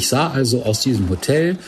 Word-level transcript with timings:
Ich 0.00 0.08
sah 0.08 0.30
also 0.30 0.62
aus 0.62 0.80
diesem 0.80 1.10
Hotel 1.10 1.58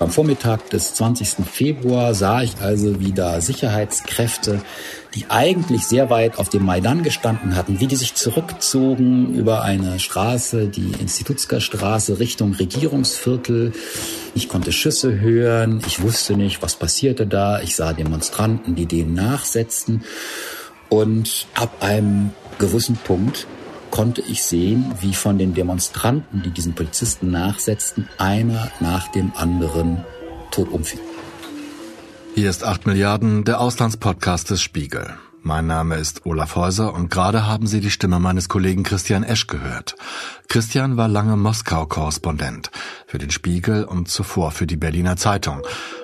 am 0.00 0.10
Vormittag 0.10 0.70
des 0.70 0.94
20. 0.94 1.44
Februar 1.44 2.14
sah 2.14 2.40
ich 2.40 2.58
also 2.58 3.00
wieder 3.00 3.42
Sicherheitskräfte, 3.42 4.62
die 5.14 5.26
eigentlich 5.28 5.84
sehr 5.84 6.08
weit 6.08 6.38
auf 6.38 6.48
dem 6.48 6.64
Maidan 6.64 7.02
gestanden 7.02 7.54
hatten, 7.54 7.80
wie 7.80 7.86
die 7.86 7.96
sich 7.96 8.14
zurückzogen 8.14 9.34
über 9.34 9.60
eine 9.60 10.00
Straße, 10.00 10.68
die 10.68 10.92
Institutsker 11.02 11.60
Straße 11.60 12.18
Richtung 12.18 12.54
Regierungsviertel. 12.54 13.74
Ich 14.34 14.48
konnte 14.48 14.72
Schüsse 14.72 15.20
hören, 15.20 15.82
ich 15.86 16.00
wusste 16.00 16.34
nicht, 16.34 16.62
was 16.62 16.76
passierte 16.76 17.26
da. 17.26 17.60
Ich 17.60 17.76
sah 17.76 17.92
Demonstranten, 17.92 18.74
die 18.74 18.86
denen 18.86 19.12
nachsetzten. 19.12 20.02
Und 20.88 21.46
ab 21.56 21.76
einem 21.80 22.30
gewissen 22.58 22.96
Punkt 22.96 23.46
konnte 23.92 24.22
ich 24.22 24.42
sehen, 24.42 24.92
wie 25.00 25.14
von 25.14 25.38
den 25.38 25.54
Demonstranten, 25.54 26.42
die 26.42 26.50
diesen 26.50 26.74
Polizisten 26.74 27.30
nachsetzten, 27.30 28.08
einer 28.18 28.72
nach 28.80 29.06
dem 29.12 29.32
anderen 29.36 30.04
tot 30.50 30.72
umfiel. 30.72 30.98
Hier 32.34 32.50
ist 32.50 32.64
8 32.64 32.86
Milliarden, 32.86 33.44
der 33.44 33.60
Auslandspodcast 33.60 34.50
des 34.50 34.62
Spiegel. 34.62 35.14
Mein 35.42 35.66
Name 35.66 35.96
ist 35.96 36.24
Olaf 36.24 36.56
Häuser 36.56 36.94
und 36.94 37.10
gerade 37.10 37.46
haben 37.46 37.66
Sie 37.66 37.80
die 37.80 37.90
Stimme 37.90 38.18
meines 38.18 38.48
Kollegen 38.48 38.84
Christian 38.84 39.24
Esch 39.24 39.48
gehört. 39.48 39.96
Christian 40.48 40.96
war 40.96 41.08
lange 41.08 41.36
Moskau-Korrespondent 41.36 42.70
für 43.06 43.18
den 43.18 43.30
Spiegel 43.30 43.84
und 43.84 44.08
zuvor 44.08 44.52
für 44.52 44.66
die 44.66 44.76
Berliner 44.76 45.16
Zeitung. 45.16 45.60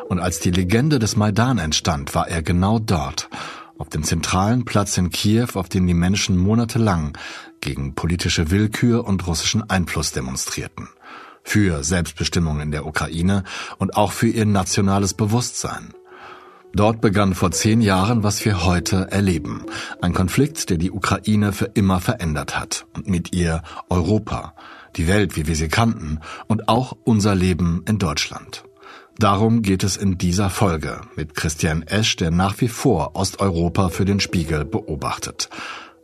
Und 0.09 0.19
als 0.19 0.41
die 0.41 0.51
Legende 0.51 0.99
des 0.99 1.17
Maidan 1.17 1.59
entstand, 1.59 2.15
war 2.15 2.29
er 2.29 2.43
genau 2.43 2.79
dort, 2.81 3.31
auf 3.79 3.89
dem 3.89 4.03
zentralen 4.03 4.65
Platz 4.65 4.99
in 4.99 5.11
Kiew, 5.11 5.51
auf 5.55 5.69
dem 5.69 5.87
die 5.87 5.95
Menschen 5.95 6.37
monatelang 6.37 7.17
gegen 7.61 7.95
politische 7.95 8.51
Willkür 8.51 9.07
und 9.07 9.27
russischen 9.27 9.69
Einfluss 9.69 10.13
demonstrierten. 10.13 10.89
Für 11.43 11.83
Selbstbestimmung 11.83 12.61
in 12.61 12.71
der 12.71 12.87
Ukraine 12.87 13.45
und 13.79 13.97
auch 13.97 14.13
für 14.13 14.29
ihr 14.29 14.47
nationales 14.47 15.15
Bewusstsein. 15.15 15.95
Dort 16.75 17.01
begann 17.01 17.35
vor 17.35 17.51
zehn 17.51 17.81
Jahren, 17.81 18.23
was 18.23 18.45
wir 18.45 18.65
heute 18.65 19.11
erleben. 19.11 19.65
Ein 20.03 20.13
Konflikt, 20.13 20.69
der 20.71 20.77
die 20.77 20.91
Ukraine 20.91 21.53
für 21.53 21.65
immer 21.65 22.01
verändert 22.01 22.59
hat 22.59 22.87
und 22.95 23.09
mit 23.09 23.35
ihr 23.35 23.63
Europa, 23.89 24.55
die 24.97 25.09
Welt, 25.09 25.37
wie 25.37 25.47
wir 25.47 25.57
sie 25.57 25.69
kannten 25.69 26.21
und 26.47 26.69
auch 26.69 26.97
unser 27.05 27.35
Leben 27.35 27.83
in 27.89 27.99
Deutschland. 27.99 28.65
Darum 29.19 29.63
geht 29.63 29.83
es 29.83 29.97
in 29.97 30.17
dieser 30.17 30.51
Folge 30.51 31.01
mit 31.17 31.35
Christian 31.35 31.83
Esch, 31.83 32.15
der 32.17 32.31
nach 32.31 32.61
wie 32.61 32.69
vor 32.69 33.17
Osteuropa 33.17 33.89
für 33.89 34.05
den 34.05 34.21
Spiegel 34.21 34.65
beobachtet. 34.65 35.49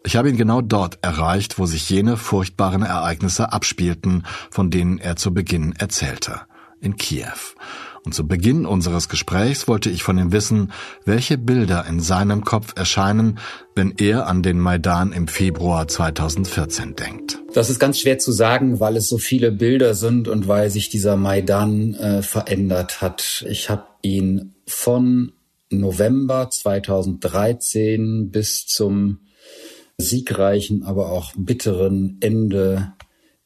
Ich 0.07 0.17
habe 0.17 0.29
ihn 0.29 0.37
genau 0.37 0.61
dort 0.61 0.99
erreicht, 1.01 1.59
wo 1.59 1.65
sich 1.65 1.89
jene 1.89 2.19
furchtbaren 2.19 2.83
Ereignisse 2.83 3.53
abspielten, 3.53 4.27
von 4.51 4.71
denen 4.71 4.99
er 4.99 5.17
zu 5.17 5.33
Beginn 5.33 5.73
erzählte, 5.79 6.43
in 6.81 6.97
Kiew. 6.97 7.55
Und 8.05 8.15
zu 8.15 8.29
Beginn 8.29 8.67
unseres 8.67 9.09
Gesprächs 9.09 9.67
wollte 9.67 9.89
ich 9.89 10.03
von 10.03 10.19
ihm 10.19 10.31
wissen, 10.31 10.73
welche 11.07 11.39
Bilder 11.39 11.87
in 11.89 12.01
seinem 12.01 12.45
Kopf 12.45 12.75
erscheinen, 12.77 13.39
wenn 13.75 13.95
er 13.97 14.27
an 14.27 14.43
den 14.43 14.61
Maidan 14.61 15.11
im 15.13 15.27
Februar 15.27 15.89
2014 15.89 16.97
denkt. 16.97 17.39
Das 17.55 17.71
ist 17.71 17.79
ganz 17.79 17.99
schwer 17.99 18.19
zu 18.19 18.31
sagen, 18.31 18.81
weil 18.81 18.99
es 18.99 19.09
so 19.09 19.17
viele 19.17 19.53
Bilder 19.53 19.95
sind 19.95 20.29
und 20.29 20.49
weil 20.49 20.69
sich 20.69 20.91
dieser 20.91 21.17
Maidan 21.17 21.95
äh, 21.95 22.21
verändert 22.21 23.01
hat. 23.01 23.43
Ich 23.49 23.71
habe 23.71 23.85
ihn 24.03 24.55
von 24.67 25.33
November 25.71 26.51
2013 26.51 28.31
bis 28.31 28.67
zum 28.67 29.21
siegreichen, 29.99 30.83
aber 30.83 31.11
auch 31.11 31.33
bitteren 31.37 32.19
Ende 32.21 32.95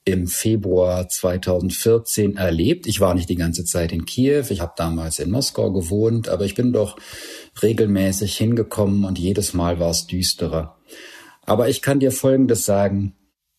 im 0.04 0.26
Februar 0.26 1.08
2014 1.08 2.36
erlebt. 2.36 2.86
Ich 2.86 3.00
war 3.00 3.14
nicht 3.14 3.28
die 3.28 3.36
ganze 3.36 3.64
Zeit 3.64 3.92
in 3.92 4.06
Kiew, 4.06 4.44
ich 4.48 4.60
habe 4.60 4.72
damals 4.76 5.18
in 5.18 5.30
Moskau 5.30 5.70
gewohnt, 5.70 6.28
aber 6.28 6.46
ich 6.46 6.54
bin 6.54 6.72
doch 6.72 6.96
regelmäßig 7.62 8.36
hingekommen 8.36 9.04
und 9.04 9.18
jedes 9.18 9.52
Mal 9.52 9.78
war 9.80 9.90
es 9.90 10.06
düsterer. 10.06 10.78
Aber 11.42 11.68
ich 11.68 11.82
kann 11.82 12.00
dir 12.00 12.12
Folgendes 12.12 12.64
sagen. 12.64 13.14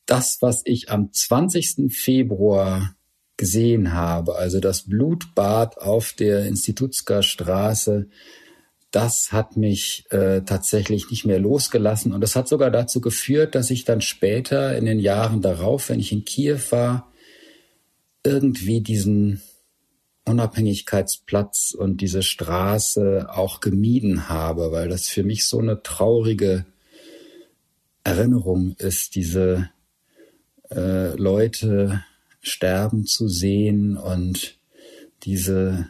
Das, 0.05 0.37
was 0.41 0.61
ich 0.65 0.89
am 0.89 1.11
20. 1.13 1.91
Februar 1.93 2.95
gesehen 3.37 3.93
habe, 3.93 4.35
also 4.35 4.59
das 4.59 4.87
Blutbad 4.87 5.77
auf 5.77 6.13
der 6.13 6.45
Institutsker 6.47 7.21
Straße, 7.21 8.09
das 8.91 9.31
hat 9.31 9.55
mich 9.55 10.05
äh, 10.09 10.41
tatsächlich 10.41 11.09
nicht 11.11 11.25
mehr 11.25 11.39
losgelassen. 11.39 12.11
Und 12.11 12.21
das 12.21 12.35
hat 12.35 12.47
sogar 12.47 12.71
dazu 12.71 13.01
geführt, 13.01 13.53
dass 13.55 13.69
ich 13.69 13.85
dann 13.85 14.01
später 14.01 14.75
in 14.77 14.85
den 14.85 14.99
Jahren 14.99 15.41
darauf, 15.41 15.89
wenn 15.89 15.99
ich 15.99 16.11
in 16.11 16.25
Kiew 16.25 16.59
war, 16.71 17.11
irgendwie 18.23 18.81
diesen 18.81 19.41
Unabhängigkeitsplatz 20.25 21.75
und 21.77 22.01
diese 22.01 22.23
Straße 22.23 23.27
auch 23.29 23.59
gemieden 23.59 24.29
habe, 24.29 24.71
weil 24.71 24.89
das 24.89 25.07
für 25.07 25.23
mich 25.23 25.47
so 25.47 25.59
eine 25.59 25.81
traurige 25.81 26.65
Erinnerung 28.03 28.75
ist, 28.77 29.15
diese 29.15 29.69
äh, 30.71 31.15
Leute 31.15 32.03
sterben 32.41 33.05
zu 33.05 33.27
sehen 33.27 33.97
und 33.97 34.55
diese 35.23 35.89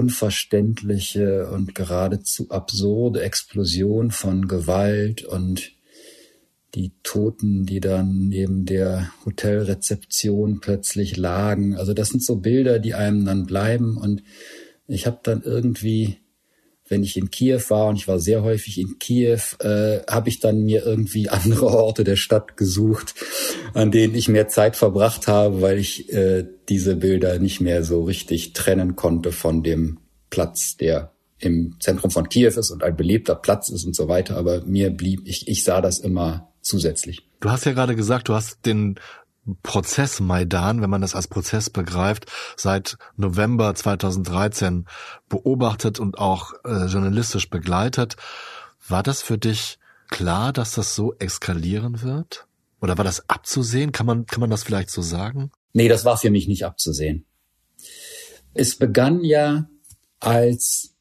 unverständliche 0.00 1.50
und 1.50 1.74
geradezu 1.74 2.46
absurde 2.48 3.20
Explosion 3.20 4.10
von 4.10 4.48
Gewalt 4.48 5.24
und 5.24 5.72
die 6.74 6.92
Toten, 7.02 7.66
die 7.66 7.80
dann 7.80 8.28
neben 8.28 8.64
der 8.64 9.12
Hotelrezeption 9.26 10.60
plötzlich 10.60 11.18
lagen. 11.18 11.76
Also 11.76 11.92
das 11.92 12.08
sind 12.08 12.24
so 12.24 12.36
Bilder, 12.36 12.78
die 12.78 12.94
einem 12.94 13.26
dann 13.26 13.44
bleiben. 13.44 13.98
Und 13.98 14.22
ich 14.86 15.06
habe 15.06 15.20
dann 15.22 15.42
irgendwie, 15.42 16.16
wenn 16.90 17.04
ich 17.04 17.16
in 17.16 17.30
Kiew 17.30 17.60
war, 17.68 17.86
und 17.86 17.96
ich 17.96 18.08
war 18.08 18.18
sehr 18.18 18.42
häufig 18.42 18.78
in 18.78 18.98
Kiew, 18.98 19.38
äh, 19.60 20.00
habe 20.10 20.28
ich 20.28 20.40
dann 20.40 20.64
mir 20.64 20.84
irgendwie 20.84 21.28
andere 21.30 21.66
Orte 21.66 22.04
der 22.04 22.16
Stadt 22.16 22.56
gesucht, 22.56 23.14
an 23.72 23.90
denen 23.90 24.14
ich 24.14 24.28
mehr 24.28 24.48
Zeit 24.48 24.76
verbracht 24.76 25.28
habe, 25.28 25.62
weil 25.62 25.78
ich 25.78 26.12
äh, 26.12 26.44
diese 26.68 26.96
Bilder 26.96 27.38
nicht 27.38 27.60
mehr 27.60 27.84
so 27.84 28.02
richtig 28.02 28.52
trennen 28.52 28.96
konnte 28.96 29.30
von 29.30 29.62
dem 29.62 29.98
Platz, 30.30 30.76
der 30.76 31.12
im 31.38 31.76
Zentrum 31.80 32.10
von 32.10 32.28
Kiew 32.28 32.58
ist 32.58 32.70
und 32.70 32.82
ein 32.82 32.96
belebter 32.96 33.36
Platz 33.36 33.70
ist 33.70 33.84
und 33.84 33.94
so 33.94 34.08
weiter. 34.08 34.36
Aber 34.36 34.62
mir 34.64 34.90
blieb, 34.90 35.22
ich, 35.24 35.48
ich 35.48 35.64
sah 35.64 35.80
das 35.80 35.98
immer 36.00 36.50
zusätzlich. 36.60 37.26
Du 37.40 37.50
hast 37.50 37.64
ja 37.64 37.72
gerade 37.72 37.96
gesagt, 37.96 38.28
du 38.28 38.34
hast 38.34 38.66
den 38.66 38.96
Prozess 39.62 40.20
Maidan, 40.20 40.82
wenn 40.82 40.90
man 40.90 41.00
das 41.00 41.14
als 41.14 41.28
Prozess 41.28 41.70
begreift, 41.70 42.26
seit 42.56 42.96
November 43.16 43.74
2013 43.74 44.86
beobachtet 45.28 45.98
und 45.98 46.18
auch 46.18 46.52
äh, 46.64 46.86
journalistisch 46.86 47.50
begleitet. 47.50 48.16
War 48.88 49.02
das 49.02 49.22
für 49.22 49.38
dich 49.38 49.78
klar, 50.08 50.52
dass 50.52 50.72
das 50.72 50.94
so 50.94 51.14
eskalieren 51.18 52.02
wird? 52.02 52.46
Oder 52.80 52.96
war 52.96 53.04
das 53.04 53.28
abzusehen? 53.28 53.92
Kann 53.92 54.06
man, 54.06 54.26
kann 54.26 54.40
man 54.40 54.50
das 54.50 54.62
vielleicht 54.62 54.90
so 54.90 55.02
sagen? 55.02 55.50
Nee, 55.72 55.88
das 55.88 56.04
war 56.04 56.16
für 56.16 56.30
mich 56.30 56.48
nicht 56.48 56.64
abzusehen. 56.64 57.24
Es 58.54 58.76
begann 58.76 59.22
ja 59.22 59.68
als 60.18 60.94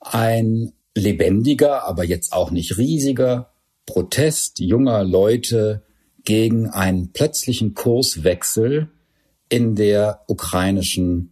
ein 0.00 0.72
lebendiger, 0.94 1.84
aber 1.84 2.04
jetzt 2.04 2.32
auch 2.32 2.50
nicht 2.50 2.78
riesiger 2.78 3.52
Protest 3.86 4.58
junger 4.60 5.04
Leute 5.04 5.82
gegen 6.24 6.68
einen 6.68 7.12
plötzlichen 7.12 7.74
Kurswechsel 7.74 8.88
in 9.48 9.74
der 9.74 10.24
ukrainischen 10.28 11.30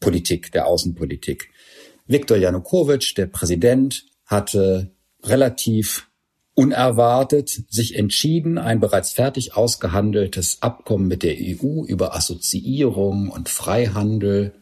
Politik, 0.00 0.52
der 0.52 0.66
Außenpolitik. 0.66 1.50
Viktor 2.06 2.36
Janukowitsch, 2.36 3.16
der 3.16 3.26
Präsident, 3.26 4.04
hatte 4.26 4.92
relativ 5.22 6.08
unerwartet 6.54 7.50
sich 7.68 7.96
entschieden, 7.96 8.58
ein 8.58 8.80
bereits 8.80 9.12
fertig 9.12 9.56
ausgehandeltes 9.56 10.62
Abkommen 10.62 11.06
mit 11.06 11.22
der 11.22 11.36
EU 11.38 11.84
über 11.84 12.14
Assoziierung 12.16 13.28
und 13.28 13.48
Freihandel 13.48 14.54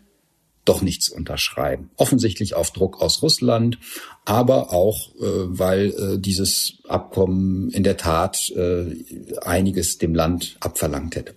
doch 0.64 0.82
nicht 0.82 1.02
zu 1.02 1.14
unterschreiben. 1.14 1.90
Offensichtlich 1.96 2.55
auf 2.55 2.70
Druck 2.70 3.00
aus 3.00 3.22
Russland, 3.22 3.78
aber 4.25 4.72
auch, 4.72 5.14
äh, 5.16 5.22
weil 5.22 5.90
äh, 5.90 6.19
dieses 6.19 6.78
Abkommen 6.88 7.70
in 7.70 7.82
der 7.82 7.96
Tat 7.96 8.50
äh, 8.50 8.94
einiges 9.43 9.99
dem 9.99 10.14
Land 10.14 10.56
abverlangt 10.61 11.16
hätte. 11.16 11.34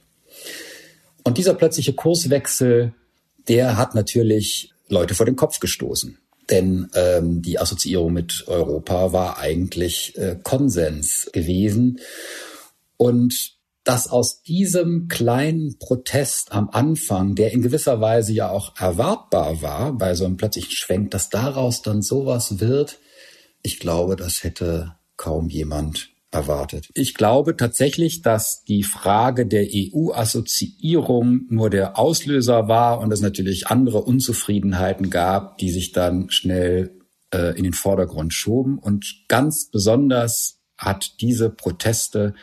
Und 1.23 1.37
dieser 1.37 1.53
plötzliche 1.53 1.93
Kurswechsel, 1.93 2.93
der 3.47 3.77
hat 3.77 3.95
natürlich 3.95 4.71
Leute 4.87 5.15
vor 5.15 5.25
den 5.25 5.35
Kopf 5.35 5.59
gestoßen. 5.59 6.17
Denn 6.49 6.89
ähm, 6.93 7.41
die 7.41 7.59
Assoziierung 7.59 8.13
mit 8.13 8.45
Europa 8.47 9.11
war 9.11 9.37
eigentlich 9.37 10.17
äh, 10.17 10.37
Konsens 10.41 11.29
gewesen. 11.33 11.99
Und 12.95 13.56
dass 13.87 14.09
aus 14.09 14.41
diesem 14.41 15.07
kleinen 15.07 15.77
Protest 15.79 16.51
am 16.51 16.69
Anfang, 16.69 17.35
der 17.35 17.53
in 17.53 17.61
gewisser 17.61 18.01
Weise 18.01 18.33
ja 18.33 18.49
auch 18.49 18.75
erwartbar 18.77 19.61
war, 19.61 19.93
bei 19.93 20.13
so 20.13 20.25
einem 20.25 20.35
plötzlichen 20.35 20.71
Schwenk, 20.71 21.11
dass 21.11 21.29
daraus 21.29 21.83
dann 21.83 22.01
sowas 22.01 22.59
wird, 22.59 22.99
ich 23.63 23.79
glaube, 23.79 24.17
das 24.17 24.43
hätte 24.43 24.95
kaum 25.15 25.47
jemand 25.47 26.09
erwartet. 26.31 26.89
Ich 26.95 27.13
glaube 27.13 27.55
tatsächlich, 27.55 28.21
dass 28.21 28.65
die 28.65 28.83
Frage 28.83 29.45
der 29.45 29.67
EU-Assoziierung 29.73 31.45
nur 31.49 31.69
der 31.69 31.97
Auslöser 31.97 32.67
war 32.67 32.99
und 32.99 33.13
es 33.13 33.21
natürlich 33.21 33.67
andere 33.67 34.01
Unzufriedenheiten 34.01 35.09
gab, 35.09 35.57
die 35.59 35.69
sich 35.69 35.93
dann 35.93 36.29
schnell 36.29 36.91
äh, 37.33 37.57
in 37.57 37.63
den 37.63 37.73
Vordergrund 37.73 38.33
schoben. 38.33 38.79
Und 38.79 39.23
ganz 39.29 39.69
besonders 39.71 40.59
hat 40.77 41.21
diese 41.21 41.49
Proteste 41.49 42.33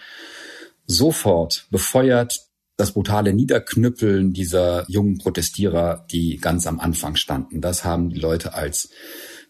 sofort 0.87 1.67
befeuert 1.71 2.41
das 2.77 2.93
brutale 2.93 3.33
Niederknüppeln 3.33 4.33
dieser 4.33 4.85
jungen 4.89 5.19
Protestierer, 5.19 6.07
die 6.11 6.39
ganz 6.39 6.67
am 6.67 6.81
Anfang 6.81 7.17
standen. 7.17 7.61
Das 7.61 7.85
haben 7.85 8.11
die 8.11 8.19
Leute 8.19 8.55
als 8.55 8.91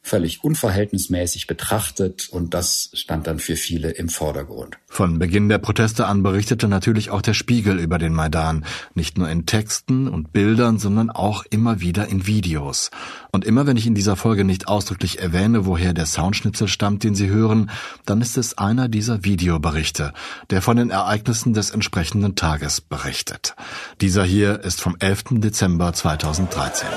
völlig 0.04 0.44
unverhältnismäßig 0.44 1.46
betrachtet 1.46 2.28
und 2.28 2.52
das 2.52 2.90
stand 2.92 3.26
dann 3.26 3.38
für 3.38 3.56
viele 3.56 3.90
im 3.90 4.10
Vordergrund. 4.10 4.76
Von 4.86 5.18
Beginn 5.18 5.48
der 5.48 5.56
Proteste 5.56 6.06
an 6.06 6.22
berichtete 6.22 6.68
natürlich 6.68 7.10
auch 7.10 7.22
der 7.22 7.32
Spiegel 7.32 7.78
über 7.80 7.96
den 7.96 8.12
Maidan, 8.12 8.66
nicht 8.94 9.16
nur 9.16 9.30
in 9.30 9.46
Texten 9.46 10.06
und 10.06 10.32
Bildern, 10.32 10.78
sondern 10.78 11.10
auch 11.10 11.44
immer 11.48 11.80
wieder 11.80 12.06
in 12.06 12.26
Videos. 12.26 12.90
Und 13.32 13.46
immer 13.46 13.66
wenn 13.66 13.78
ich 13.78 13.86
in 13.86 13.94
dieser 13.94 14.14
Folge 14.14 14.44
nicht 14.44 14.68
ausdrücklich 14.68 15.20
erwähne, 15.20 15.64
woher 15.64 15.94
der 15.94 16.06
Soundschnitzel 16.06 16.68
stammt, 16.68 17.02
den 17.02 17.14
Sie 17.14 17.30
hören, 17.30 17.70
dann 18.04 18.20
ist 18.20 18.36
es 18.36 18.58
einer 18.58 18.88
dieser 18.88 19.24
Videoberichte, 19.24 20.12
der 20.50 20.60
von 20.60 20.76
den 20.76 20.90
Ereignissen 20.90 21.54
des 21.54 21.70
entsprechenden 21.70 22.36
Tages 22.36 22.82
berichtet. 22.82 23.56
Dieser 24.02 24.24
hier 24.24 24.60
ist 24.60 24.82
vom 24.82 24.96
11. 24.98 25.40
Dezember 25.40 25.94
2013. 25.94 26.88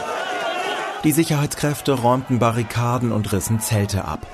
Die 1.08 1.14
Sicherheitskräfte 1.14 1.94
räumten 1.94 2.38
Barrikaden 2.38 3.14
und 3.14 3.32
rissen 3.32 3.62
Zelte 3.62 4.04
ab. 4.04 4.28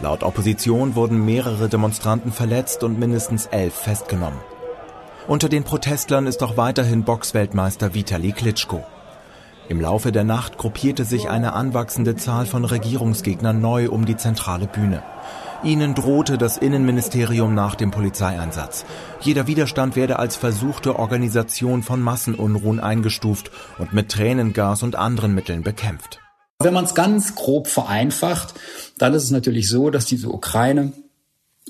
Laut 0.00 0.22
Opposition 0.22 0.94
wurden 0.94 1.22
mehrere 1.22 1.68
Demonstranten 1.68 2.32
verletzt 2.32 2.82
und 2.82 2.98
mindestens 2.98 3.44
elf 3.44 3.74
festgenommen. 3.74 4.38
Unter 5.28 5.50
den 5.50 5.64
Protestlern 5.64 6.26
ist 6.26 6.42
auch 6.42 6.56
weiterhin 6.56 7.04
Boxweltmeister 7.04 7.92
Vitali 7.92 8.32
Klitschko. 8.32 8.82
Im 9.68 9.82
Laufe 9.82 10.12
der 10.12 10.24
Nacht 10.24 10.56
gruppierte 10.56 11.04
sich 11.04 11.28
eine 11.28 11.52
anwachsende 11.52 12.16
Zahl 12.16 12.46
von 12.46 12.64
Regierungsgegnern 12.64 13.60
neu 13.60 13.90
um 13.90 14.06
die 14.06 14.16
zentrale 14.16 14.66
Bühne. 14.66 15.02
Ihnen 15.64 15.94
drohte 15.94 16.36
das 16.36 16.58
Innenministerium 16.58 17.54
nach 17.54 17.74
dem 17.74 17.90
Polizeieinsatz. 17.90 18.84
Jeder 19.20 19.46
Widerstand 19.46 19.96
werde 19.96 20.18
als 20.18 20.36
versuchte 20.36 20.98
Organisation 20.98 21.82
von 21.82 22.02
Massenunruhen 22.02 22.80
eingestuft 22.80 23.50
und 23.78 23.92
mit 23.92 24.10
Tränengas 24.10 24.82
und 24.82 24.94
anderen 24.94 25.34
Mitteln 25.34 25.62
bekämpft. 25.62 26.20
Wenn 26.58 26.74
man 26.74 26.84
es 26.84 26.94
ganz 26.94 27.34
grob 27.34 27.66
vereinfacht, 27.66 28.54
dann 28.98 29.14
ist 29.14 29.24
es 29.24 29.30
natürlich 29.30 29.68
so, 29.68 29.90
dass 29.90 30.04
diese 30.04 30.28
Ukraine 30.28 30.92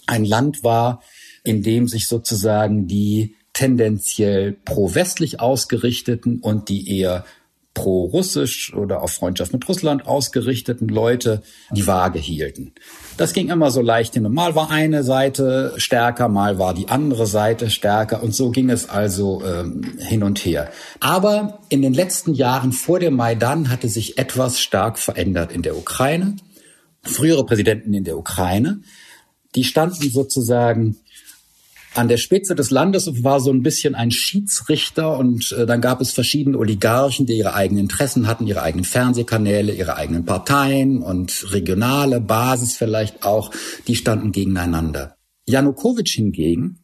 ein 0.06 0.24
Land 0.24 0.64
war, 0.64 1.00
in 1.44 1.62
dem 1.62 1.88
sich 1.88 2.08
sozusagen 2.08 2.86
die 2.86 3.36
tendenziell 3.52 4.52
pro-westlich 4.52 5.40
ausgerichteten 5.40 6.40
und 6.40 6.68
die 6.68 6.98
eher 6.98 7.24
pro-russisch 7.74 8.72
oder 8.72 9.02
auf 9.02 9.12
Freundschaft 9.12 9.52
mit 9.52 9.68
Russland 9.68 10.06
ausgerichteten 10.06 10.88
Leute 10.88 11.42
die 11.72 11.86
Waage 11.86 12.20
hielten. 12.20 12.72
Das 13.16 13.32
ging 13.32 13.50
immer 13.50 13.70
so 13.70 13.82
leicht 13.82 14.14
hin. 14.14 14.32
Mal 14.32 14.54
war 14.54 14.70
eine 14.70 15.02
Seite 15.02 15.74
stärker, 15.76 16.28
mal 16.28 16.58
war 16.58 16.72
die 16.72 16.88
andere 16.88 17.26
Seite 17.26 17.70
stärker 17.70 18.22
und 18.22 18.34
so 18.34 18.50
ging 18.50 18.70
es 18.70 18.88
also 18.88 19.42
ähm, 19.44 19.82
hin 19.98 20.22
und 20.22 20.38
her. 20.38 20.70
Aber 21.00 21.60
in 21.68 21.82
den 21.82 21.92
letzten 21.94 22.32
Jahren 22.34 22.72
vor 22.72 23.00
dem 23.00 23.16
Maidan 23.16 23.70
hatte 23.70 23.88
sich 23.88 24.18
etwas 24.18 24.60
stark 24.60 24.98
verändert 24.98 25.52
in 25.52 25.62
der 25.62 25.76
Ukraine. 25.76 26.36
Frühere 27.02 27.44
Präsidenten 27.44 27.92
in 27.92 28.04
der 28.04 28.16
Ukraine, 28.16 28.80
die 29.54 29.64
standen 29.64 30.10
sozusagen 30.10 30.96
an 31.94 32.08
der 32.08 32.16
Spitze 32.16 32.54
des 32.54 32.70
Landes 32.70 33.22
war 33.22 33.40
so 33.40 33.52
ein 33.52 33.62
bisschen 33.62 33.94
ein 33.94 34.10
Schiedsrichter 34.10 35.16
und 35.16 35.52
äh, 35.52 35.66
dann 35.66 35.80
gab 35.80 36.00
es 36.00 36.12
verschiedene 36.12 36.58
Oligarchen, 36.58 37.26
die 37.26 37.38
ihre 37.38 37.54
eigenen 37.54 37.84
Interessen 37.84 38.26
hatten, 38.26 38.46
ihre 38.46 38.62
eigenen 38.62 38.84
Fernsehkanäle, 38.84 39.72
ihre 39.72 39.96
eigenen 39.96 40.24
Parteien 40.24 41.02
und 41.02 41.52
regionale 41.52 42.20
Basis 42.20 42.74
vielleicht 42.74 43.24
auch, 43.24 43.50
die 43.86 43.96
standen 43.96 44.32
gegeneinander. 44.32 45.16
Janukowitsch 45.46 46.14
hingegen, 46.14 46.80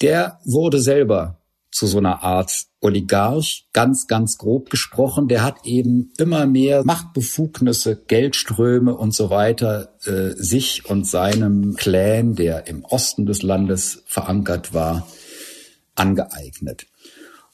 der 0.00 0.40
wurde 0.44 0.80
selber 0.80 1.40
zu 1.76 1.86
so 1.86 1.98
einer 1.98 2.22
Art 2.22 2.64
Oligarch, 2.80 3.66
ganz, 3.74 4.06
ganz 4.06 4.38
grob 4.38 4.70
gesprochen. 4.70 5.28
Der 5.28 5.42
hat 5.42 5.66
eben 5.66 6.10
immer 6.16 6.46
mehr 6.46 6.82
Machtbefugnisse, 6.84 8.02
Geldströme 8.06 8.96
und 8.96 9.14
so 9.14 9.28
weiter 9.28 9.94
äh, 10.06 10.30
sich 10.30 10.88
und 10.88 11.06
seinem 11.06 11.76
Clan, 11.76 12.34
der 12.34 12.66
im 12.66 12.82
Osten 12.86 13.26
des 13.26 13.42
Landes 13.42 14.02
verankert 14.06 14.72
war, 14.72 15.06
angeeignet. 15.94 16.86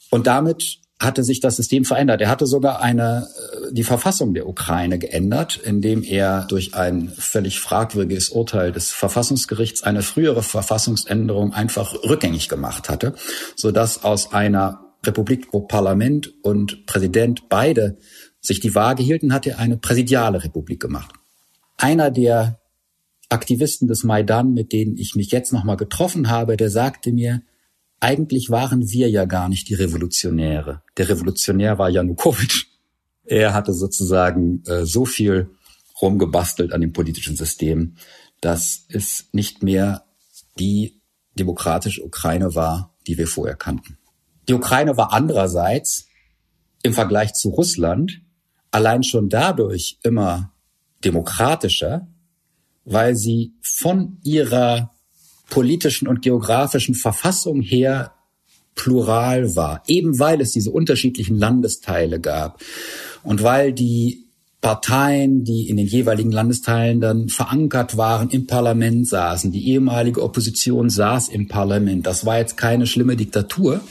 Und 0.09 0.25
damit 0.25 0.79
hatte 1.03 1.23
sich 1.23 1.39
das 1.39 1.55
System 1.55 1.85
verändert. 1.85 2.21
Er 2.21 2.29
hatte 2.29 2.45
sogar 2.45 2.81
eine, 2.81 3.27
äh, 3.37 3.73
die 3.73 3.83
Verfassung 3.83 4.33
der 4.33 4.47
Ukraine 4.47 4.99
geändert, 4.99 5.59
indem 5.63 6.03
er 6.03 6.45
durch 6.45 6.75
ein 6.75 7.09
völlig 7.09 7.59
fragwürdiges 7.59 8.29
Urteil 8.29 8.71
des 8.71 8.91
Verfassungsgerichts 8.91 9.83
eine 9.83 10.01
frühere 10.01 10.43
Verfassungsänderung 10.43 11.53
einfach 11.53 11.93
rückgängig 12.03 12.49
gemacht 12.49 12.89
hatte, 12.89 13.13
sodass 13.55 14.03
aus 14.03 14.33
einer 14.33 14.93
Republik, 15.05 15.47
wo 15.51 15.61
Parlament 15.61 16.33
und 16.43 16.85
Präsident 16.85 17.49
beide 17.49 17.97
sich 18.39 18.59
die 18.59 18.75
Waage 18.75 19.03
hielten, 19.03 19.33
hat 19.33 19.47
er 19.47 19.59
eine 19.59 19.77
präsidiale 19.77 20.43
Republik 20.43 20.81
gemacht. 20.81 21.13
Einer 21.77 22.11
der 22.11 22.59
Aktivisten 23.29 23.87
des 23.87 24.03
Maidan, 24.03 24.53
mit 24.53 24.71
denen 24.71 24.97
ich 24.97 25.15
mich 25.15 25.31
jetzt 25.31 25.53
nochmal 25.53 25.77
getroffen 25.77 26.29
habe, 26.29 26.55
der 26.55 26.69
sagte 26.69 27.11
mir, 27.11 27.41
eigentlich 28.03 28.49
waren 28.49 28.89
wir 28.89 29.09
ja 29.09 29.23
gar 29.23 29.47
nicht 29.47 29.69
die 29.69 29.75
Revolutionäre. 29.75 30.81
Der 30.97 31.07
Revolutionär 31.07 31.79
war 31.79 31.89
Janukowitsch. 31.89 32.65
Er 33.23 33.53
hatte 33.53 33.73
sozusagen 33.73 34.61
äh, 34.65 34.85
so 34.85 35.05
viel 35.05 35.51
rumgebastelt 36.01 36.73
an 36.73 36.81
dem 36.81 36.91
politischen 36.91 37.37
System, 37.37 37.95
dass 38.41 38.85
es 38.89 39.29
nicht 39.31 39.63
mehr 39.63 40.03
die 40.59 40.99
demokratische 41.39 42.03
Ukraine 42.03 42.55
war, 42.55 42.93
die 43.07 43.17
wir 43.17 43.25
vorher 43.25 43.55
kannten. 43.55 43.97
Die 44.49 44.53
Ukraine 44.53 44.97
war 44.97 45.13
andererseits 45.13 46.07
im 46.83 46.93
Vergleich 46.93 47.33
zu 47.33 47.51
Russland 47.51 48.19
allein 48.69 49.03
schon 49.03 49.29
dadurch 49.29 49.97
immer 50.03 50.51
demokratischer, 51.05 52.09
weil 52.83 53.15
sie 53.15 53.53
von 53.61 54.17
ihrer 54.23 54.92
politischen 55.53 56.07
und 56.07 56.23
geografischen 56.23 56.95
Verfassung 56.95 57.61
her 57.61 58.13
plural 58.73 59.55
war, 59.55 59.83
eben 59.87 60.17
weil 60.17 60.41
es 60.41 60.51
diese 60.51 60.71
unterschiedlichen 60.71 61.37
Landesteile 61.37 62.19
gab 62.19 62.59
und 63.21 63.43
weil 63.43 63.71
die 63.71 64.23
Parteien, 64.61 65.43
die 65.43 65.69
in 65.69 65.77
den 65.77 65.85
jeweiligen 65.85 66.31
Landesteilen 66.31 67.01
dann 67.01 67.29
verankert 67.29 67.97
waren, 67.97 68.31
im 68.31 68.47
Parlament 68.47 69.07
saßen. 69.07 69.51
Die 69.51 69.69
ehemalige 69.69 70.23
Opposition 70.23 70.89
saß 70.89 71.27
im 71.27 71.47
Parlament. 71.47 72.07
Das 72.07 72.25
war 72.25 72.39
jetzt 72.39 72.57
keine 72.57 72.87
schlimme 72.87 73.15
Diktatur, 73.15 73.81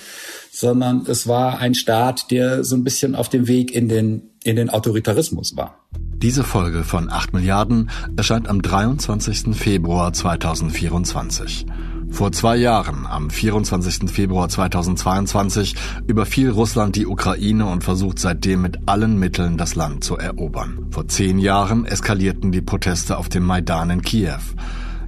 sondern 0.54 1.06
es 1.06 1.26
war 1.26 1.58
ein 1.60 1.74
Staat, 1.74 2.30
der 2.30 2.62
so 2.62 2.76
ein 2.76 2.84
bisschen 2.84 3.14
auf 3.14 3.30
dem 3.30 3.48
Weg 3.48 3.74
in 3.74 3.88
den, 3.88 4.30
in 4.44 4.56
den 4.56 4.68
Autoritarismus 4.68 5.56
war. 5.56 5.78
Diese 5.96 6.44
Folge 6.44 6.84
von 6.84 7.10
8 7.10 7.32
Milliarden 7.32 7.90
erscheint 8.16 8.48
am 8.48 8.60
23. 8.60 9.56
Februar 9.56 10.12
2024. 10.12 11.66
Vor 12.10 12.32
zwei 12.32 12.56
Jahren, 12.56 13.06
am 13.06 13.30
24. 13.30 14.10
Februar 14.10 14.50
2022, 14.50 15.74
überfiel 16.06 16.50
Russland 16.50 16.96
die 16.96 17.06
Ukraine 17.06 17.64
und 17.64 17.82
versucht 17.82 18.18
seitdem 18.18 18.60
mit 18.60 18.80
allen 18.84 19.18
Mitteln 19.18 19.56
das 19.56 19.74
Land 19.74 20.04
zu 20.04 20.18
erobern. 20.18 20.86
Vor 20.90 21.08
zehn 21.08 21.38
Jahren 21.38 21.86
eskalierten 21.86 22.52
die 22.52 22.60
Proteste 22.60 23.16
auf 23.16 23.30
dem 23.30 23.44
Maidan 23.44 23.88
in 23.88 24.02
Kiew. 24.02 24.42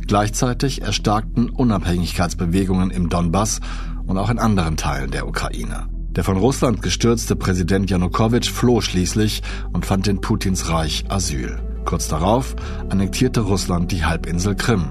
Gleichzeitig 0.06 0.80
erstarkten 0.80 1.50
Unabhängigkeitsbewegungen 1.50 2.90
im 2.90 3.10
Donbass 3.10 3.60
und 4.06 4.18
auch 4.18 4.30
in 4.30 4.38
anderen 4.38 4.76
Teilen 4.76 5.11
der 5.11 5.26
Ukraine. 5.26 5.88
Der 6.11 6.23
von 6.23 6.37
Russland 6.37 6.80
gestürzte 6.80 7.34
Präsident 7.34 7.90
Janukowitsch 7.90 8.50
floh 8.50 8.80
schließlich 8.80 9.42
und 9.73 9.84
fand 9.84 10.06
in 10.06 10.20
Putins 10.20 10.68
Reich 10.68 11.04
Asyl. 11.08 11.58
Kurz 11.84 12.08
darauf 12.08 12.54
annektierte 12.88 13.40
Russland 13.40 13.90
die 13.90 14.04
Halbinsel 14.04 14.54
Krim. 14.54 14.84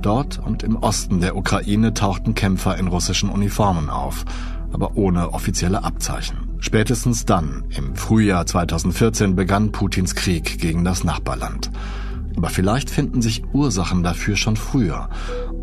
Dort 0.00 0.38
und 0.38 0.62
im 0.62 0.76
Osten 0.76 1.20
der 1.20 1.36
Ukraine 1.36 1.92
tauchten 1.92 2.34
Kämpfer 2.34 2.78
in 2.78 2.86
russischen 2.86 3.28
Uniformen 3.28 3.90
auf, 3.90 4.24
aber 4.72 4.96
ohne 4.96 5.34
offizielle 5.34 5.84
Abzeichen. 5.84 6.56
Spätestens 6.60 7.26
dann, 7.26 7.64
im 7.76 7.94
Frühjahr 7.96 8.46
2014, 8.46 9.36
begann 9.36 9.72
Putins 9.72 10.14
Krieg 10.14 10.58
gegen 10.58 10.84
das 10.84 11.04
Nachbarland. 11.04 11.70
Aber 12.36 12.48
vielleicht 12.48 12.90
finden 12.90 13.20
sich 13.20 13.42
Ursachen 13.52 14.02
dafür 14.02 14.36
schon 14.36 14.56
früher. 14.56 15.08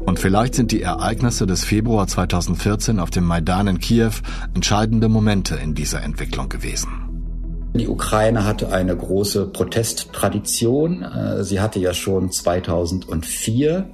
Und 0.07 0.19
vielleicht 0.19 0.55
sind 0.55 0.71
die 0.71 0.81
Ereignisse 0.81 1.45
des 1.45 1.65
Februar 1.65 2.07
2014 2.07 3.01
auf 3.01 3.09
dem 3.09 3.25
Maidan 3.25 3.67
in 3.67 3.79
Kiew 3.79 4.13
entscheidende 4.55 5.09
Momente 5.09 5.55
in 5.55 5.75
dieser 5.75 6.01
Entwicklung 6.01 6.47
gewesen. 6.47 6.87
Die 7.75 7.89
Ukraine 7.89 8.45
hatte 8.45 8.71
eine 8.71 8.95
große 8.95 9.47
Protesttradition. 9.47 11.03
Äh, 11.03 11.43
sie 11.43 11.59
hatte 11.59 11.79
ja 11.79 11.93
schon 11.93 12.31
2004 12.31 13.89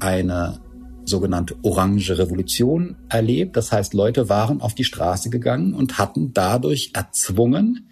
eine 0.00 0.58
sogenannte 1.04 1.54
Orange 1.60 2.16
Revolution 2.16 2.96
erlebt. 3.10 3.54
Das 3.54 3.70
heißt, 3.70 3.92
Leute 3.92 4.30
waren 4.30 4.62
auf 4.62 4.74
die 4.74 4.84
Straße 4.84 5.28
gegangen 5.28 5.74
und 5.74 5.98
hatten 5.98 6.32
dadurch 6.32 6.92
erzwungen, 6.94 7.90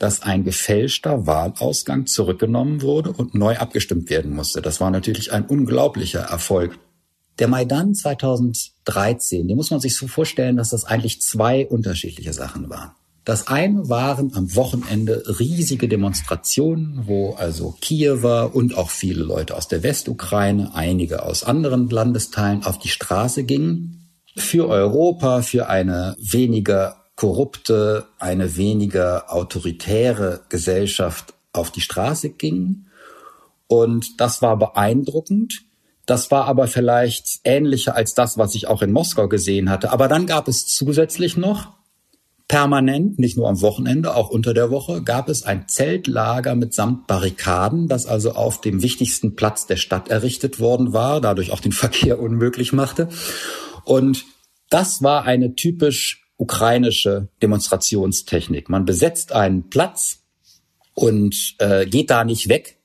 dass 0.00 0.22
ein 0.22 0.42
gefälschter 0.42 1.28
Wahlausgang 1.28 2.06
zurückgenommen 2.06 2.82
wurde 2.82 3.12
und 3.12 3.36
neu 3.36 3.56
abgestimmt 3.56 4.10
werden 4.10 4.34
musste. 4.34 4.60
Das 4.60 4.80
war 4.80 4.90
natürlich 4.90 5.32
ein 5.32 5.44
unglaublicher 5.44 6.20
Erfolg. 6.20 6.76
Der 7.38 7.48
Maidan 7.48 7.94
2013, 7.94 9.48
den 9.48 9.56
muss 9.56 9.70
man 9.70 9.80
sich 9.80 9.96
so 9.96 10.06
vorstellen, 10.06 10.56
dass 10.56 10.70
das 10.70 10.84
eigentlich 10.84 11.20
zwei 11.20 11.66
unterschiedliche 11.66 12.32
Sachen 12.32 12.70
waren. 12.70 12.92
Das 13.24 13.48
eine 13.48 13.88
waren 13.88 14.34
am 14.34 14.54
Wochenende 14.54 15.22
riesige 15.40 15.88
Demonstrationen, 15.88 17.06
wo 17.06 17.32
also 17.32 17.74
Kiewer 17.80 18.54
und 18.54 18.76
auch 18.76 18.90
viele 18.90 19.24
Leute 19.24 19.56
aus 19.56 19.66
der 19.66 19.82
Westukraine, 19.82 20.74
einige 20.74 21.22
aus 21.22 21.42
anderen 21.42 21.88
Landesteilen 21.88 22.64
auf 22.64 22.78
die 22.78 22.88
Straße 22.88 23.44
gingen. 23.44 24.10
Für 24.36 24.68
Europa, 24.68 25.40
für 25.40 25.68
eine 25.68 26.16
weniger 26.18 26.96
korrupte, 27.16 28.06
eine 28.18 28.56
weniger 28.56 29.32
autoritäre 29.32 30.42
Gesellschaft 30.50 31.32
auf 31.52 31.70
die 31.70 31.80
Straße 31.80 32.30
gingen. 32.30 32.90
Und 33.68 34.20
das 34.20 34.42
war 34.42 34.58
beeindruckend. 34.58 35.62
Das 36.06 36.30
war 36.30 36.46
aber 36.46 36.66
vielleicht 36.66 37.40
ähnlicher 37.44 37.96
als 37.96 38.14
das, 38.14 38.36
was 38.36 38.54
ich 38.54 38.68
auch 38.68 38.82
in 38.82 38.92
Moskau 38.92 39.28
gesehen 39.28 39.70
hatte. 39.70 39.90
Aber 39.90 40.08
dann 40.08 40.26
gab 40.26 40.48
es 40.48 40.66
zusätzlich 40.66 41.36
noch 41.36 41.72
Permanent, 42.46 43.18
nicht 43.18 43.38
nur 43.38 43.48
am 43.48 43.62
Wochenende, 43.62 44.14
auch 44.14 44.28
unter 44.28 44.52
der 44.52 44.70
Woche, 44.70 45.02
gab 45.02 45.30
es 45.30 45.44
ein 45.44 45.66
Zeltlager 45.66 46.54
mitsamt 46.54 47.06
Barrikaden, 47.06 47.88
das 47.88 48.04
also 48.04 48.32
auf 48.32 48.60
dem 48.60 48.82
wichtigsten 48.82 49.34
Platz 49.34 49.66
der 49.66 49.76
Stadt 49.76 50.10
errichtet 50.10 50.60
worden 50.60 50.92
war, 50.92 51.22
dadurch 51.22 51.52
auch 51.52 51.60
den 51.60 51.72
Verkehr 51.84 52.20
unmöglich 52.20 52.74
machte. 52.74 53.08
Und 53.84 54.26
das 54.68 55.02
war 55.02 55.24
eine 55.24 55.54
typisch 55.54 56.26
ukrainische 56.36 57.28
Demonstrationstechnik. 57.42 58.68
Man 58.68 58.84
besetzt 58.84 59.32
einen 59.32 59.70
Platz 59.70 60.18
und 60.92 61.54
äh, 61.58 61.86
geht 61.86 62.10
da 62.10 62.24
nicht 62.24 62.48
weg, 62.48 62.78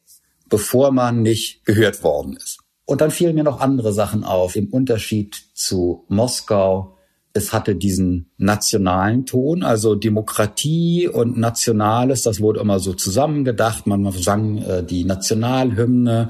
bevor 0.48 0.92
man 0.92 1.22
nicht 1.22 1.66
gehört 1.66 2.02
worden 2.04 2.38
ist. 2.38 2.60
Und 2.90 3.02
dann 3.02 3.12
fielen 3.12 3.36
mir 3.36 3.44
noch 3.44 3.60
andere 3.60 3.94
Sachen 3.94 4.24
auf. 4.24 4.56
Im 4.56 4.68
Unterschied 4.68 5.36
zu 5.54 6.06
Moskau 6.08 6.96
es 7.32 7.54
hatte 7.54 7.76
diesen 7.76 8.32
nationalen 8.38 9.28
Ton, 9.28 9.62
also 9.62 9.94
Demokratie 9.94 11.08
und 11.08 11.38
Nationales, 11.38 12.24
das 12.24 12.42
wurde 12.42 12.60
immer 12.60 12.80
so 12.80 12.94
zusammengedacht. 12.94 13.86
Man 13.86 14.12
sang 14.12 14.58
äh, 14.58 14.84
die 14.84 15.06
Nationalhymne. 15.06 16.30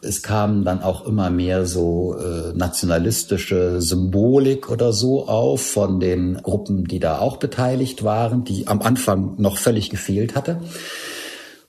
Es 0.00 0.22
kam 0.22 0.64
dann 0.64 0.82
auch 0.82 1.06
immer 1.06 1.28
mehr 1.28 1.66
so 1.66 2.16
äh, 2.16 2.56
nationalistische 2.56 3.82
Symbolik 3.82 4.70
oder 4.70 4.94
so 4.94 5.28
auf 5.28 5.60
von 5.60 6.00
den 6.00 6.38
Gruppen, 6.42 6.84
die 6.84 6.98
da 6.98 7.18
auch 7.18 7.36
beteiligt 7.36 8.02
waren, 8.02 8.44
die 8.44 8.68
am 8.68 8.80
Anfang 8.80 9.34
noch 9.36 9.58
völlig 9.58 9.90
gefehlt 9.90 10.34
hatte. 10.34 10.60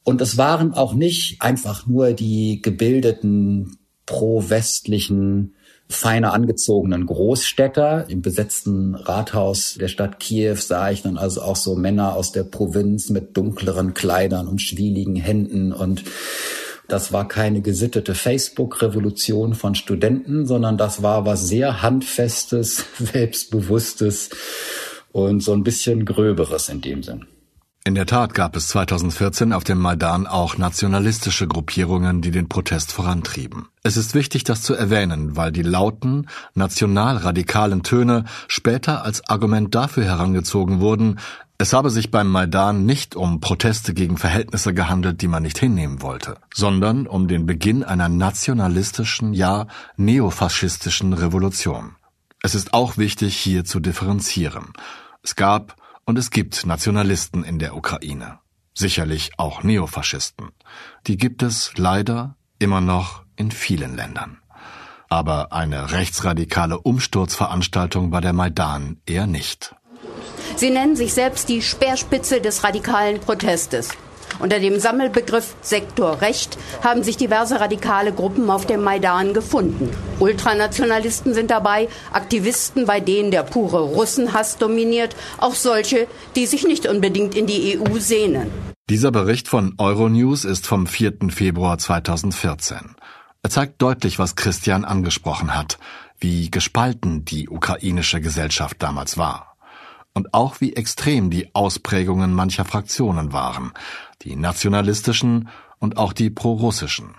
Und 0.06 0.22
es 0.22 0.38
waren 0.38 0.74
auch 0.74 0.94
nicht 0.94 1.42
einfach 1.42 1.86
nur 1.86 2.14
die 2.14 2.62
gebildeten 2.62 3.76
pro-westlichen 4.10 5.54
feiner 5.88 6.34
angezogenen 6.34 7.06
Großstädter. 7.06 8.06
Im 8.10 8.24
besetzten 8.24 8.96
Rathaus 8.96 9.76
der 9.80 9.88
Stadt 9.88 10.20
Kiew 10.20 10.56
sah 10.56 10.90
ich 10.90 11.04
dann 11.04 11.18
also 11.18 11.44
auch 11.44 11.56
so 11.56 11.76
Männer 11.76 12.16
aus 12.16 12.32
der 12.32 12.44
Provinz 12.44 13.12
mit 13.12 13.38
dunkleren 13.38 13.94
Kleidern 13.94 14.48
und 14.48 14.64
schwieligen 14.64 15.16
Händen 15.16 15.72
und 15.72 16.04
das 16.88 17.14
war 17.14 17.28
keine 17.28 17.62
gesittete 17.62 18.16
Facebook-Revolution 18.16 19.54
von 19.54 19.76
Studenten, 19.76 20.48
sondern 20.48 20.76
das 20.76 21.04
war 21.04 21.28
was 21.28 21.48
sehr 21.48 21.84
handfestes, 21.84 22.86
selbstbewusstes 22.98 24.32
und 25.12 25.42
so 25.44 25.54
ein 25.54 25.64
bisschen 25.64 26.04
gröberes 26.06 26.68
in 26.68 26.82
dem 26.82 27.04
Sinn. 27.04 27.28
In 27.90 27.96
der 27.96 28.06
Tat 28.06 28.36
gab 28.36 28.56
es 28.56 28.68
2014 28.68 29.52
auf 29.52 29.64
dem 29.64 29.80
Maidan 29.80 30.28
auch 30.28 30.60
nationalistische 30.60 31.48
Gruppierungen, 31.48 32.22
die 32.22 32.30
den 32.30 32.48
Protest 32.48 32.92
vorantrieben. 32.92 33.70
Es 33.82 33.98
ist 33.98 34.14
wichtig, 34.14 34.44
das 34.44 34.62
zu 34.62 34.76
erwähnen, 34.76 35.36
weil 35.36 35.52
die 35.52 35.64
lauten, 35.64 36.28
nationalradikalen 36.54 37.82
Töne 37.82 38.26
später 38.48 39.04
als 39.04 39.28
Argument 39.28 39.74
dafür 39.74 40.04
herangezogen 40.04 40.82
wurden, 40.82 41.20
es 41.58 41.74
habe 41.74 41.90
sich 41.90 42.12
beim 42.12 42.30
Maidan 42.30 42.86
nicht 42.86 43.16
um 43.16 43.40
Proteste 43.40 43.96
gegen 43.96 44.18
Verhältnisse 44.18 44.76
gehandelt, 44.76 45.24
die 45.24 45.28
man 45.28 45.42
nicht 45.42 45.58
hinnehmen 45.58 46.04
wollte, 46.04 46.36
sondern 46.54 47.08
um 47.08 47.28
den 47.28 47.48
Beginn 47.48 47.84
einer 47.84 48.08
nationalistischen, 48.08 49.34
ja 49.34 49.66
neofaschistischen 49.98 51.14
Revolution. 51.14 51.96
Es 52.44 52.54
ist 52.54 52.76
auch 52.76 52.98
wichtig, 52.98 53.36
hier 53.36 53.66
zu 53.66 53.80
differenzieren. 53.80 54.74
Es 55.24 55.36
gab 55.36 55.79
und 56.10 56.18
es 56.18 56.32
gibt 56.32 56.66
Nationalisten 56.66 57.44
in 57.44 57.60
der 57.60 57.76
Ukraine. 57.76 58.40
Sicherlich 58.74 59.30
auch 59.38 59.62
Neofaschisten. 59.62 60.50
Die 61.06 61.18
gibt 61.18 61.44
es 61.44 61.74
leider 61.78 62.36
immer 62.58 62.82
noch 62.82 63.26
in 63.36 63.52
vielen 63.52 63.96
Ländern. 63.96 64.40
Aber 65.08 65.54
eine 65.54 65.92
rechtsradikale 65.92 66.80
Umsturzveranstaltung 66.80 68.12
war 68.12 68.22
der 68.22 68.34
Maidan 68.34 68.98
eher 69.06 69.28
nicht. 69.28 69.76
Sie 70.56 70.72
nennen 70.72 70.96
sich 70.96 71.14
selbst 71.14 71.48
die 71.48 71.62
Speerspitze 71.62 72.42
des 72.42 72.64
radikalen 72.64 73.20
Protestes. 73.20 73.90
Unter 74.38 74.60
dem 74.60 74.80
Sammelbegriff 74.80 75.56
Sektor 75.62 76.22
Recht 76.22 76.58
haben 76.84 77.04
sich 77.04 77.18
diverse 77.18 77.60
radikale 77.60 78.14
Gruppen 78.14 78.50
auf 78.50 78.66
dem 78.66 78.84
Maidan 78.84 79.34
gefunden. 79.34 79.90
Ultranationalisten 80.20 81.34
sind 81.34 81.52
dabei, 81.52 81.90
Aktivisten, 82.12 82.86
bei 82.86 83.00
denen 83.00 83.32
der 83.32 83.44
pure 83.44 83.82
Russenhass 83.82 84.58
dominiert, 84.58 85.16
auch 85.40 85.56
solche, 85.56 86.08
die 86.36 86.46
sich 86.46 86.64
nicht 86.64 86.88
unbedingt 86.88 87.36
in 87.36 87.48
die 87.48 87.80
EU 87.80 88.00
sehnen. 88.00 88.52
Dieser 88.90 89.12
Bericht 89.12 89.48
von 89.48 89.76
Euronews 89.78 90.46
ist 90.46 90.66
vom 90.66 90.88
4. 90.88 91.30
Februar 91.30 91.78
2014. 91.78 92.96
Er 93.42 93.50
zeigt 93.50 93.82
deutlich, 93.82 94.20
was 94.20 94.36
Christian 94.36 94.84
angesprochen 94.84 95.56
hat, 95.56 95.78
wie 96.20 96.52
gespalten 96.52 97.24
die 97.24 97.50
ukrainische 97.50 98.20
Gesellschaft 98.20 98.78
damals 98.80 99.18
war. 99.18 99.49
Und 100.14 100.34
auch 100.34 100.60
wie 100.60 100.76
extrem 100.76 101.30
die 101.30 101.54
Ausprägungen 101.54 102.34
mancher 102.34 102.66
Fraktionen 102.66 103.32
waren 103.32 103.74
die 104.24 104.36
nationalistischen 104.36 105.50
und 105.80 105.98
auch 105.98 106.14
die 106.14 106.30
prorussischen. 106.30 107.16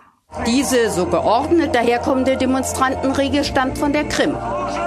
Diese 0.46 0.90
so 0.90 1.06
geordnet 1.06 1.74
daherkommende 1.74 2.36
Demonstrantenriege 2.36 3.42
stammt 3.42 3.78
von 3.78 3.92
der 3.92 4.04
Krim, 4.04 4.36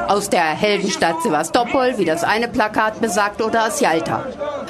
aus 0.08 0.30
der 0.30 0.46
Heldenstadt 0.46 1.22
Sevastopol, 1.22 1.98
wie 1.98 2.06
das 2.06 2.24
eine 2.24 2.48
Plakat 2.48 3.02
besagt, 3.02 3.42
oder 3.42 3.68
aus 3.68 3.82
Jalta. 3.82 4.26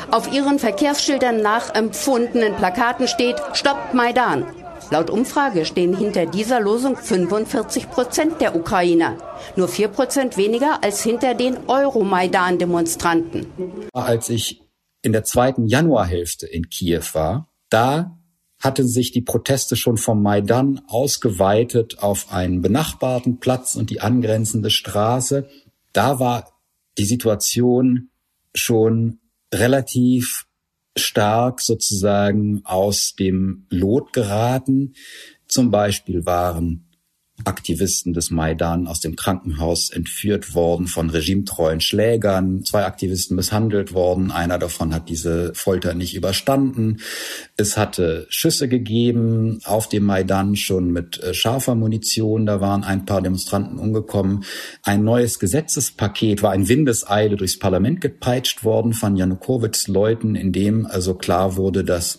Auf 0.10 0.32
ihren 0.34 0.58
Verkehrsschildern 0.58 1.42
nachempfundenen 1.42 2.56
Plakaten 2.56 3.08
steht 3.08 3.36
Stopp 3.54 3.94
Maidan. 3.94 4.46
Laut 4.94 5.10
Umfrage 5.10 5.66
stehen 5.66 5.98
hinter 5.98 6.28
dieser 6.28 6.60
Losung 6.60 6.96
45 6.96 7.90
Prozent 7.90 8.40
der 8.42 8.56
Ukrainer, 8.56 9.18
nur 9.56 9.68
4 9.68 9.88
Prozent 9.88 10.38
weniger 10.38 10.84
als 10.84 11.02
hinter 11.02 11.34
den 11.34 11.58
Euromaidan-Demonstranten. 11.68 13.48
Als 13.92 14.30
ich 14.30 14.62
in 15.02 15.12
der 15.12 15.24
zweiten 15.24 15.66
Januarhälfte 15.66 16.46
in 16.46 16.70
Kiew 16.70 17.06
war, 17.14 17.52
da 17.70 18.20
hatten 18.60 18.88
sich 18.88 19.12
die 19.12 19.24
Proteste 19.24 19.76
schon 19.76 19.98
vom 19.98 20.22
Maidan 20.22 20.84
ausgeweitet 20.88 21.98
auf 21.98 22.32
einen 22.32 22.62
benachbarten 22.62 23.40
Platz 23.40 23.74
und 23.74 23.90
die 23.90 24.00
angrenzende 24.00 24.70
Straße. 24.70 25.50
Da 25.92 26.20
war 26.20 26.52
die 27.00 27.06
Situation 27.06 28.12
schon 28.54 29.22
relativ 29.52 30.46
stark 30.98 31.62
sozusagen 31.62 32.62
aus 32.66 33.16
dem 33.16 33.66
Lot 33.70 34.14
geraten. 34.14 34.94
Zum 35.48 35.72
Beispiel 35.72 36.26
waren 36.26 36.86
Aktivisten 37.46 38.14
des 38.14 38.30
Maidan 38.30 38.88
aus 38.88 39.00
dem 39.00 39.16
Krankenhaus 39.16 39.90
entführt 39.90 40.54
worden 40.54 40.86
von 40.86 41.10
regimetreuen 41.10 41.82
Schlägern, 41.82 42.64
zwei 42.64 42.86
Aktivisten 42.86 43.36
misshandelt 43.36 43.94
worden, 43.94 44.32
einer 44.32 44.60
davon 44.60 44.94
hat 44.94 45.10
diese 45.10 45.52
Folter 45.56 45.96
nicht 45.96 46.14
überstanden. 46.16 47.02
Es 47.58 47.76
hatte 47.76 48.28
Schüsse 48.30 48.68
gegeben 48.68 49.60
auf 49.66 49.90
dem 49.90 50.04
Maidan 50.06 50.56
schon 50.56 50.92
mit 50.92 51.22
äh, 51.22 51.34
scharfer 51.34 51.74
Munition, 51.74 52.46
da 52.46 52.62
waren 52.62 52.84
ein 52.84 53.06
paar 53.06 53.22
Demonstranten 53.24 53.80
umgekommen. 53.80 54.46
Ein 54.84 55.04
neues 55.04 55.40
Gesetzespaket 55.40 56.44
war 56.44 56.54
in 56.54 56.70
Windeseile 56.70 57.36
durchs 57.36 57.58
Parlament 57.58 58.00
gepeitscht 58.00 58.64
worden 58.64 58.94
von 58.94 59.18
Janukowitschs 59.18 59.88
Leuten, 59.88 60.36
in 60.36 60.52
dem 60.52 60.86
also 60.86 61.16
klar 61.16 61.58
wurde, 61.58 61.84
dass 61.84 62.18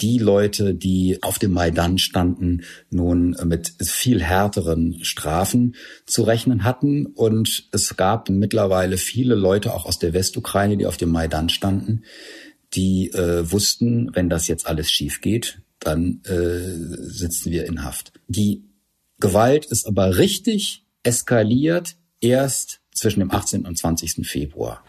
die 0.00 0.18
Leute, 0.18 0.74
die 0.74 1.18
auf 1.22 1.38
dem 1.38 1.52
Maidan 1.52 1.98
standen, 1.98 2.62
nun 2.90 3.36
mit 3.44 3.74
viel 3.82 4.22
härteren 4.22 5.04
Strafen 5.04 5.74
zu 6.06 6.22
rechnen 6.22 6.64
hatten. 6.64 7.06
Und 7.06 7.68
es 7.72 7.96
gab 7.96 8.28
mittlerweile 8.30 8.96
viele 8.96 9.34
Leute 9.34 9.74
auch 9.74 9.86
aus 9.86 9.98
der 9.98 10.12
Westukraine, 10.12 10.76
die 10.76 10.86
auf 10.86 10.96
dem 10.96 11.10
Maidan 11.10 11.48
standen, 11.48 12.04
die 12.74 13.10
äh, 13.12 13.50
wussten, 13.50 14.10
wenn 14.14 14.28
das 14.28 14.48
jetzt 14.48 14.66
alles 14.66 14.90
schief 14.90 15.20
geht, 15.20 15.60
dann 15.78 16.22
äh, 16.24 17.08
sitzen 17.08 17.52
wir 17.52 17.66
in 17.66 17.84
Haft. 17.84 18.12
Die 18.26 18.64
Gewalt 19.20 19.66
ist 19.66 19.86
aber 19.86 20.18
richtig 20.18 20.84
eskaliert 21.02 21.96
erst 22.20 22.80
zwischen 22.92 23.20
dem 23.20 23.30
18. 23.30 23.66
und 23.66 23.78
20. 23.78 24.26
Februar. 24.26 24.82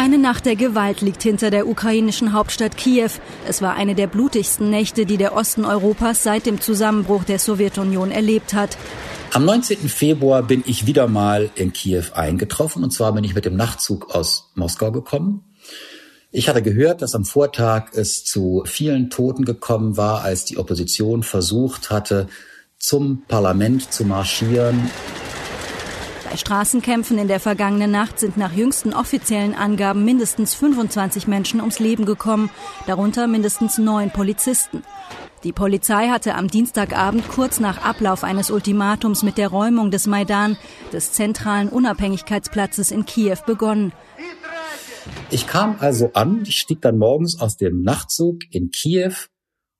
Eine 0.00 0.16
Nacht 0.16 0.46
der 0.46 0.56
Gewalt 0.56 1.02
liegt 1.02 1.22
hinter 1.22 1.50
der 1.50 1.68
ukrainischen 1.68 2.32
Hauptstadt 2.32 2.78
Kiew. 2.78 3.10
Es 3.46 3.60
war 3.60 3.74
eine 3.74 3.94
der 3.94 4.06
blutigsten 4.06 4.70
Nächte, 4.70 5.04
die 5.04 5.18
der 5.18 5.36
Osten 5.36 5.66
Europas 5.66 6.22
seit 6.22 6.46
dem 6.46 6.58
Zusammenbruch 6.58 7.24
der 7.24 7.38
Sowjetunion 7.38 8.10
erlebt 8.10 8.54
hat. 8.54 8.78
Am 9.34 9.44
19. 9.44 9.90
Februar 9.90 10.42
bin 10.42 10.64
ich 10.66 10.86
wieder 10.86 11.06
mal 11.06 11.50
in 11.54 11.74
Kiew 11.74 12.04
eingetroffen 12.14 12.82
und 12.82 12.92
zwar 12.92 13.12
bin 13.12 13.24
ich 13.24 13.34
mit 13.34 13.44
dem 13.44 13.56
Nachtzug 13.56 14.14
aus 14.14 14.50
Moskau 14.54 14.90
gekommen. 14.90 15.44
Ich 16.30 16.48
hatte 16.48 16.62
gehört, 16.62 17.02
dass 17.02 17.14
am 17.14 17.26
Vortag 17.26 17.92
es 17.92 18.24
zu 18.24 18.62
vielen 18.64 19.10
Toten 19.10 19.44
gekommen 19.44 19.98
war, 19.98 20.22
als 20.22 20.46
die 20.46 20.56
Opposition 20.56 21.22
versucht 21.22 21.90
hatte, 21.90 22.26
zum 22.78 23.24
Parlament 23.28 23.92
zu 23.92 24.06
marschieren. 24.06 24.88
Bei 26.30 26.36
Straßenkämpfen 26.36 27.18
in 27.18 27.26
der 27.26 27.40
vergangenen 27.40 27.90
Nacht 27.90 28.20
sind 28.20 28.36
nach 28.36 28.52
jüngsten 28.52 28.94
offiziellen 28.94 29.52
Angaben 29.52 30.04
mindestens 30.04 30.54
25 30.54 31.26
Menschen 31.26 31.58
ums 31.58 31.80
Leben 31.80 32.06
gekommen, 32.06 32.50
darunter 32.86 33.26
mindestens 33.26 33.78
neun 33.78 34.12
Polizisten. 34.12 34.84
Die 35.42 35.50
Polizei 35.50 36.06
hatte 36.06 36.36
am 36.36 36.46
Dienstagabend 36.46 37.26
kurz 37.26 37.58
nach 37.58 37.82
Ablauf 37.82 38.22
eines 38.22 38.52
Ultimatums 38.52 39.24
mit 39.24 39.38
der 39.38 39.48
Räumung 39.48 39.90
des 39.90 40.06
Maidan, 40.06 40.56
des 40.92 41.10
zentralen 41.12 41.68
Unabhängigkeitsplatzes 41.68 42.92
in 42.92 43.06
Kiew, 43.06 43.38
begonnen. 43.44 43.92
Ich 45.32 45.48
kam 45.48 45.78
also 45.80 46.12
an, 46.12 46.44
ich 46.46 46.58
stieg 46.58 46.80
dann 46.80 46.96
morgens 46.96 47.40
aus 47.40 47.56
dem 47.56 47.82
Nachtzug 47.82 48.42
in 48.52 48.70
Kiew 48.70 49.14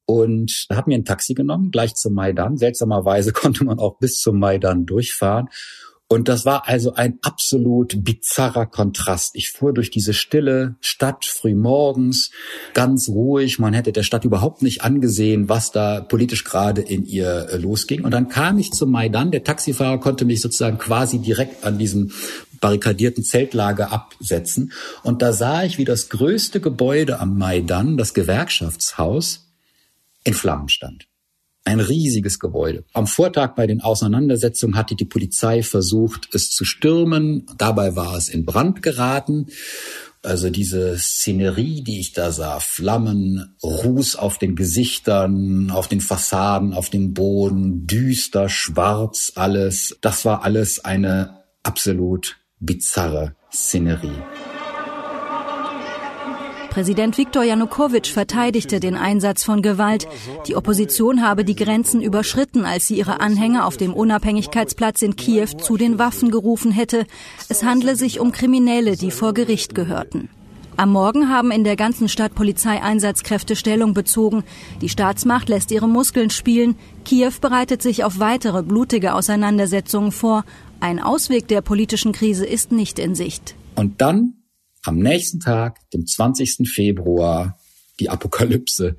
und 0.04 0.66
habe 0.68 0.90
mir 0.90 0.98
ein 0.98 1.04
Taxi 1.04 1.34
genommen, 1.34 1.70
gleich 1.70 1.94
zum 1.94 2.14
Maidan. 2.14 2.56
Seltsamerweise 2.56 3.32
konnte 3.34 3.62
man 3.62 3.78
auch 3.78 3.98
bis 3.98 4.18
zum 4.18 4.40
Maidan 4.40 4.84
durchfahren 4.84 5.48
und 6.12 6.28
das 6.28 6.44
war 6.44 6.66
also 6.66 6.94
ein 6.94 7.20
absolut 7.22 8.02
bizarrer 8.02 8.66
Kontrast. 8.66 9.36
Ich 9.36 9.52
fuhr 9.52 9.72
durch 9.72 9.92
diese 9.92 10.12
stille 10.12 10.74
Stadt 10.80 11.24
früh 11.24 11.54
morgens, 11.54 12.32
ganz 12.74 13.08
ruhig. 13.08 13.60
Man 13.60 13.74
hätte 13.74 13.92
der 13.92 14.02
Stadt 14.02 14.24
überhaupt 14.24 14.60
nicht 14.60 14.82
angesehen, 14.82 15.48
was 15.48 15.70
da 15.70 16.00
politisch 16.00 16.42
gerade 16.42 16.80
in 16.80 17.06
ihr 17.06 17.48
äh, 17.50 17.56
losging. 17.58 18.04
Und 18.04 18.10
dann 18.10 18.28
kam 18.28 18.58
ich 18.58 18.72
zum 18.72 18.90
Maidan. 18.90 19.30
Der 19.30 19.44
Taxifahrer 19.44 20.00
konnte 20.00 20.24
mich 20.24 20.40
sozusagen 20.40 20.78
quasi 20.78 21.20
direkt 21.20 21.62
an 21.62 21.78
diesem 21.78 22.10
barrikadierten 22.60 23.22
Zeltlager 23.22 23.92
absetzen. 23.92 24.72
Und 25.04 25.22
da 25.22 25.32
sah 25.32 25.62
ich, 25.62 25.78
wie 25.78 25.84
das 25.84 26.08
größte 26.08 26.60
Gebäude 26.60 27.20
am 27.20 27.38
Maidan, 27.38 27.96
das 27.96 28.14
Gewerkschaftshaus, 28.14 29.46
in 30.24 30.34
Flammen 30.34 30.68
stand. 30.68 31.06
Ein 31.64 31.80
riesiges 31.80 32.38
Gebäude. 32.38 32.84
Am 32.94 33.06
Vortag 33.06 33.54
bei 33.54 33.66
den 33.66 33.80
Auseinandersetzungen 33.82 34.76
hatte 34.76 34.94
die 34.94 35.04
Polizei 35.04 35.62
versucht, 35.62 36.28
es 36.34 36.50
zu 36.50 36.64
stürmen. 36.64 37.46
Dabei 37.58 37.96
war 37.96 38.16
es 38.16 38.28
in 38.28 38.46
Brand 38.46 38.82
geraten. 38.82 39.46
Also 40.22 40.50
diese 40.50 40.98
Szenerie, 40.98 41.82
die 41.82 41.98
ich 41.98 42.12
da 42.12 42.30
sah, 42.30 42.60
Flammen, 42.60 43.56
Ruß 43.62 44.16
auf 44.16 44.36
den 44.36 44.54
Gesichtern, 44.54 45.70
auf 45.70 45.88
den 45.88 46.00
Fassaden, 46.00 46.74
auf 46.74 46.90
dem 46.90 47.14
Boden, 47.14 47.86
düster, 47.86 48.48
schwarz, 48.48 49.32
alles. 49.34 49.96
Das 50.02 50.24
war 50.24 50.42
alles 50.44 50.84
eine 50.84 51.42
absolut 51.62 52.36
bizarre 52.58 53.34
Szenerie. 53.50 54.12
Präsident 56.70 57.18
Viktor 57.18 57.42
Janukowitsch 57.42 58.12
verteidigte 58.12 58.78
den 58.78 58.94
Einsatz 58.94 59.42
von 59.42 59.60
Gewalt. 59.60 60.06
Die 60.46 60.54
Opposition 60.54 61.20
habe 61.20 61.44
die 61.44 61.56
Grenzen 61.56 62.00
überschritten, 62.00 62.64
als 62.64 62.86
sie 62.86 62.96
ihre 62.96 63.20
Anhänger 63.20 63.66
auf 63.66 63.76
dem 63.76 63.92
Unabhängigkeitsplatz 63.92 65.02
in 65.02 65.16
Kiew 65.16 65.48
zu 65.58 65.76
den 65.76 65.98
Waffen 65.98 66.30
gerufen 66.30 66.70
hätte. 66.70 67.06
Es 67.48 67.64
handle 67.64 67.96
sich 67.96 68.20
um 68.20 68.30
Kriminelle, 68.30 68.96
die 68.96 69.10
vor 69.10 69.34
Gericht 69.34 69.74
gehörten. 69.74 70.28
Am 70.76 70.92
Morgen 70.92 71.28
haben 71.28 71.50
in 71.50 71.64
der 71.64 71.74
ganzen 71.74 72.08
Stadt 72.08 72.36
Polizeieinsatzkräfte 72.36 73.56
Stellung 73.56 73.92
bezogen. 73.92 74.44
Die 74.80 74.88
Staatsmacht 74.88 75.48
lässt 75.48 75.72
ihre 75.72 75.88
Muskeln 75.88 76.30
spielen. 76.30 76.76
Kiew 77.04 77.32
bereitet 77.40 77.82
sich 77.82 78.04
auf 78.04 78.20
weitere 78.20 78.62
blutige 78.62 79.14
Auseinandersetzungen 79.14 80.12
vor. 80.12 80.44
Ein 80.78 81.02
Ausweg 81.02 81.48
der 81.48 81.62
politischen 81.62 82.12
Krise 82.12 82.46
ist 82.46 82.70
nicht 82.70 83.00
in 83.00 83.16
Sicht. 83.16 83.56
Und 83.74 84.00
dann 84.00 84.34
am 84.84 84.98
nächsten 84.98 85.40
Tag, 85.40 85.78
dem 85.90 86.06
20. 86.06 86.68
Februar, 86.68 87.58
die 87.98 88.08
Apokalypse 88.08 88.96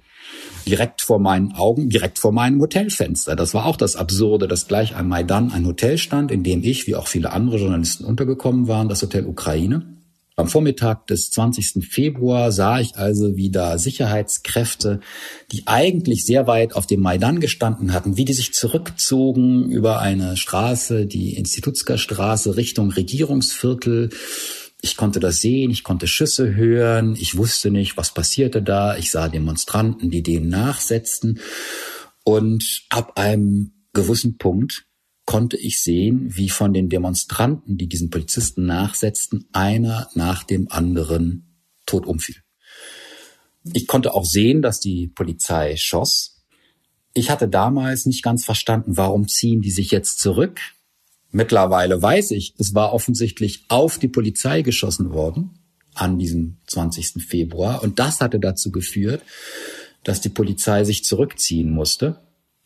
direkt 0.68 1.02
vor 1.02 1.20
meinen 1.20 1.54
Augen, 1.54 1.90
direkt 1.90 2.20
vor 2.20 2.32
meinem 2.32 2.62
Hotelfenster. 2.62 3.36
Das 3.36 3.54
war 3.54 3.66
auch 3.66 3.76
das 3.76 3.96
Absurde, 3.96 4.48
dass 4.48 4.68
gleich 4.68 4.96
am 4.96 5.08
Maidan 5.08 5.52
ein 5.52 5.66
Hotel 5.66 5.98
stand, 5.98 6.32
in 6.32 6.44
dem 6.44 6.64
ich, 6.64 6.88
wie 6.88 6.96
auch 6.96 7.08
viele 7.08 7.32
andere 7.32 7.58
Journalisten 7.58 8.06
untergekommen 8.06 8.68
waren, 8.68 8.88
das 8.88 9.02
Hotel 9.02 9.26
Ukraine. 9.26 9.98
Am 10.38 10.48
Vormittag 10.48 11.08
des 11.08 11.30
20. 11.32 11.86
Februar 11.88 12.52
sah 12.52 12.80
ich 12.80 12.96
also, 12.96 13.36
wie 13.36 13.52
da 13.52 13.78
Sicherheitskräfte, 13.78 15.02
die 15.52 15.68
eigentlich 15.68 16.26
sehr 16.26 16.48
weit 16.48 16.74
auf 16.74 16.88
dem 16.88 17.02
Maidan 17.02 17.42
gestanden 17.42 17.94
hatten, 17.94 18.16
wie 18.16 18.26
die 18.26 18.34
sich 18.34 18.54
zurückzogen 18.54 19.70
über 19.70 20.00
eine 20.00 20.38
Straße, 20.38 21.06
die 21.06 21.36
Institutsker 21.36 21.98
Straße 21.98 22.56
Richtung 22.56 22.92
Regierungsviertel 22.92 24.10
ich 24.82 24.98
konnte 24.98 25.20
das 25.20 25.42
sehen, 25.42 25.70
ich 25.70 25.84
konnte 25.84 26.08
Schüsse 26.08 26.56
hören, 26.56 27.16
ich 27.16 27.38
wusste 27.38 27.70
nicht, 27.70 27.98
was 27.98 28.14
passierte 28.14 28.64
da. 28.64 28.98
Ich 28.98 29.12
sah 29.12 29.30
Demonstranten, 29.30 30.10
die 30.10 30.24
denen 30.24 30.50
nachsetzten. 30.50 31.40
Und 32.24 32.84
ab 32.90 33.18
einem 33.18 33.86
gewissen 33.94 34.38
Punkt 34.38 34.86
konnte 35.26 35.58
ich 35.58 35.82
sehen, 35.82 36.36
wie 36.36 36.50
von 36.50 36.74
den 36.74 36.90
Demonstranten, 36.90 37.78
die 37.78 37.88
diesen 37.88 38.10
Polizisten 38.10 38.66
nachsetzten, 38.66 39.48
einer 39.54 40.10
nach 40.16 40.44
dem 40.44 40.72
anderen 40.72 41.64
tot 41.86 42.08
umfiel. 42.08 42.38
Ich 43.74 43.86
konnte 43.86 44.16
auch 44.16 44.26
sehen, 44.26 44.64
dass 44.64 44.80
die 44.80 45.08
Polizei 45.08 45.76
schoss. 45.78 46.44
Ich 47.14 47.30
hatte 47.30 47.48
damals 47.48 48.08
nicht 48.08 48.24
ganz 48.24 48.46
verstanden, 48.46 48.98
warum 48.98 49.28
ziehen 49.28 49.62
die 49.62 49.72
sich 49.72 49.92
jetzt 49.92 50.20
zurück? 50.20 50.60
Mittlerweile 51.32 52.02
weiß 52.02 52.32
ich, 52.32 52.54
es 52.58 52.76
war 52.76 52.94
offensichtlich 52.94 53.66
auf 53.70 53.98
die 53.98 54.10
Polizei 54.10 54.62
geschossen 54.62 55.14
worden 55.14 55.52
an 55.94 56.18
diesem 56.18 56.58
20. 56.68 57.24
Februar. 57.26 57.84
Und 57.84 58.00
das 58.00 58.22
hatte 58.22 58.40
dazu 58.40 58.72
geführt, 58.72 59.24
dass 60.04 60.22
die 60.22 60.30
Polizei 60.30 60.84
sich 60.84 61.04
zurückziehen 61.04 61.72
musste. 61.72 62.18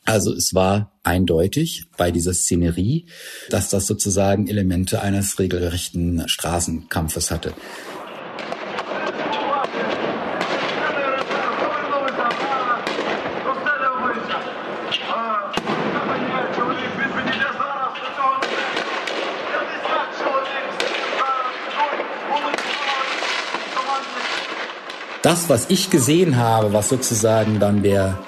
Also 0.04 0.34
es 0.34 0.54
war 0.54 1.00
eindeutig 1.04 1.86
bei 1.98 2.12
dieser 2.12 2.34
Szenerie, 2.34 3.08
dass 3.50 3.70
das 3.70 3.88
sozusagen 3.88 4.48
Elemente 4.48 5.02
eines 5.02 5.40
regelrechten 5.40 6.28
Straßenkampfes 6.28 7.32
hatte. 7.32 7.54
Was 25.50 25.70
ich 25.70 25.90
gesehen 25.90 26.38
habe, 26.38 26.74
was 26.74 26.90
sozusagen 26.90 27.60
dann 27.60 27.84
der, 27.84 28.24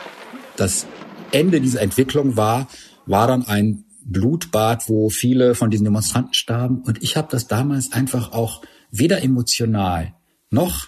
das 0.56 0.86
Ende 1.32 1.62
dieser 1.62 1.82
Entwicklung 1.82 2.38
war, 2.38 2.68
war 3.06 3.28
dann 3.28 3.46
ein 3.46 3.86
Blutbad, 4.04 4.88
wo 4.88 5.10
viele 5.10 5.56
von 5.56 5.70
diesen 5.70 5.84
Demonstranten 5.84 6.34
starben. 6.34 6.82
Und 6.82 7.04
ich 7.04 7.18
habe 7.18 7.28
das 7.32 7.48
damals 7.48 7.92
einfach 7.92 8.32
auch 8.32 8.62
weder 8.92 9.22
emotional 9.22 10.16
noch 10.50 10.88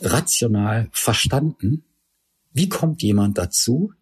rational 0.00 0.88
verstanden. 0.92 1.84
Wie 2.52 2.68
kommt 2.68 3.02
jemand 3.02 3.38
dazu, 3.38 3.92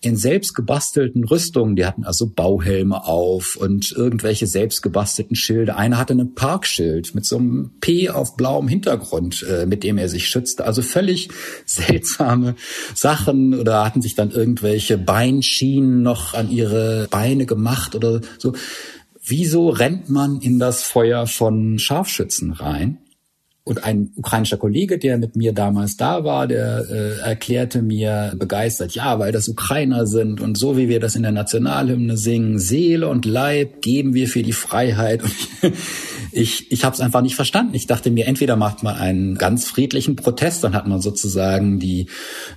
in 0.00 0.16
selbstgebastelten 0.16 1.24
Rüstungen, 1.24 1.74
die 1.74 1.86
hatten 1.86 2.04
also 2.04 2.28
Bauhelme 2.28 3.04
auf 3.04 3.56
und 3.56 3.92
irgendwelche 3.92 4.46
selbstgebastelten 4.46 5.34
Schilde. 5.34 5.76
Einer 5.76 5.98
hatte 5.98 6.12
ein 6.12 6.34
Parkschild 6.34 7.14
mit 7.14 7.24
so 7.24 7.38
einem 7.38 7.72
P 7.80 8.10
auf 8.10 8.36
blauem 8.36 8.68
Hintergrund, 8.68 9.42
äh, 9.42 9.64
mit 9.64 9.84
dem 9.84 9.96
er 9.96 10.08
sich 10.08 10.28
schützte. 10.28 10.64
Also 10.66 10.82
völlig 10.82 11.30
seltsame 11.66 12.56
Sachen 12.94 13.54
oder 13.54 13.84
hatten 13.84 14.02
sich 14.02 14.14
dann 14.14 14.30
irgendwelche 14.30 14.98
Beinschienen 14.98 16.02
noch 16.02 16.34
an 16.34 16.50
ihre 16.50 17.08
Beine 17.10 17.46
gemacht 17.46 17.94
oder 17.94 18.20
so. 18.38 18.52
Wieso 19.28 19.70
rennt 19.70 20.08
man 20.08 20.40
in 20.40 20.58
das 20.58 20.82
Feuer 20.84 21.26
von 21.26 21.78
Scharfschützen 21.78 22.52
rein? 22.52 22.98
Und 23.68 23.82
ein 23.82 24.12
ukrainischer 24.14 24.58
Kollege, 24.58 24.96
der 24.96 25.18
mit 25.18 25.34
mir 25.34 25.52
damals 25.52 25.96
da 25.96 26.22
war, 26.22 26.46
der 26.46 26.84
äh, 26.88 27.18
erklärte 27.18 27.82
mir 27.82 28.32
begeistert, 28.38 28.94
ja, 28.94 29.18
weil 29.18 29.32
das 29.32 29.48
Ukrainer 29.48 30.06
sind 30.06 30.40
und 30.40 30.56
so 30.56 30.76
wie 30.76 30.88
wir 30.88 31.00
das 31.00 31.16
in 31.16 31.24
der 31.24 31.32
Nationalhymne 31.32 32.16
singen, 32.16 32.60
Seele 32.60 33.08
und 33.08 33.24
Leib 33.24 33.82
geben 33.82 34.14
wir 34.14 34.28
für 34.28 34.44
die 34.44 34.52
Freiheit. 34.52 35.24
Und 35.24 35.34
ich, 36.30 36.70
ich 36.70 36.84
habe 36.84 36.94
es 36.94 37.00
einfach 37.00 37.22
nicht 37.22 37.34
verstanden. 37.34 37.74
Ich 37.74 37.88
dachte 37.88 38.12
mir, 38.12 38.28
entweder 38.28 38.54
macht 38.54 38.84
man 38.84 38.94
einen 38.94 39.34
ganz 39.34 39.66
friedlichen 39.66 40.14
Protest, 40.14 40.62
dann 40.62 40.76
hat 40.76 40.86
man 40.86 41.00
sozusagen 41.00 41.80
die, 41.80 42.06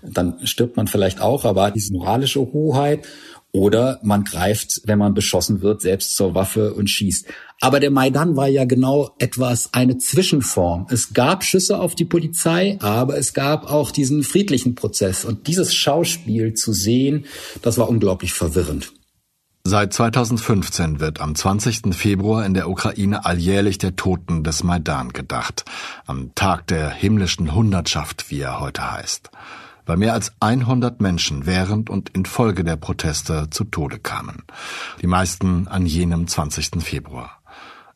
dann 0.03 0.35
stirbt 0.43 0.77
man 0.77 0.85
vielleicht 0.85 1.21
auch, 1.21 1.43
aber 1.43 1.71
diese 1.71 1.91
moralische 1.91 2.39
Hoheit 2.39 3.07
Oder 3.51 3.99
man 4.03 4.23
greift, 4.23 4.81
wenn 4.85 4.99
man 4.99 5.13
beschossen 5.13 5.61
wird, 5.61 5.81
selbst 5.81 6.15
zur 6.15 6.35
Waffe 6.35 6.73
und 6.73 6.89
schießt. 6.89 7.25
Aber 7.61 7.79
der 7.79 7.91
Maidan 7.91 8.35
war 8.35 8.47
ja 8.47 8.65
genau 8.65 9.15
etwas, 9.17 9.73
eine 9.73 9.97
Zwischenform. 9.97 10.87
Es 10.89 11.13
gab 11.13 11.43
Schüsse 11.43 11.79
auf 11.79 11.95
die 11.95 12.05
Polizei, 12.05 12.77
aber 12.79 13.17
es 13.17 13.33
gab 13.33 13.69
auch 13.69 13.91
diesen 13.91 14.23
friedlichen 14.23 14.75
Prozess. 14.75 15.25
Und 15.25 15.47
dieses 15.47 15.73
Schauspiel 15.73 16.53
zu 16.53 16.73
sehen, 16.73 17.25
das 17.61 17.77
war 17.77 17.89
unglaublich 17.89 18.33
verwirrend. 18.33 18.93
Seit 19.65 19.93
2015 19.93 20.99
wird 20.99 21.19
am 21.19 21.35
20. 21.35 21.93
Februar 21.93 22.45
in 22.45 22.53
der 22.53 22.69
Ukraine 22.69 23.25
alljährlich 23.25 23.77
der 23.77 23.95
Toten 23.95 24.43
des 24.43 24.63
Maidan 24.63 25.09
gedacht, 25.09 25.65
am 26.05 26.33
Tag 26.33 26.65
der 26.67 26.89
himmlischen 26.89 27.53
Hundertschaft, 27.53 28.31
wie 28.31 28.39
er 28.39 28.61
heute 28.61 28.89
heißt, 28.89 29.29
weil 29.89 29.97
mehr 29.97 30.13
als 30.13 30.31
100 30.39 31.01
Menschen 31.01 31.47
während 31.47 31.89
und 31.89 32.09
infolge 32.09 32.63
der 32.63 32.75
Proteste 32.75 33.49
zu 33.49 33.63
Tode 33.63 33.97
kamen, 33.97 34.43
die 35.01 35.07
meisten 35.07 35.67
an 35.67 35.87
jenem 35.87 36.27
20. 36.27 36.83
Februar. 36.83 37.41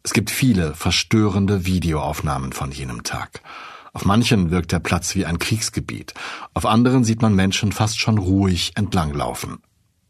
Es 0.01 0.12
gibt 0.12 0.32
viele 0.32 0.73
verstörende 0.73 1.65
Videoaufnahmen 1.65 2.51
von 2.51 2.71
jenem 2.71 3.03
Tag. 3.03 3.41
Auf 3.93 4.06
manchen 4.06 4.49
wirkt 4.49 4.71
der 4.71 4.79
Platz 4.79 5.13
wie 5.13 5.27
ein 5.27 5.38
Kriegsgebiet, 5.38 6.15
auf 6.56 6.65
anderen 6.65 7.03
sieht 7.03 7.21
man 7.21 7.36
Menschen 7.36 7.71
fast 7.71 7.99
schon 7.99 8.17
ruhig 8.17 8.71
entlanglaufen, 8.73 9.60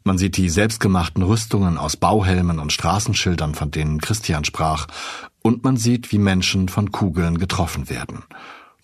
man 0.06 0.18
sieht 0.18 0.38
die 0.38 0.50
selbstgemachten 0.50 1.24
Rüstungen 1.24 1.78
aus 1.78 1.98
Bauhelmen 1.98 2.60
und 2.60 2.74
Straßenschildern, 2.74 3.56
von 3.56 3.72
denen 3.72 4.00
Christian 4.00 4.46
sprach, 4.46 4.88
und 5.42 5.64
man 5.66 5.78
sieht, 5.78 6.12
wie 6.14 6.18
Menschen 6.18 6.70
von 6.70 6.92
Kugeln 6.92 7.38
getroffen 7.38 7.90
werden. 7.90 8.24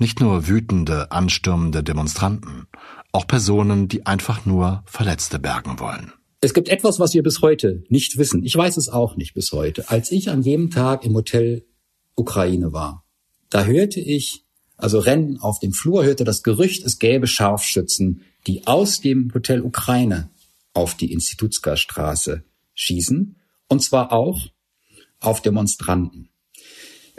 Nicht 0.02 0.22
nur 0.22 0.48
wütende, 0.48 1.12
anstürmende 1.12 1.84
Demonstranten, 1.84 2.68
auch 3.12 3.28
Personen, 3.28 3.90
die 3.90 4.06
einfach 4.06 4.46
nur 4.46 4.82
Verletzte 4.86 5.40
bergen 5.40 5.80
wollen. 5.80 6.14
Es 6.40 6.54
gibt 6.54 6.70
etwas, 6.70 7.02
was 7.02 7.14
wir 7.14 7.22
bis 7.22 7.42
heute 7.42 7.84
nicht 7.90 8.18
wissen. 8.18 8.46
Ich 8.46 8.56
weiß 8.56 8.78
es 8.78 8.88
auch 8.88 9.18
nicht 9.18 9.34
bis 9.34 9.52
heute. 9.52 9.90
Als 9.90 10.10
ich 10.12 10.30
an 10.30 10.42
jedem 10.42 10.72
Tag 10.72 11.06
im 11.06 11.14
Hotel 11.16 11.66
Ukraine 12.16 12.72
war, 12.72 13.04
da 13.50 13.66
hörte 13.66 14.00
ich, 14.00 14.46
also 14.78 15.00
Rennen 15.00 15.38
auf 15.42 15.60
dem 15.60 15.74
Flur, 15.74 16.06
hörte 16.06 16.24
das 16.24 16.44
Gerücht, 16.44 16.86
es 16.86 17.00
gäbe 17.00 17.28
Scharfschützen, 17.28 18.22
die 18.48 18.68
aus 18.68 19.02
dem 19.02 19.34
Hotel 19.34 19.62
Ukraine 19.62 20.30
auf 20.74 20.96
die 20.96 21.12
Institutsgarstraße 21.12 22.46
schießen, 22.74 23.36
und 23.68 23.84
zwar 23.84 24.14
auch 24.14 24.40
auf 25.20 25.42
Demonstranten. 25.42 26.30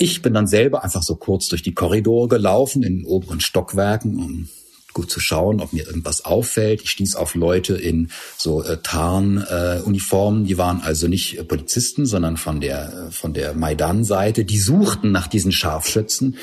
Ich 0.03 0.23
bin 0.23 0.33
dann 0.33 0.47
selber 0.47 0.83
einfach 0.83 1.03
so 1.03 1.15
kurz 1.15 1.49
durch 1.49 1.63
die 1.63 1.75
Korridore 1.75 2.27
gelaufen 2.27 2.83
in 2.83 3.01
den 3.01 3.05
oberen 3.05 3.39
Stockwerken, 3.39 4.17
um 4.17 4.49
gut 4.95 5.11
zu 5.11 5.21
schauen, 5.21 5.61
ob 5.61 5.75
mir 5.75 5.87
irgendwas 5.87 6.25
auffällt. 6.25 6.81
Ich 6.81 6.91
stieß 6.91 7.17
auf 7.17 7.35
Leute 7.35 7.75
in 7.75 8.09
so 8.39 8.63
äh, 8.63 8.79
Tarnuniformen, 8.83 10.45
äh, 10.45 10.47
die 10.49 10.57
waren 10.57 10.81
also 10.81 11.07
nicht 11.07 11.39
äh, 11.39 11.45
Polizisten, 11.45 12.07
sondern 12.07 12.39
von 12.39 12.63
der 12.63 13.09
äh, 13.09 13.11
von 13.11 13.35
der 13.35 13.53
Maidan-Seite. 13.53 14.47
Die 14.47 14.59
suchten 14.59 15.13
nach 15.13 15.27
diesen 15.27 15.53
Scharfschützen. 15.53 16.39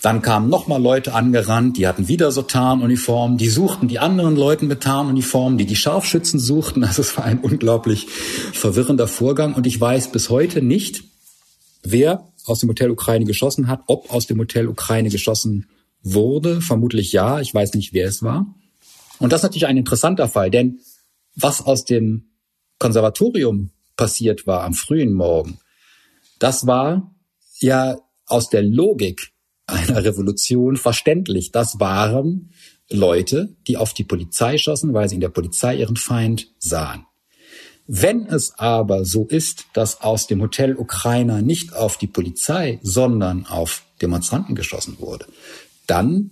Dann 0.00 0.22
kamen 0.22 0.48
nochmal 0.48 0.80
Leute 0.80 1.14
angerannt, 1.14 1.76
die 1.76 1.88
hatten 1.88 2.06
wieder 2.06 2.30
so 2.30 2.42
Tarnuniformen. 2.42 3.38
Die 3.38 3.50
suchten 3.50 3.88
die 3.88 3.98
anderen 3.98 4.36
Leute 4.36 4.66
mit 4.66 4.84
Tarnuniformen, 4.84 5.58
die 5.58 5.66
die 5.66 5.74
Scharfschützen 5.74 6.38
suchten. 6.38 6.84
Also 6.84 7.02
es 7.02 7.16
war 7.16 7.24
ein 7.24 7.40
unglaublich 7.40 8.06
verwirrender 8.52 9.08
Vorgang 9.08 9.54
und 9.54 9.66
ich 9.66 9.80
weiß 9.80 10.12
bis 10.12 10.30
heute 10.30 10.62
nicht, 10.62 11.02
wer 11.82 12.28
aus 12.44 12.60
dem 12.60 12.68
Hotel 12.68 12.90
Ukraine 12.90 13.24
geschossen 13.24 13.68
hat, 13.68 13.82
ob 13.86 14.12
aus 14.12 14.26
dem 14.26 14.38
Hotel 14.38 14.68
Ukraine 14.68 15.10
geschossen 15.10 15.66
wurde. 16.02 16.60
Vermutlich 16.60 17.12
ja. 17.12 17.40
Ich 17.40 17.54
weiß 17.54 17.74
nicht, 17.74 17.92
wer 17.92 18.08
es 18.08 18.22
war. 18.22 18.46
Und 19.18 19.32
das 19.32 19.40
ist 19.40 19.44
natürlich 19.44 19.66
ein 19.66 19.76
interessanter 19.76 20.28
Fall, 20.28 20.50
denn 20.50 20.80
was 21.34 21.60
aus 21.60 21.84
dem 21.84 22.30
Konservatorium 22.78 23.70
passiert 23.96 24.46
war 24.46 24.64
am 24.64 24.74
frühen 24.74 25.12
Morgen, 25.12 25.58
das 26.38 26.66
war 26.66 27.14
ja 27.60 27.96
aus 28.26 28.50
der 28.50 28.62
Logik 28.62 29.32
einer 29.66 30.04
Revolution 30.04 30.76
verständlich. 30.76 31.52
Das 31.52 31.80
waren 31.80 32.50
Leute, 32.90 33.56
die 33.66 33.76
auf 33.76 33.94
die 33.94 34.04
Polizei 34.04 34.58
schossen, 34.58 34.92
weil 34.92 35.08
sie 35.08 35.14
in 35.14 35.20
der 35.20 35.28
Polizei 35.30 35.76
ihren 35.76 35.96
Feind 35.96 36.52
sahen. 36.58 37.06
Wenn 37.86 38.26
es 38.26 38.54
aber 38.58 39.04
so 39.04 39.26
ist, 39.26 39.66
dass 39.74 40.00
aus 40.00 40.26
dem 40.26 40.40
Hotel 40.40 40.76
Ukrainer 40.76 41.42
nicht 41.42 41.74
auf 41.74 41.98
die 41.98 42.06
Polizei, 42.06 42.78
sondern 42.82 43.46
auf 43.46 43.82
Demonstranten 44.00 44.54
geschossen 44.54 44.96
wurde, 44.98 45.26
dann 45.86 46.30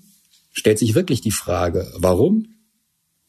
stellt 0.53 0.79
sich 0.79 0.95
wirklich 0.95 1.21
die 1.21 1.31
Frage, 1.31 1.93
warum 1.97 2.49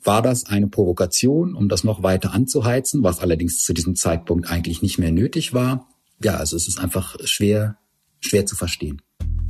war 0.01 0.21
das 0.21 0.45
eine 0.45 0.67
Provokation, 0.67 1.53
um 1.55 1.69
das 1.69 1.83
noch 1.83 2.03
weiter 2.03 2.33
anzuheizen, 2.33 3.03
was 3.03 3.19
allerdings 3.19 3.59
zu 3.59 3.73
diesem 3.73 3.95
Zeitpunkt 3.95 4.49
eigentlich 4.49 4.81
nicht 4.81 4.99
mehr 4.99 5.11
nötig 5.11 5.53
war? 5.53 5.87
Ja, 6.21 6.35
also 6.35 6.55
es 6.55 6.67
ist 6.67 6.79
einfach 6.79 7.17
schwer, 7.25 7.77
schwer 8.19 8.45
zu 8.45 8.55
verstehen. 8.55 9.01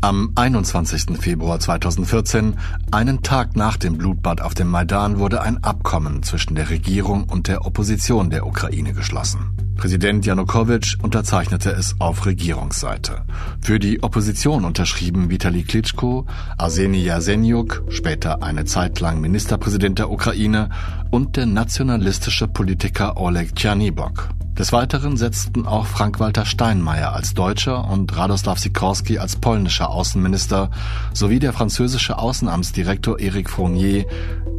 Am 0.04 0.34
21. 0.36 1.18
Februar 1.18 1.62
2014, 1.62 2.60
einen 2.92 3.22
Tag 3.22 3.56
nach 3.56 3.78
dem 3.78 3.98
Blutbad 3.98 4.42
auf 4.42 4.54
dem 4.54 4.68
Maidan, 4.68 5.18
wurde 5.18 5.42
ein 5.42 5.64
Abkommen 5.64 6.24
zwischen 6.24 6.56
der 6.56 6.70
Regierung 6.70 7.24
und 7.24 7.48
der 7.48 7.66
Opposition 7.66 8.30
der 8.30 8.46
Ukraine 8.46 8.92
geschlossen. 8.92 9.63
Präsident 9.76 10.26
Janukowitsch 10.26 10.98
unterzeichnete 11.02 11.72
es 11.72 11.96
auf 12.00 12.26
Regierungsseite. 12.26 13.24
Für 13.62 13.80
die 13.80 14.02
Opposition 14.04 14.66
unterschrieben 14.66 15.30
Vitali 15.30 15.64
Klitschko, 15.64 16.26
Arseni 16.58 17.04
Jasenjuk, 17.04 17.84
später 17.90 18.44
eine 18.44 18.66
Zeit 18.66 19.00
lang 19.00 19.20
Ministerpräsident 19.20 20.00
der 20.00 20.10
Ukraine, 20.10 20.70
und 21.12 21.36
der 21.36 21.46
nationalistische 21.46 22.48
Politiker 22.48 23.18
Oleg 23.18 23.56
Tschernibok. 23.56 24.30
Des 24.58 24.72
Weiteren 24.72 25.18
setzten 25.18 25.66
auch 25.66 25.88
Frank-Walter 25.88 26.46
Steinmeier 26.46 27.14
als 27.14 27.34
Deutscher 27.34 27.90
und 27.90 28.16
Radoslaw 28.16 28.60
Sikorski 28.60 29.18
als 29.18 29.36
polnischer 29.36 29.90
Außenminister 29.90 30.70
sowie 31.14 31.40
der 31.40 31.54
französische 31.54 32.20
Außenamtsdirektor 32.20 33.20
Eric 33.20 33.50
Fournier 33.50 34.06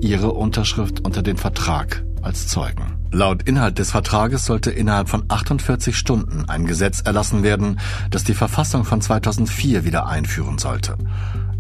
ihre 0.01 0.33
Unterschrift 0.33 1.05
unter 1.05 1.23
den 1.23 1.37
Vertrag 1.37 2.05
als 2.23 2.49
Zeugen. 2.49 3.04
Laut 3.15 3.45
Inhalt 3.45 3.79
des 3.79 3.93
Vertrages 3.93 4.45
sollte 4.45 4.73
innerhalb 4.73 5.09
von 5.09 5.23
48 5.29 5.97
Stunden 5.97 6.49
ein 6.49 6.67
Gesetz 6.67 7.01
erlassen 7.01 7.45
werden, 7.45 7.79
das 8.11 8.25
die 8.25 8.35
Verfassung 8.35 8.85
von 8.85 9.01
2004 9.01 9.85
wieder 9.85 10.09
einführen 10.09 10.59
sollte. 10.59 10.97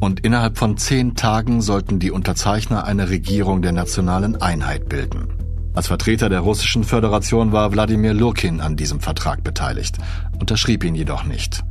Und 0.01 0.19
innerhalb 0.19 0.59
von 0.59 0.77
zehn 0.79 1.14
Tagen 1.14 1.62
sollten 1.62 2.01
die 2.01 2.11
Unterzeichner 2.11 2.83
eine 2.87 3.09
Regierung 3.09 3.62
der 3.62 3.71
nationalen 3.71 4.43
Einheit 4.43 4.88
bilden. 4.88 5.29
Als 5.75 5.87
Vertreter 5.87 6.29
der 6.29 6.40
Russischen 6.40 6.83
Föderation 6.83 7.53
war 7.53 7.71
Wladimir 7.71 8.14
Lurkin 8.14 8.61
an 8.61 8.75
diesem 8.75 8.99
Vertrag 8.99 9.45
beteiligt, 9.45 9.99
unterschrieb 10.40 10.83
ihn 10.83 10.97
jedoch 10.97 11.23
nicht. 11.23 11.62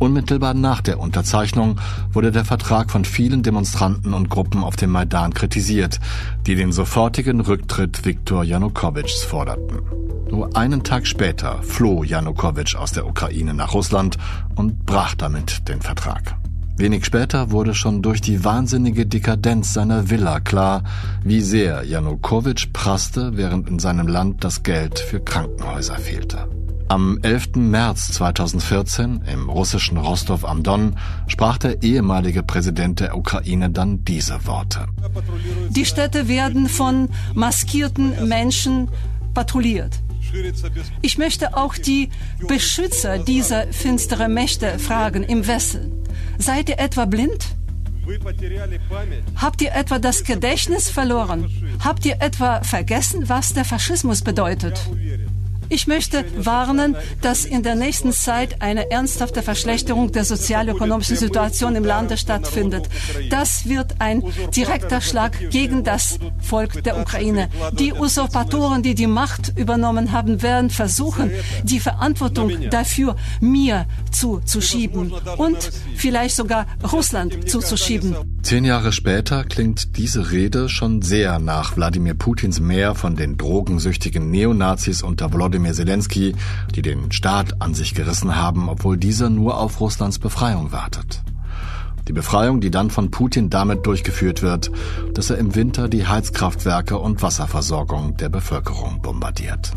Unmittelbar 0.00 0.54
nach 0.54 0.80
der 0.80 0.98
Unterzeichnung 0.98 1.78
wurde 2.10 2.32
der 2.32 2.46
Vertrag 2.46 2.90
von 2.90 3.04
vielen 3.04 3.42
Demonstranten 3.42 4.14
und 4.14 4.30
Gruppen 4.30 4.64
auf 4.64 4.74
dem 4.74 4.90
Maidan 4.90 5.34
kritisiert, 5.34 6.00
die 6.46 6.54
den 6.54 6.72
sofortigen 6.72 7.40
Rücktritt 7.40 8.06
Viktor 8.06 8.42
Janukowitschs 8.42 9.24
forderten. 9.24 9.82
Nur 10.30 10.56
einen 10.56 10.84
Tag 10.84 11.06
später 11.06 11.62
floh 11.62 12.02
Janukowitsch 12.02 12.76
aus 12.76 12.92
der 12.92 13.06
Ukraine 13.06 13.52
nach 13.52 13.74
Russland 13.74 14.16
und 14.54 14.86
brach 14.86 15.14
damit 15.14 15.68
den 15.68 15.82
Vertrag. 15.82 16.34
Wenig 16.78 17.04
später 17.04 17.50
wurde 17.50 17.74
schon 17.74 18.00
durch 18.00 18.22
die 18.22 18.42
wahnsinnige 18.42 19.04
Dekadenz 19.04 19.74
seiner 19.74 20.08
Villa 20.08 20.40
klar, 20.40 20.82
wie 21.22 21.42
sehr 21.42 21.84
Janukowitsch 21.84 22.68
prasste, 22.72 23.36
während 23.36 23.68
in 23.68 23.78
seinem 23.78 24.08
Land 24.08 24.44
das 24.44 24.62
Geld 24.62 24.98
für 24.98 25.20
Krankenhäuser 25.20 25.96
fehlte. 25.96 26.48
Am 26.90 27.20
11. 27.22 27.54
März 27.54 28.08
2014 28.14 29.22
im 29.32 29.48
russischen 29.48 29.96
Rostov 29.96 30.44
am 30.44 30.64
Don 30.64 30.96
sprach 31.28 31.56
der 31.56 31.84
ehemalige 31.84 32.42
Präsident 32.42 32.98
der 32.98 33.16
Ukraine 33.16 33.70
dann 33.70 34.04
diese 34.04 34.44
Worte. 34.44 34.88
Die 35.68 35.84
Städte 35.84 36.26
werden 36.26 36.68
von 36.68 37.08
maskierten 37.32 38.26
Menschen 38.26 38.90
patrouilliert. 39.34 40.00
Ich 41.00 41.16
möchte 41.16 41.56
auch 41.56 41.76
die 41.76 42.08
Beschützer 42.48 43.18
dieser 43.18 43.72
finsteren 43.72 44.34
Mächte 44.34 44.80
fragen 44.80 45.22
im 45.22 45.46
Westen. 45.46 45.92
Seid 46.38 46.70
ihr 46.70 46.80
etwa 46.80 47.04
blind? 47.04 47.54
Habt 49.36 49.62
ihr 49.62 49.72
etwa 49.76 50.00
das 50.00 50.24
Gedächtnis 50.24 50.90
verloren? 50.90 51.48
Habt 51.84 52.04
ihr 52.04 52.20
etwa 52.20 52.64
vergessen, 52.64 53.28
was 53.28 53.52
der 53.52 53.64
Faschismus 53.64 54.22
bedeutet? 54.22 54.80
Ich 55.72 55.86
möchte 55.86 56.24
warnen, 56.36 56.96
dass 57.22 57.44
in 57.44 57.62
der 57.62 57.76
nächsten 57.76 58.12
Zeit 58.12 58.60
eine 58.60 58.90
ernsthafte 58.90 59.40
Verschlechterung 59.40 60.10
der 60.10 60.24
sozialökonomischen 60.24 61.16
Situation 61.16 61.76
im 61.76 61.84
Lande 61.84 62.16
stattfindet. 62.16 62.88
Das 63.30 63.68
wird 63.68 64.00
ein 64.00 64.24
direkter 64.54 65.00
Schlag 65.00 65.38
gegen 65.50 65.84
das 65.84 66.18
Volk 66.40 66.82
der 66.82 66.98
Ukraine. 67.00 67.48
Die 67.72 67.92
Usurpatoren, 67.92 68.82
die 68.82 68.96
die 68.96 69.06
Macht 69.06 69.56
übernommen 69.56 70.10
haben, 70.10 70.42
werden 70.42 70.70
versuchen, 70.70 71.30
die 71.62 71.78
Verantwortung 71.78 72.68
dafür 72.70 73.14
mir 73.40 73.86
zuzuschieben 74.10 75.12
und 75.36 75.70
vielleicht 75.94 76.34
sogar 76.34 76.66
Russland 76.92 77.48
zuzuschieben. 77.48 78.16
Zehn 78.42 78.64
Jahre 78.64 78.90
später 78.90 79.44
klingt 79.44 79.96
diese 79.96 80.32
Rede 80.32 80.68
schon 80.68 81.00
sehr 81.00 81.38
nach 81.38 81.76
Wladimir 81.76 82.14
Putins 82.14 82.58
Mehr 82.58 82.96
von 82.96 83.14
den 83.14 83.36
drogensüchtigen 83.36 84.30
Neonazis 84.30 85.02
unter 85.02 85.32
Wladimir 85.32 85.59
Zelensky, 85.72 86.34
die 86.74 86.82
den 86.82 87.12
Staat 87.12 87.60
an 87.60 87.74
sich 87.74 87.94
gerissen 87.94 88.36
haben, 88.36 88.68
obwohl 88.68 88.96
dieser 88.96 89.30
nur 89.30 89.58
auf 89.58 89.80
Russlands 89.80 90.18
Befreiung 90.18 90.72
wartet. 90.72 91.22
Die 92.08 92.12
Befreiung, 92.12 92.60
die 92.60 92.70
dann 92.70 92.90
von 92.90 93.10
Putin 93.10 93.50
damit 93.50 93.86
durchgeführt 93.86 94.42
wird, 94.42 94.70
dass 95.14 95.30
er 95.30 95.38
im 95.38 95.54
Winter 95.54 95.88
die 95.88 96.06
Heizkraftwerke 96.06 96.98
und 96.98 97.22
Wasserversorgung 97.22 98.16
der 98.16 98.28
Bevölkerung 98.28 99.00
bombardiert. 99.02 99.72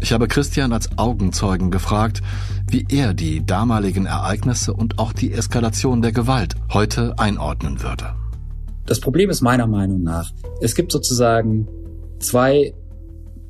Ich 0.00 0.12
habe 0.12 0.28
Christian 0.28 0.72
als 0.72 0.98
Augenzeugen 0.98 1.70
gefragt, 1.70 2.22
wie 2.68 2.86
er 2.88 3.14
die 3.14 3.44
damaligen 3.44 4.06
Ereignisse 4.06 4.74
und 4.74 4.98
auch 4.98 5.12
die 5.12 5.32
Eskalation 5.32 6.02
der 6.02 6.12
Gewalt 6.12 6.54
heute 6.72 7.18
einordnen 7.18 7.82
würde. 7.82 8.14
Das 8.84 9.00
Problem 9.00 9.30
ist 9.30 9.40
meiner 9.40 9.66
Meinung 9.66 10.02
nach, 10.02 10.30
es 10.60 10.74
gibt 10.74 10.92
sozusagen 10.92 11.66
zwei 12.20 12.74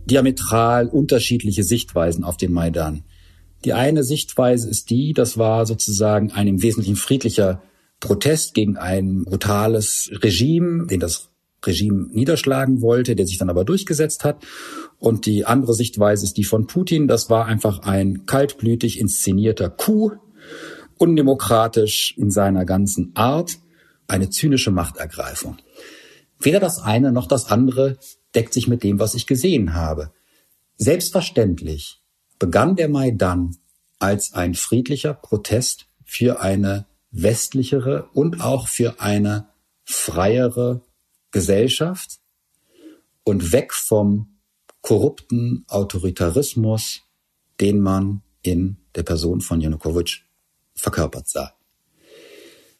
diametral 0.06 0.88
unterschiedliche 0.88 1.64
Sichtweisen 1.64 2.24
auf 2.24 2.36
den 2.36 2.52
Maidan. 2.52 3.04
Die 3.64 3.72
eine 3.72 4.04
Sichtweise 4.04 4.68
ist 4.68 4.90
die, 4.90 5.12
das 5.12 5.38
war 5.38 5.66
sozusagen 5.66 6.30
ein 6.30 6.46
im 6.46 6.62
Wesentlichen 6.62 6.96
friedlicher 6.96 7.62
Protest 8.00 8.54
gegen 8.54 8.76
ein 8.76 9.24
brutales 9.24 10.10
Regime, 10.22 10.86
den 10.86 11.00
das 11.00 11.30
Regime 11.64 12.08
niederschlagen 12.12 12.80
wollte, 12.80 13.16
der 13.16 13.26
sich 13.26 13.38
dann 13.38 13.50
aber 13.50 13.64
durchgesetzt 13.64 14.24
hat. 14.24 14.44
Und 14.98 15.26
die 15.26 15.44
andere 15.44 15.74
Sichtweise 15.74 16.24
ist 16.24 16.36
die 16.36 16.44
von 16.44 16.66
Putin. 16.66 17.08
Das 17.08 17.28
war 17.28 17.46
einfach 17.46 17.80
ein 17.80 18.26
kaltblütig 18.26 19.00
inszenierter 19.00 19.70
Coup, 19.70 20.12
undemokratisch 20.98 22.14
in 22.16 22.30
seiner 22.30 22.64
ganzen 22.64 23.12
Art, 23.14 23.58
eine 24.06 24.30
zynische 24.30 24.70
Machtergreifung. 24.70 25.56
Weder 26.38 26.60
das 26.60 26.80
eine 26.80 27.12
noch 27.12 27.26
das 27.26 27.50
andere 27.50 27.98
deckt 28.36 28.52
sich 28.52 28.68
mit 28.68 28.84
dem, 28.84 28.98
was 29.00 29.14
ich 29.14 29.26
gesehen 29.26 29.74
habe. 29.74 30.12
Selbstverständlich 30.76 32.02
begann 32.38 32.76
der 32.76 32.88
Maidan 32.88 33.56
als 33.98 34.34
ein 34.34 34.54
friedlicher 34.54 35.14
Protest 35.14 35.86
für 36.04 36.40
eine 36.40 36.86
westlichere 37.10 38.10
und 38.12 38.42
auch 38.42 38.68
für 38.68 39.00
eine 39.00 39.48
freiere 39.84 40.82
Gesellschaft 41.30 42.18
und 43.24 43.52
weg 43.52 43.72
vom 43.72 44.38
korrupten 44.82 45.64
Autoritarismus, 45.68 47.02
den 47.60 47.80
man 47.80 48.22
in 48.42 48.76
der 48.94 49.02
Person 49.02 49.40
von 49.40 49.60
Janukowitsch 49.60 50.22
verkörpert 50.74 51.28
sah. 51.28 51.54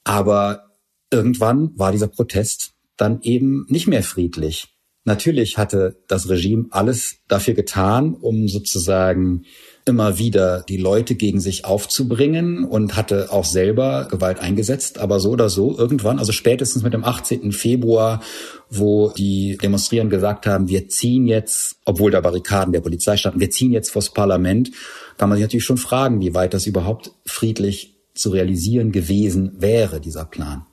Aber 0.05 0.71
irgendwann 1.11 1.77
war 1.79 1.93
dieser 1.93 2.09
Protest 2.09 2.75
dann 2.97 3.23
eben 3.23 3.67
nicht 3.69 3.87
mehr 3.87 4.03
friedlich. 4.03 4.76
Natürlich 5.07 5.57
hatte 5.57 5.97
das 6.09 6.29
Regime 6.29 6.67
alles 6.71 7.19
dafür 7.29 7.55
getan, 7.55 8.15
um 8.15 8.49
sozusagen 8.49 9.45
immer 9.85 10.19
wieder 10.19 10.65
die 10.69 10.79
Leute 10.79 11.15
gegen 11.15 11.39
sich 11.39 11.65
aufzubringen 11.65 12.65
und 12.65 12.97
hatte 12.97 13.31
auch 13.31 13.45
selber 13.45 14.09
Gewalt 14.11 14.41
eingesetzt. 14.41 14.99
Aber 14.99 15.21
so 15.21 15.31
oder 15.31 15.49
so 15.49 15.79
irgendwann, 15.79 16.19
also 16.19 16.33
spätestens 16.33 16.83
mit 16.83 16.93
dem 16.93 17.05
18. 17.05 17.53
Februar, 17.53 18.21
wo 18.69 19.11
die 19.11 19.57
Demonstrierenden 19.63 20.11
gesagt 20.11 20.45
haben, 20.45 20.67
wir 20.67 20.89
ziehen 20.89 21.29
jetzt, 21.29 21.77
obwohl 21.85 22.11
da 22.11 22.21
Barrikaden 22.21 22.73
der 22.73 22.81
Polizei 22.81 23.17
standen, 23.17 23.39
wir 23.39 23.51
ziehen 23.51 23.71
jetzt 23.71 23.91
vors 23.91 24.13
Parlament, 24.13 24.73
kann 25.19 25.29
man 25.29 25.39
sich 25.39 25.45
natürlich 25.45 25.65
schon 25.65 25.77
fragen, 25.77 26.21
wie 26.21 26.35
weit 26.35 26.53
das 26.53 26.67
überhaupt 26.67 27.13
friedlich 27.25 27.95
zu 28.13 28.31
realisieren 28.31 28.91
gewesen 28.91 29.53
wäre, 29.61 30.01
dieser 30.01 30.25
Plan. 30.25 30.67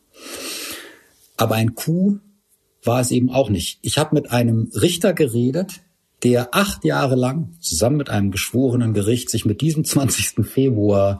Aber 1.37 1.53
ein 1.53 1.75
Coup 1.75 2.19
war 2.83 2.99
es 3.01 3.11
eben 3.11 3.29
auch 3.29 3.49
nicht. 3.49 3.79
Ich 3.81 3.97
habe 3.97 4.15
mit 4.15 4.31
einem 4.31 4.69
Richter 4.73 5.13
geredet, 5.13 5.81
der 6.23 6.55
acht 6.55 6.85
Jahre 6.85 7.15
lang 7.15 7.49
zusammen 7.59 7.97
mit 7.97 8.09
einem 8.09 8.31
geschworenen 8.31 8.93
Gericht 8.93 9.29
sich 9.29 9.45
mit 9.45 9.59
diesem 9.59 9.83
20. 9.83 10.45
Februar 10.45 11.19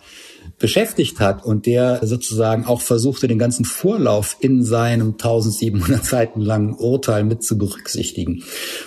beschäftigt 0.59 1.19
hat 1.19 1.43
und 1.43 1.65
der 1.65 2.05
sozusagen 2.05 2.65
auch 2.65 2.79
versuchte, 2.79 3.27
den 3.27 3.37
ganzen 3.37 3.65
Vorlauf 3.65 4.37
in 4.39 4.63
seinem 4.63 5.13
1700 5.13 6.05
Seiten 6.05 6.39
langen 6.39 6.73
Urteil 6.73 7.25
mit 7.25 7.43
zu 7.43 7.57
berücksichtigen. 7.57 8.43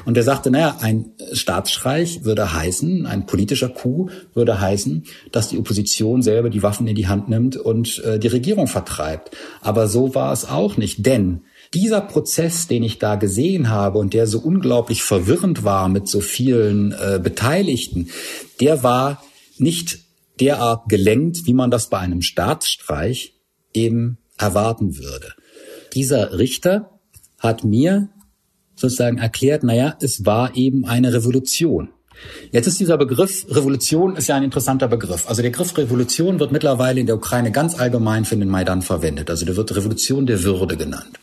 Und 0.07 0.15
der 0.15 0.23
sagte, 0.23 0.51
naja, 0.51 0.79
ein 0.81 1.13
Staatsstreich 1.33 2.25
würde 2.25 2.55
heißen, 2.55 3.05
ein 3.05 3.27
politischer 3.27 3.69
Coup 3.69 4.11
würde 4.33 4.61
heißen, 4.61 5.05
dass 5.33 5.49
die 5.49 5.59
Opposition 5.59 6.23
selber 6.23 6.49
die 6.49 6.63
Waffen 6.63 6.87
in 6.87 6.97
die 6.97 7.09
Hand 7.09 7.29
nimmt 7.29 7.57
und 7.57 8.03
äh, 8.05 8.19
die 8.19 8.29
Regierung 8.29 8.69
vertreibt. 8.69 9.37
Aber 9.61 9.87
so 9.89 10.15
war 10.15 10.33
es 10.33 10.47
auch 10.49 10.77
nicht, 10.77 11.05
denn 11.05 11.43
dieser 11.75 12.01
Prozess, 12.01 12.69
den 12.69 12.83
ich 12.83 12.99
da 12.99 13.17
gesehen 13.17 13.71
habe 13.71 13.99
und 13.99 14.15
der 14.15 14.27
so 14.27 14.39
unglaublich 14.39 15.03
verwirrend 15.03 15.65
war 15.65 15.89
mit 15.89 16.09
so 16.09 16.21
vielen 16.21 16.93
äh, 16.93 17.21
Beteiligten, 17.23 18.11
der 18.61 18.83
war 18.83 19.23
nicht 19.59 20.01
derart 20.41 20.89
gelenkt, 20.89 21.47
wie 21.47 21.55
man 21.55 21.71
das 21.71 21.89
bei 21.89 21.99
einem 21.99 22.23
Staatsstreich 22.23 23.35
eben 23.73 24.19
erwarten 24.39 24.99
würde. 24.99 25.33
Dieser 25.95 26.39
Richter 26.39 26.99
hat 27.39 27.65
mir 27.65 28.09
sozusagen 28.75 29.19
erklärt, 29.19 29.63
naja, 29.63 29.97
es 30.01 30.27
war 30.27 30.57
eben 30.57 30.85
eine 30.85 31.13
Revolution. 31.13 31.91
Jetzt 32.51 32.67
ist 32.67 32.81
dieser 32.81 32.97
Begriff 32.97 33.47
Revolution 33.51 34.17
ist 34.17 34.29
ja 34.29 34.37
ein 34.37 34.43
interessanter 34.43 34.89
Begriff. 34.89 35.29
Also 35.29 35.43
der 35.43 35.51
Begriff 35.51 35.77
Revolution 35.77 36.41
wird 36.41 36.53
mittlerweile 36.53 37.01
in 37.01 37.07
der 37.07 37.17
Ukraine 37.17 37.53
ganz 37.53 37.79
allgemein 37.79 38.25
für 38.25 38.37
den 38.37 38.49
Maidan 38.49 38.83
verwendet. 38.83 39.29
Also 39.29 39.45
der 39.45 39.57
wird 39.57 39.75
Revolution 39.77 40.27
der 40.27 40.43
Würde 40.43 40.77
genannt. 40.77 41.19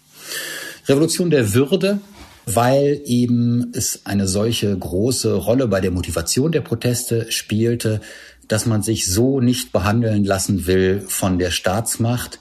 Revolution 0.85 1.29
der 1.29 1.53
Würde, 1.53 1.99
weil 2.45 3.01
eben 3.05 3.71
es 3.73 4.05
eine 4.05 4.27
solche 4.27 4.77
große 4.77 5.33
Rolle 5.33 5.67
bei 5.67 5.79
der 5.79 5.91
Motivation 5.91 6.51
der 6.51 6.61
Proteste 6.61 7.31
spielte, 7.31 8.01
dass 8.47 8.65
man 8.65 8.81
sich 8.81 9.07
so 9.07 9.39
nicht 9.39 9.71
behandeln 9.71 10.25
lassen 10.25 10.67
will 10.67 11.01
von 11.07 11.39
der 11.39 11.51
Staatsmacht. 11.51 12.39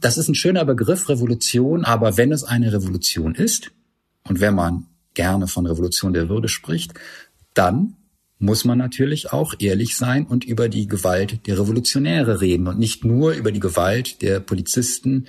Das 0.00 0.16
ist 0.16 0.28
ein 0.28 0.34
schöner 0.34 0.64
Begriff, 0.64 1.08
Revolution, 1.08 1.84
aber 1.84 2.16
wenn 2.16 2.32
es 2.32 2.44
eine 2.44 2.72
Revolution 2.72 3.34
ist 3.34 3.72
und 4.24 4.40
wenn 4.40 4.54
man 4.54 4.86
gerne 5.14 5.46
von 5.46 5.66
Revolution 5.66 6.14
der 6.14 6.28
Würde 6.28 6.48
spricht, 6.48 6.94
dann 7.52 7.96
muss 8.38 8.64
man 8.64 8.78
natürlich 8.78 9.32
auch 9.32 9.54
ehrlich 9.58 9.96
sein 9.96 10.26
und 10.26 10.44
über 10.44 10.68
die 10.68 10.86
Gewalt 10.86 11.46
der 11.46 11.58
Revolutionäre 11.58 12.40
reden 12.40 12.68
und 12.68 12.78
nicht 12.78 13.04
nur 13.04 13.32
über 13.32 13.50
die 13.50 13.60
Gewalt 13.60 14.20
der 14.20 14.40
Polizisten, 14.40 15.26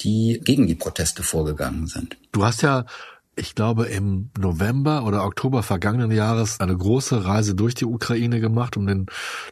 die 0.00 0.40
gegen 0.44 0.66
die 0.66 0.74
Proteste 0.74 1.22
vorgegangen 1.22 1.86
sind. 1.86 2.16
Du 2.32 2.44
hast 2.44 2.62
ja 2.62 2.84
ich 3.38 3.54
glaube, 3.54 3.86
im 3.86 4.30
November 4.36 5.04
oder 5.04 5.24
Oktober 5.24 5.62
vergangenen 5.62 6.10
Jahres 6.10 6.60
eine 6.60 6.76
große 6.76 7.24
Reise 7.24 7.54
durch 7.54 7.74
die 7.74 7.84
Ukraine 7.84 8.40
gemacht, 8.40 8.76
um 8.76 8.86
den, 8.86 9.06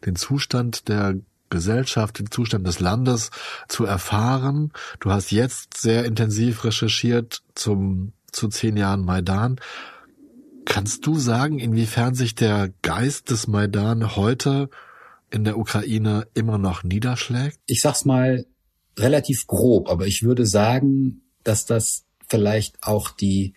den 0.05 0.17
Zustand 0.17 0.89
der 0.89 1.15
Gesellschaft, 1.51 2.19
den 2.19 2.31
Zustand 2.31 2.67
des 2.67 2.81
Landes 2.81 3.31
zu 3.69 3.85
erfahren. 3.85 4.73
Du 5.01 5.13
hast 5.13 5.31
jetzt 5.31 5.81
sehr 5.81 6.05
intensiv 6.05 6.65
recherchiert 6.65 7.43
zum, 7.55 8.13
zu 8.33 8.49
zehn 8.49 8.77
Jahren 8.77 9.05
Maidan. 9.05 9.61
Kannst 10.65 11.07
du 11.07 11.15
sagen, 11.15 11.61
inwiefern 11.61 12.15
sich 12.15 12.35
der 12.35 12.71
Geist 12.83 13.31
des 13.31 13.47
Maidan 13.47 14.17
heute 14.17 14.69
in 15.31 15.45
der 15.45 15.59
Ukraine 15.59 16.27
immer 16.35 16.59
noch 16.59 16.83
niederschlägt? 16.83 17.61
Ich 17.67 17.81
sag's 17.81 18.05
mal 18.05 18.45
relativ 18.97 19.47
grob, 19.47 19.89
aber 19.89 20.07
ich 20.07 20.23
würde 20.23 20.47
sagen, 20.47 21.23
dass 21.45 21.67
das 21.67 22.05
vielleicht 22.29 22.83
auch 22.83 23.11
die 23.11 23.55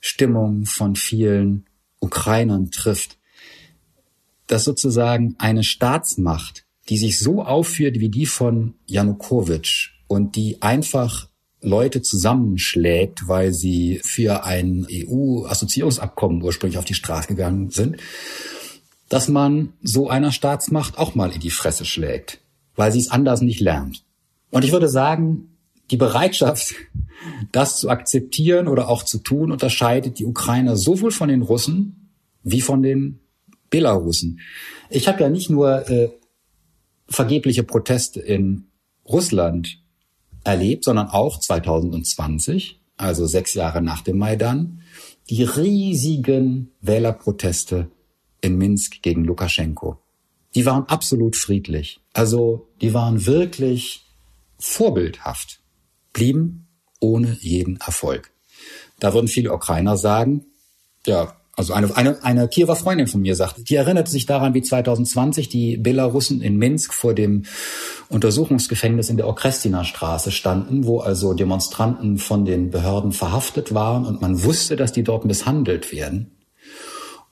Stimmung 0.00 0.64
von 0.64 0.96
vielen 0.96 1.66
Ukrainern 2.00 2.70
trifft, 2.70 3.18
dass 4.46 4.64
sozusagen 4.64 5.36
eine 5.38 5.62
Staatsmacht, 5.62 6.64
die 6.88 6.98
sich 6.98 7.18
so 7.18 7.42
aufführt 7.42 8.00
wie 8.00 8.08
die 8.08 8.26
von 8.26 8.74
Janukowitsch 8.86 9.92
und 10.06 10.36
die 10.36 10.62
einfach 10.62 11.28
Leute 11.60 12.02
zusammenschlägt, 12.02 13.26
weil 13.26 13.52
sie 13.52 14.00
für 14.04 14.44
ein 14.44 14.86
EU-Assoziierungsabkommen 14.90 16.42
ursprünglich 16.42 16.78
auf 16.78 16.84
die 16.84 16.94
Straße 16.94 17.28
gegangen 17.28 17.70
sind, 17.70 17.96
dass 19.08 19.28
man 19.28 19.72
so 19.82 20.08
einer 20.08 20.32
Staatsmacht 20.32 20.98
auch 20.98 21.14
mal 21.14 21.32
in 21.32 21.40
die 21.40 21.50
Fresse 21.50 21.84
schlägt, 21.84 22.40
weil 22.76 22.92
sie 22.92 23.00
es 23.00 23.10
anders 23.10 23.40
nicht 23.40 23.60
lernt. 23.60 24.04
Und 24.50 24.64
ich 24.64 24.72
würde 24.72 24.88
sagen, 24.88 25.56
die 25.90 25.96
Bereitschaft, 25.96 26.74
das 27.52 27.78
zu 27.78 27.88
akzeptieren 27.88 28.68
oder 28.68 28.88
auch 28.88 29.02
zu 29.02 29.18
tun, 29.18 29.52
unterscheidet 29.52 30.18
die 30.18 30.26
Ukrainer 30.26 30.76
sowohl 30.76 31.10
von 31.10 31.28
den 31.28 31.42
Russen 31.42 32.10
wie 32.42 32.60
von 32.60 32.82
den 32.82 33.20
Belarusen. 33.70 34.40
Ich 34.90 35.08
habe 35.08 35.22
ja 35.22 35.28
nicht 35.28 35.50
nur 35.50 35.88
äh, 35.90 36.10
vergebliche 37.08 37.62
Proteste 37.62 38.20
in 38.20 38.68
Russland 39.06 39.82
erlebt, 40.44 40.84
sondern 40.84 41.08
auch 41.08 41.38
2020, 41.38 42.80
also 42.96 43.26
sechs 43.26 43.54
Jahre 43.54 43.82
nach 43.82 44.02
dem 44.02 44.18
Maidan, 44.18 44.82
die 45.28 45.42
riesigen 45.42 46.70
Wählerproteste 46.80 47.90
in 48.40 48.56
Minsk 48.56 49.02
gegen 49.02 49.24
Lukaschenko. 49.24 49.98
Die 50.54 50.64
waren 50.64 50.84
absolut 50.84 51.36
friedlich. 51.36 52.00
Also 52.14 52.68
die 52.80 52.94
waren 52.94 53.26
wirklich 53.26 54.07
vorbildhaft, 54.58 55.60
blieben 56.12 56.68
ohne 57.00 57.36
jeden 57.40 57.76
Erfolg. 57.80 58.32
Da 59.00 59.14
würden 59.14 59.28
viele 59.28 59.52
Ukrainer 59.52 59.96
sagen, 59.96 60.46
ja, 61.06 61.34
also 61.58 61.72
eine, 61.72 61.96
eine, 61.96 62.22
eine 62.22 62.46
Kiewer 62.46 62.76
Freundin 62.76 63.08
von 63.08 63.20
mir 63.20 63.34
sagte, 63.34 63.64
die 63.64 63.74
erinnerte 63.74 64.12
sich 64.12 64.26
daran, 64.26 64.54
wie 64.54 64.62
2020 64.62 65.48
die 65.48 65.76
Belarussen 65.76 66.40
in 66.40 66.56
Minsk 66.56 66.94
vor 66.94 67.14
dem 67.14 67.46
Untersuchungsgefängnis 68.08 69.10
in 69.10 69.16
der 69.16 69.26
Okrestina-Straße 69.26 70.30
standen, 70.30 70.86
wo 70.86 71.00
also 71.00 71.34
Demonstranten 71.34 72.18
von 72.18 72.44
den 72.44 72.70
Behörden 72.70 73.10
verhaftet 73.10 73.74
waren 73.74 74.06
und 74.06 74.22
man 74.22 74.44
wusste, 74.44 74.76
dass 74.76 74.92
die 74.92 75.02
dort 75.02 75.24
misshandelt 75.24 75.90
werden. 75.92 76.37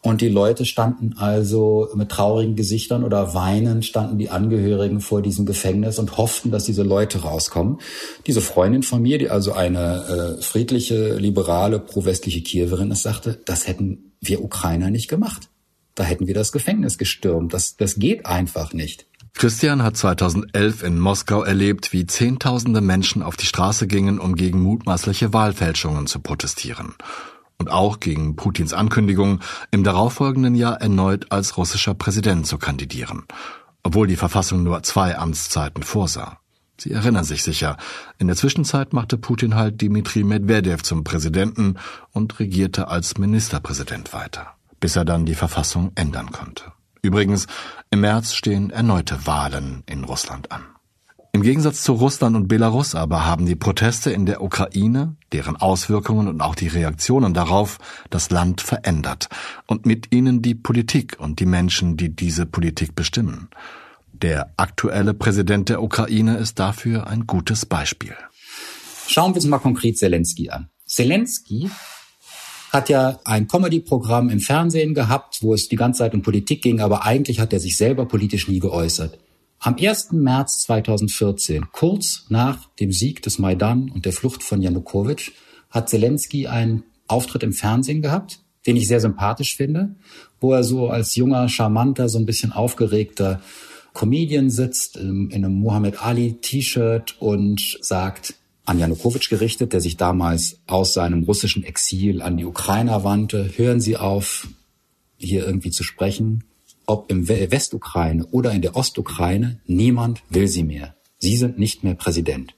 Und 0.06 0.20
die 0.20 0.28
Leute 0.28 0.64
standen 0.64 1.14
also 1.16 1.88
mit 1.96 2.10
traurigen 2.10 2.54
Gesichtern 2.54 3.02
oder 3.02 3.34
weinend 3.34 3.84
standen 3.84 4.18
die 4.18 4.30
Angehörigen 4.30 5.00
vor 5.00 5.20
diesem 5.20 5.46
Gefängnis 5.46 5.98
und 5.98 6.16
hofften, 6.16 6.52
dass 6.52 6.62
diese 6.62 6.84
Leute 6.84 7.22
rauskommen. 7.22 7.78
Diese 8.24 8.40
Freundin 8.40 8.84
von 8.84 9.02
mir, 9.02 9.18
die 9.18 9.30
also 9.30 9.52
eine 9.52 10.36
äh, 10.38 10.42
friedliche, 10.42 11.16
liberale, 11.16 11.80
pro-westliche 11.80 12.40
Kiewerin 12.40 12.92
ist, 12.92 13.02
sagte, 13.02 13.40
das 13.46 13.66
hätten 13.66 14.12
wir 14.20 14.44
Ukrainer 14.44 14.90
nicht 14.90 15.08
gemacht. 15.08 15.48
Da 15.96 16.04
hätten 16.04 16.28
wir 16.28 16.34
das 16.34 16.52
Gefängnis 16.52 16.98
gestürmt. 16.98 17.52
Das, 17.52 17.76
das 17.76 17.96
geht 17.96 18.26
einfach 18.26 18.72
nicht. 18.72 19.06
Christian 19.34 19.82
hat 19.82 19.96
2011 19.96 20.84
in 20.84 21.00
Moskau 21.00 21.42
erlebt, 21.42 21.92
wie 21.92 22.06
Zehntausende 22.06 22.80
Menschen 22.80 23.24
auf 23.24 23.36
die 23.36 23.46
Straße 23.46 23.88
gingen, 23.88 24.20
um 24.20 24.36
gegen 24.36 24.62
mutmaßliche 24.62 25.32
Wahlfälschungen 25.32 26.06
zu 26.06 26.20
protestieren 26.20 26.94
und 27.58 27.70
auch 27.70 28.00
gegen 28.00 28.36
Putins 28.36 28.72
Ankündigung, 28.72 29.40
im 29.70 29.84
darauffolgenden 29.84 30.54
Jahr 30.54 30.80
erneut 30.80 31.32
als 31.32 31.56
russischer 31.56 31.94
Präsident 31.94 32.46
zu 32.46 32.58
kandidieren, 32.58 33.24
obwohl 33.82 34.06
die 34.06 34.16
Verfassung 34.16 34.62
nur 34.62 34.82
zwei 34.82 35.16
Amtszeiten 35.16 35.82
vorsah. 35.82 36.38
Sie 36.78 36.92
erinnern 36.92 37.24
sich 37.24 37.42
sicher, 37.42 37.78
in 38.18 38.26
der 38.26 38.36
Zwischenzeit 38.36 38.92
machte 38.92 39.16
Putin 39.16 39.54
halt 39.54 39.80
Dmitri 39.80 40.24
Medvedev 40.24 40.82
zum 40.82 41.04
Präsidenten 41.04 41.76
und 42.12 42.38
regierte 42.38 42.88
als 42.88 43.16
Ministerpräsident 43.16 44.12
weiter, 44.12 44.54
bis 44.78 44.96
er 44.96 45.06
dann 45.06 45.24
die 45.24 45.34
Verfassung 45.34 45.92
ändern 45.94 46.32
konnte. 46.32 46.72
Übrigens, 47.00 47.46
im 47.90 48.00
März 48.00 48.34
stehen 48.34 48.70
erneute 48.70 49.26
Wahlen 49.26 49.84
in 49.86 50.04
Russland 50.04 50.52
an. 50.52 50.75
Im 51.36 51.42
Gegensatz 51.42 51.82
zu 51.82 51.92
Russland 51.92 52.34
und 52.34 52.48
Belarus 52.48 52.94
aber 52.94 53.26
haben 53.26 53.44
die 53.44 53.56
Proteste 53.56 54.10
in 54.10 54.24
der 54.24 54.42
Ukraine, 54.42 55.16
deren 55.32 55.54
Auswirkungen 55.54 56.28
und 56.28 56.40
auch 56.40 56.54
die 56.54 56.68
Reaktionen 56.68 57.34
darauf 57.34 57.76
das 58.08 58.30
Land 58.30 58.62
verändert 58.62 59.28
und 59.66 59.84
mit 59.84 60.14
ihnen 60.14 60.40
die 60.40 60.54
Politik 60.54 61.18
und 61.20 61.38
die 61.38 61.44
Menschen, 61.44 61.98
die 61.98 62.08
diese 62.08 62.46
Politik 62.46 62.94
bestimmen. 62.94 63.50
Der 64.14 64.54
aktuelle 64.56 65.12
Präsident 65.12 65.68
der 65.68 65.82
Ukraine 65.82 66.38
ist 66.38 66.58
dafür 66.58 67.06
ein 67.06 67.26
gutes 67.26 67.66
Beispiel. 67.66 68.14
Schauen 69.06 69.32
wir 69.32 69.36
uns 69.36 69.44
mal 69.44 69.58
konkret 69.58 69.98
Zelensky 69.98 70.48
an. 70.48 70.70
Zelensky 70.86 71.68
hat 72.72 72.88
ja 72.88 73.20
ein 73.26 73.46
Comedy-Programm 73.46 74.30
im 74.30 74.40
Fernsehen 74.40 74.94
gehabt, 74.94 75.42
wo 75.42 75.52
es 75.52 75.68
die 75.68 75.76
ganze 75.76 75.98
Zeit 75.98 76.14
um 76.14 76.22
Politik 76.22 76.62
ging, 76.62 76.80
aber 76.80 77.04
eigentlich 77.04 77.40
hat 77.40 77.52
er 77.52 77.60
sich 77.60 77.76
selber 77.76 78.06
politisch 78.06 78.48
nie 78.48 78.58
geäußert. 78.58 79.18
Am 79.58 79.76
1. 79.76 80.12
März 80.12 80.60
2014, 80.62 81.66
kurz 81.72 82.26
nach 82.28 82.68
dem 82.74 82.92
Sieg 82.92 83.22
des 83.22 83.38
Maidan 83.38 83.90
und 83.90 84.04
der 84.04 84.12
Flucht 84.12 84.42
von 84.42 84.62
Janukowitsch, 84.62 85.32
hat 85.70 85.88
Zelensky 85.88 86.46
einen 86.46 86.84
Auftritt 87.08 87.42
im 87.42 87.52
Fernsehen 87.52 88.02
gehabt, 88.02 88.40
den 88.66 88.76
ich 88.76 88.86
sehr 88.86 89.00
sympathisch 89.00 89.56
finde, 89.56 89.96
wo 90.40 90.52
er 90.52 90.62
so 90.62 90.88
als 90.88 91.16
junger, 91.16 91.48
charmanter, 91.48 92.08
so 92.08 92.18
ein 92.18 92.26
bisschen 92.26 92.52
aufgeregter 92.52 93.40
Comedian 93.94 94.50
sitzt 94.50 94.98
in 94.98 95.32
einem 95.32 95.54
Muhammad 95.54 96.02
Ali 96.02 96.34
T-Shirt 96.34 97.16
und 97.18 97.78
sagt, 97.80 98.34
an 98.66 98.78
Janukowitsch 98.78 99.30
gerichtet, 99.30 99.72
der 99.72 99.80
sich 99.80 99.96
damals 99.96 100.58
aus 100.66 100.92
seinem 100.92 101.22
russischen 101.22 101.64
Exil 101.64 102.20
an 102.20 102.36
die 102.36 102.44
Ukrainer 102.44 103.04
wandte, 103.04 103.50
hören 103.56 103.80
Sie 103.80 103.96
auf, 103.96 104.48
hier 105.16 105.46
irgendwie 105.46 105.70
zu 105.70 105.82
sprechen 105.82 106.44
ob 106.86 107.10
im 107.10 107.28
Westukraine 107.28 108.26
oder 108.26 108.52
in 108.52 108.62
der 108.62 108.76
Ostukraine, 108.76 109.60
niemand 109.66 110.22
will 110.30 110.48
sie 110.48 110.62
mehr. 110.62 110.94
Sie 111.18 111.36
sind 111.36 111.58
nicht 111.58 111.84
mehr 111.84 111.94
Präsident. 111.94 112.54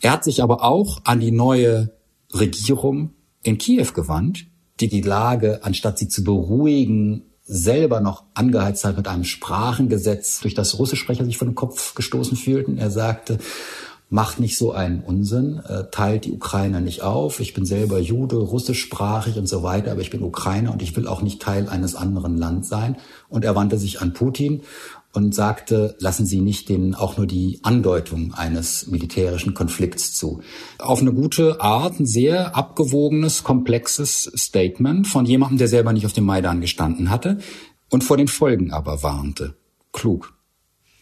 Er 0.00 0.12
hat 0.12 0.24
sich 0.24 0.42
aber 0.42 0.64
auch 0.64 1.00
an 1.04 1.20
die 1.20 1.30
neue 1.30 1.92
Regierung 2.32 3.10
in 3.42 3.58
Kiew 3.58 3.92
gewandt, 3.94 4.46
die 4.80 4.88
die 4.88 5.00
Lage, 5.00 5.64
anstatt 5.64 5.98
sie 5.98 6.08
zu 6.08 6.22
beruhigen, 6.22 7.24
selber 7.44 8.00
noch 8.00 8.24
angeheizt 8.34 8.84
hat 8.84 8.96
mit 8.96 9.08
einem 9.08 9.24
Sprachengesetz, 9.24 10.40
durch 10.40 10.54
das 10.54 10.78
Russischsprecher 10.78 11.24
sich 11.24 11.38
von 11.38 11.48
dem 11.48 11.54
Kopf 11.54 11.94
gestoßen 11.94 12.36
fühlten. 12.36 12.76
Er 12.76 12.90
sagte, 12.90 13.38
macht 14.10 14.40
nicht 14.40 14.56
so 14.56 14.72
einen 14.72 15.00
Unsinn, 15.00 15.60
äh, 15.66 15.84
teilt 15.90 16.24
die 16.24 16.32
Ukrainer 16.32 16.80
nicht 16.80 17.02
auf. 17.02 17.40
Ich 17.40 17.52
bin 17.52 17.66
selber 17.66 17.98
Jude, 17.98 18.36
russischsprachig 18.36 19.36
und 19.36 19.46
so 19.48 19.62
weiter, 19.62 19.92
aber 19.92 20.00
ich 20.00 20.10
bin 20.10 20.22
Ukrainer 20.22 20.72
und 20.72 20.82
ich 20.82 20.96
will 20.96 21.06
auch 21.06 21.20
nicht 21.20 21.42
Teil 21.42 21.68
eines 21.68 21.94
anderen 21.94 22.36
Landes 22.38 22.68
sein. 22.68 22.96
Und 23.28 23.44
er 23.44 23.54
wandte 23.54 23.78
sich 23.78 24.00
an 24.00 24.14
Putin 24.14 24.62
und 25.12 25.34
sagte, 25.34 25.96
lassen 25.98 26.26
Sie 26.26 26.40
nicht 26.40 26.68
den 26.68 26.94
auch 26.94 27.16
nur 27.16 27.26
die 27.26 27.60
Andeutung 27.62 28.32
eines 28.34 28.86
militärischen 28.86 29.52
Konflikts 29.52 30.14
zu. 30.14 30.40
Auf 30.78 31.00
eine 31.00 31.12
gute 31.12 31.60
Art, 31.60 32.00
ein 32.00 32.06
sehr 32.06 32.56
abgewogenes, 32.56 33.42
komplexes 33.42 34.30
Statement 34.36 35.06
von 35.06 35.26
jemandem, 35.26 35.58
der 35.58 35.68
selber 35.68 35.92
nicht 35.92 36.06
auf 36.06 36.12
dem 36.12 36.24
Maidan 36.24 36.60
gestanden 36.60 37.10
hatte 37.10 37.38
und 37.90 38.04
vor 38.04 38.16
den 38.16 38.28
Folgen 38.28 38.70
aber 38.70 39.02
warnte. 39.02 39.54
Klug. 39.92 40.34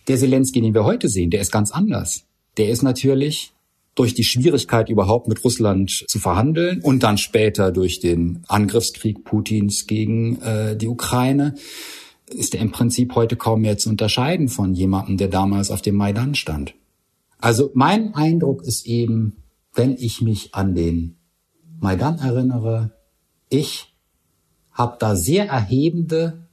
Der 0.08 0.18
Zelensky, 0.18 0.60
den 0.60 0.74
wir 0.74 0.84
heute 0.84 1.08
sehen, 1.08 1.30
der 1.30 1.40
ist 1.40 1.50
ganz 1.50 1.72
anders 1.72 2.26
der 2.56 2.70
ist 2.70 2.82
natürlich 2.82 3.52
durch 3.94 4.14
die 4.14 4.24
Schwierigkeit 4.24 4.90
überhaupt 4.90 5.26
mit 5.26 5.42
Russland 5.42 6.04
zu 6.06 6.18
verhandeln 6.18 6.80
und 6.82 7.02
dann 7.02 7.18
später 7.18 7.72
durch 7.72 7.98
den 7.98 8.44
Angriffskrieg 8.46 9.24
Putins 9.24 9.86
gegen 9.86 10.40
äh, 10.42 10.76
die 10.76 10.88
Ukraine 10.88 11.54
ist 12.28 12.54
er 12.54 12.60
im 12.60 12.72
Prinzip 12.72 13.14
heute 13.14 13.36
kaum 13.36 13.62
mehr 13.62 13.78
zu 13.78 13.88
unterscheiden 13.88 14.48
von 14.48 14.74
jemandem, 14.74 15.16
der 15.16 15.28
damals 15.28 15.70
auf 15.70 15.80
dem 15.80 15.94
Maidan 15.94 16.34
stand. 16.34 16.74
Also 17.38 17.70
mein 17.74 18.14
Eindruck 18.14 18.62
ist 18.64 18.86
eben, 18.86 19.36
wenn 19.74 19.96
ich 19.96 20.20
mich 20.20 20.54
an 20.54 20.74
den 20.74 21.16
Maidan 21.78 22.18
erinnere, 22.18 22.92
ich 23.48 23.94
habe 24.72 24.96
da 24.98 25.14
sehr 25.14 25.46
erhebende 25.46 26.48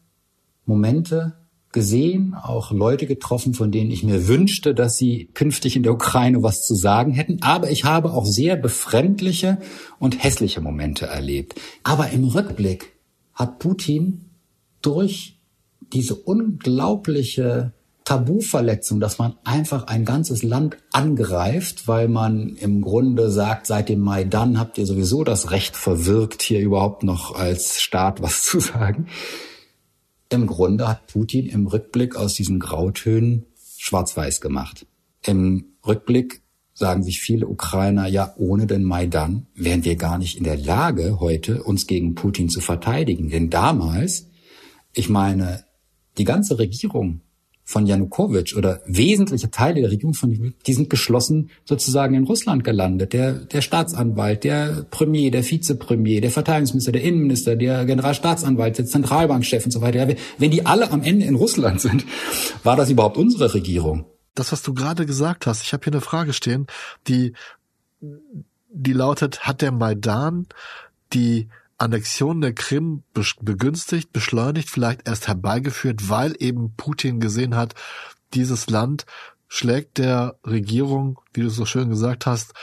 Momente 0.66 1.34
gesehen, 1.74 2.36
auch 2.36 2.72
Leute 2.72 3.08
getroffen, 3.08 3.54
von 3.54 3.72
denen 3.72 3.92
ich 3.92 4.04
mir 4.04 4.28
wünschte, 4.28 4.74
dass 4.74 4.96
sie 4.96 5.30
künftig 5.34 5.76
in 5.76 5.84
der 5.84 5.94
Ukraine 5.94 6.44
was 6.44 6.66
zu 6.66 6.76
sagen 6.76 7.12
hätten. 7.12 7.42
Aber 7.42 7.70
ich 7.72 7.84
habe 7.84 8.14
auch 8.14 8.26
sehr 8.26 8.56
befremdliche 8.56 9.58
und 10.00 10.24
hässliche 10.24 10.62
Momente 10.62 11.08
erlebt. 11.08 11.56
Aber 11.84 12.12
im 12.12 12.24
Rückblick 12.26 12.94
hat 13.34 13.60
Putin 13.60 14.30
durch 14.82 15.40
diese 15.92 16.16
unglaubliche 16.16 17.74
Tabuverletzung, 18.06 19.00
dass 19.00 19.18
man 19.18 19.36
einfach 19.44 19.88
ein 19.88 20.06
ganzes 20.06 20.44
Land 20.44 20.78
angreift, 20.92 21.88
weil 21.88 22.08
man 22.08 22.56
im 22.58 22.82
Grunde 22.82 23.32
sagt, 23.32 23.66
seit 23.66 23.90
dem 23.90 24.02
Maidan 24.02 24.60
habt 24.60 24.78
ihr 24.78 24.86
sowieso 24.86 25.24
das 25.24 25.52
Recht 25.52 25.76
verwirkt, 25.76 26.42
hier 26.42 26.60
überhaupt 26.60 27.04
noch 27.04 27.36
als 27.36 27.82
Staat 27.82 28.22
was 28.22 28.44
zu 28.44 28.60
sagen 28.60 29.08
im 30.34 30.48
Grunde 30.48 30.88
hat 30.88 31.08
Putin 31.08 31.48
im 31.48 31.68
Rückblick 31.68 32.16
aus 32.16 32.34
diesen 32.34 32.60
Grautönen 32.60 33.46
schwarz-weiß 33.78 34.42
gemacht. 34.42 34.86
Im 35.26 35.66
Rückblick 35.86 36.42
sagen 36.74 37.04
sich 37.04 37.20
viele 37.20 37.48
Ukrainer, 37.48 38.08
ja, 38.08 38.34
ohne 38.38 38.66
den 38.66 38.84
Maidan 38.84 39.46
wären 39.56 39.86
wir 39.86 39.96
gar 39.96 40.18
nicht 40.18 40.38
in 40.38 40.44
der 40.44 40.58
Lage, 40.58 41.20
heute 41.20 41.64
uns 41.64 41.86
gegen 41.88 42.16
Putin 42.16 42.50
zu 42.50 42.62
verteidigen. 42.62 43.30
Denn 43.30 43.50
damals, 43.50 44.28
ich 44.94 45.10
meine, 45.10 45.66
die 46.18 46.24
ganze 46.24 46.58
Regierung 46.58 47.22
von 47.66 47.86
Janukowitsch 47.86 48.56
oder 48.56 48.82
wesentliche 48.86 49.50
Teile 49.50 49.82
der 49.82 49.92
Regierung 49.92 50.14
von, 50.14 50.54
die 50.66 50.74
sind 50.74 50.90
geschlossen 50.90 51.50
sozusagen 51.64 52.14
in 52.14 52.26
Russland 52.26 52.64
gelandet. 52.64 53.14
Der, 53.14 53.34
der 53.34 53.62
Staatsanwalt, 53.62 54.44
der 54.44 54.86
Premier, 54.92 55.32
der 55.32 55.50
Vizepremier, 55.50 56.20
der 56.22 56.32
Verteidigungsminister, 56.32 56.92
der 56.92 57.04
Innenminister, 57.04 57.56
der 57.56 57.86
Generalstaatsanwalt, 57.86 58.78
der 58.78 58.86
Zentralbankchef 58.86 59.66
und 59.66 59.72
so 59.72 59.82
weiter. 59.82 60.08
Wenn 60.38 60.52
die 60.52 60.66
alle 60.66 60.92
am 60.92 61.04
Ende 61.04 61.26
in 61.26 61.36
Russland 61.36 61.80
sind, 61.80 62.06
war 62.64 62.76
das 62.76 62.90
überhaupt 62.90 63.18
unsere 63.18 63.54
Regierung? 63.54 64.06
Das, 64.36 64.52
was 64.52 64.62
du 64.62 64.74
gerade 64.74 65.06
gesagt 65.06 65.48
hast, 65.48 65.64
ich 65.64 65.74
habe 65.74 65.84
hier 65.84 65.94
eine 65.94 66.02
Frage 66.02 66.34
stehen, 66.34 66.68
die, 67.08 67.34
die 68.02 68.94
lautet, 68.94 69.42
hat 69.42 69.62
der 69.62 69.72
Maidan 69.72 70.48
die 71.14 71.48
Annexion 71.84 72.42
der 72.42 72.54
Krim 72.54 73.04
begünstigt, 73.42 74.14
beschleunigt, 74.14 74.70
vielleicht 74.70 75.08
erst 75.08 75.28
herbeigeführt, 75.28 76.10
weil 76.10 76.36
eben 76.40 76.74
Putin 76.78 77.20
gesehen 77.20 77.56
hat, 77.56 77.76
dieses 78.34 78.70
Land 78.70 79.06
schlägt 79.48 79.98
der 79.98 80.36
Regierung, 80.46 81.20
wie 81.34 81.42
du 81.42 81.50
so 81.50 81.66
schön 81.66 81.90
gesagt 81.90 82.26
hast, 82.26 82.54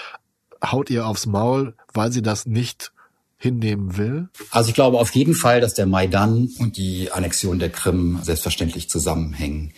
haut 0.65 0.91
ihr 0.91 1.07
aufs 1.07 1.27
Maul, 1.27 1.75
weil 1.93 2.11
sie 2.11 2.23
das 2.23 2.47
nicht 2.47 2.93
hinnehmen 3.37 3.97
will? 3.97 4.29
Also 4.51 4.71
ich 4.71 4.75
glaube 4.75 4.99
auf 4.99 5.15
jeden 5.15 5.35
Fall, 5.35 5.61
dass 5.61 5.75
der 5.75 5.87
Maidan 5.87 6.49
und 6.59 6.77
die 6.77 7.13
Annexion 7.13 7.59
der 7.59 7.71
Krim 7.71 8.19
selbstverständlich 8.23 8.91
zusammenhängen. 8.91 9.73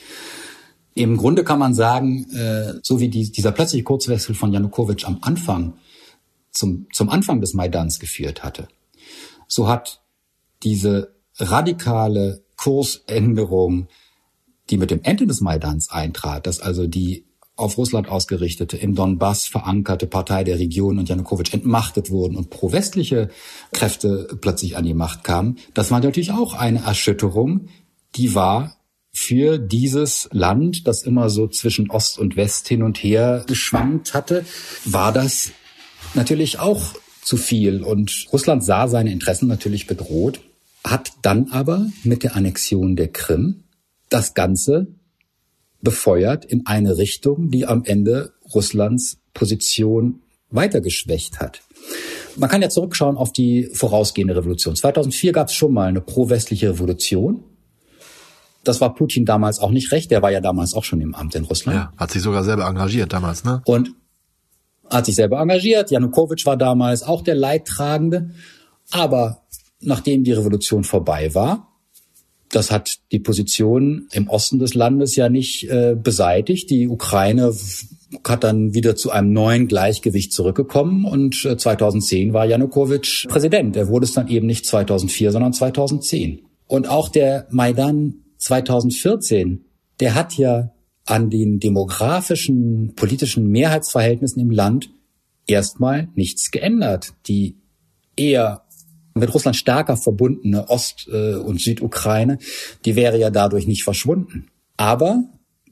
Im 0.94 1.16
Grunde 1.16 1.42
kann 1.44 1.58
man 1.58 1.74
sagen, 1.74 2.30
äh, 2.32 2.74
so 2.82 3.00
wie 3.00 3.08
die, 3.08 3.30
dieser 3.30 3.52
plötzliche 3.52 3.84
Kurzwechsel 3.84 4.34
von 4.34 4.52
Janukowitsch 4.52 5.04
am 5.04 5.18
Anfang 5.22 5.74
zum, 6.50 6.86
zum 6.92 7.08
Anfang 7.08 7.40
des 7.40 7.54
Maidans 7.54 7.98
geführt 7.98 8.44
hatte, 8.44 8.68
so 9.52 9.68
hat 9.68 10.00
diese 10.62 11.14
radikale 11.36 12.42
Kursänderung, 12.56 13.88
die 14.70 14.78
mit 14.78 14.90
dem 14.90 15.00
Ende 15.02 15.26
des 15.26 15.42
Maidans 15.42 15.90
eintrat, 15.90 16.46
dass 16.46 16.60
also 16.60 16.86
die 16.86 17.26
auf 17.54 17.76
Russland 17.76 18.08
ausgerichtete, 18.08 18.78
im 18.78 18.94
Donbass 18.94 19.46
verankerte 19.46 20.06
Partei 20.06 20.42
der 20.42 20.58
Region 20.58 20.98
und 20.98 21.10
Janukowitsch 21.10 21.52
entmachtet 21.52 22.10
wurden 22.10 22.36
und 22.36 22.48
pro-westliche 22.48 23.28
Kräfte 23.72 24.38
plötzlich 24.40 24.78
an 24.78 24.86
die 24.86 24.94
Macht 24.94 25.22
kamen, 25.22 25.58
das 25.74 25.90
war 25.90 26.00
natürlich 26.00 26.32
auch 26.32 26.54
eine 26.54 26.84
Erschütterung, 26.84 27.68
die 28.16 28.34
war 28.34 28.76
für 29.12 29.58
dieses 29.58 30.30
Land, 30.32 30.86
das 30.88 31.02
immer 31.02 31.28
so 31.28 31.46
zwischen 31.46 31.90
Ost 31.90 32.18
und 32.18 32.36
West 32.36 32.68
hin 32.68 32.82
und 32.82 32.96
her 32.96 33.44
geschwankt 33.46 34.14
hatte, 34.14 34.46
war 34.86 35.12
das 35.12 35.52
natürlich 36.14 36.58
auch 36.58 36.94
zu 37.22 37.36
viel. 37.36 37.82
Und 37.82 38.26
Russland 38.32 38.64
sah 38.64 38.88
seine 38.88 39.12
Interessen 39.12 39.48
natürlich 39.48 39.86
bedroht, 39.86 40.40
hat 40.84 41.12
dann 41.22 41.50
aber 41.50 41.88
mit 42.04 42.22
der 42.22 42.36
Annexion 42.36 42.96
der 42.96 43.08
Krim 43.08 43.64
das 44.08 44.34
Ganze 44.34 44.88
befeuert 45.80 46.44
in 46.44 46.66
eine 46.66 46.98
Richtung, 46.98 47.50
die 47.50 47.66
am 47.66 47.84
Ende 47.84 48.32
Russlands 48.54 49.18
Position 49.34 50.20
weiter 50.50 50.80
geschwächt 50.80 51.40
hat. 51.40 51.62
Man 52.36 52.48
kann 52.48 52.62
ja 52.62 52.68
zurückschauen 52.68 53.16
auf 53.16 53.32
die 53.32 53.70
vorausgehende 53.72 54.36
Revolution. 54.36 54.76
2004 54.76 55.32
gab 55.32 55.48
es 55.48 55.54
schon 55.54 55.72
mal 55.72 55.88
eine 55.88 56.00
pro-westliche 56.00 56.70
Revolution. 56.70 57.42
Das 58.64 58.80
war 58.80 58.94
Putin 58.94 59.24
damals 59.24 59.58
auch 59.58 59.70
nicht 59.70 59.90
recht. 59.92 60.10
Der 60.10 60.22
war 60.22 60.30
ja 60.30 60.40
damals 60.40 60.74
auch 60.74 60.84
schon 60.84 61.00
im 61.00 61.14
Amt 61.14 61.34
in 61.34 61.44
Russland. 61.44 61.76
Ja, 61.76 61.92
hat 61.96 62.12
sich 62.12 62.22
sogar 62.22 62.44
selber 62.44 62.66
engagiert 62.66 63.12
damals, 63.12 63.44
ne? 63.44 63.60
Und 63.64 63.94
hat 64.88 65.06
sich 65.06 65.14
selber 65.14 65.40
engagiert. 65.40 65.90
Janukowitsch 65.90 66.46
war 66.46 66.56
damals 66.56 67.02
auch 67.02 67.22
der 67.22 67.34
Leidtragende. 67.34 68.30
Aber 68.90 69.42
nachdem 69.80 70.24
die 70.24 70.32
Revolution 70.32 70.84
vorbei 70.84 71.34
war, 71.34 71.68
das 72.50 72.70
hat 72.70 72.98
die 73.12 73.18
Position 73.18 74.08
im 74.12 74.28
Osten 74.28 74.58
des 74.58 74.74
Landes 74.74 75.16
ja 75.16 75.28
nicht 75.28 75.68
äh, 75.70 75.96
beseitigt. 76.00 76.70
Die 76.70 76.86
Ukraine 76.86 77.54
hat 78.26 78.44
dann 78.44 78.74
wieder 78.74 78.94
zu 78.94 79.10
einem 79.10 79.32
neuen 79.32 79.68
Gleichgewicht 79.68 80.32
zurückgekommen 80.32 81.06
und 81.06 81.44
äh, 81.46 81.56
2010 81.56 82.34
war 82.34 82.44
Janukowitsch 82.44 83.26
Präsident. 83.28 83.74
Er 83.76 83.88
wurde 83.88 84.04
es 84.04 84.12
dann 84.12 84.28
eben 84.28 84.46
nicht 84.46 84.66
2004, 84.66 85.32
sondern 85.32 85.54
2010. 85.54 86.42
Und 86.66 86.88
auch 86.88 87.08
der 87.08 87.46
Maidan 87.50 88.16
2014, 88.38 89.64
der 90.00 90.14
hat 90.14 90.34
ja 90.34 90.72
an 91.04 91.30
den 91.30 91.58
demografischen, 91.58 92.94
politischen 92.94 93.48
Mehrheitsverhältnissen 93.48 94.40
im 94.40 94.50
Land 94.50 94.90
erstmal 95.46 96.08
nichts 96.14 96.50
geändert. 96.50 97.14
Die 97.26 97.56
eher 98.16 98.64
mit 99.14 99.32
Russland 99.34 99.56
stärker 99.56 99.96
verbundene 99.96 100.68
Ost- 100.68 101.08
äh, 101.12 101.34
und 101.34 101.60
Südukraine, 101.60 102.38
die 102.84 102.96
wäre 102.96 103.18
ja 103.18 103.30
dadurch 103.30 103.66
nicht 103.66 103.84
verschwunden. 103.84 104.48
Aber 104.76 105.24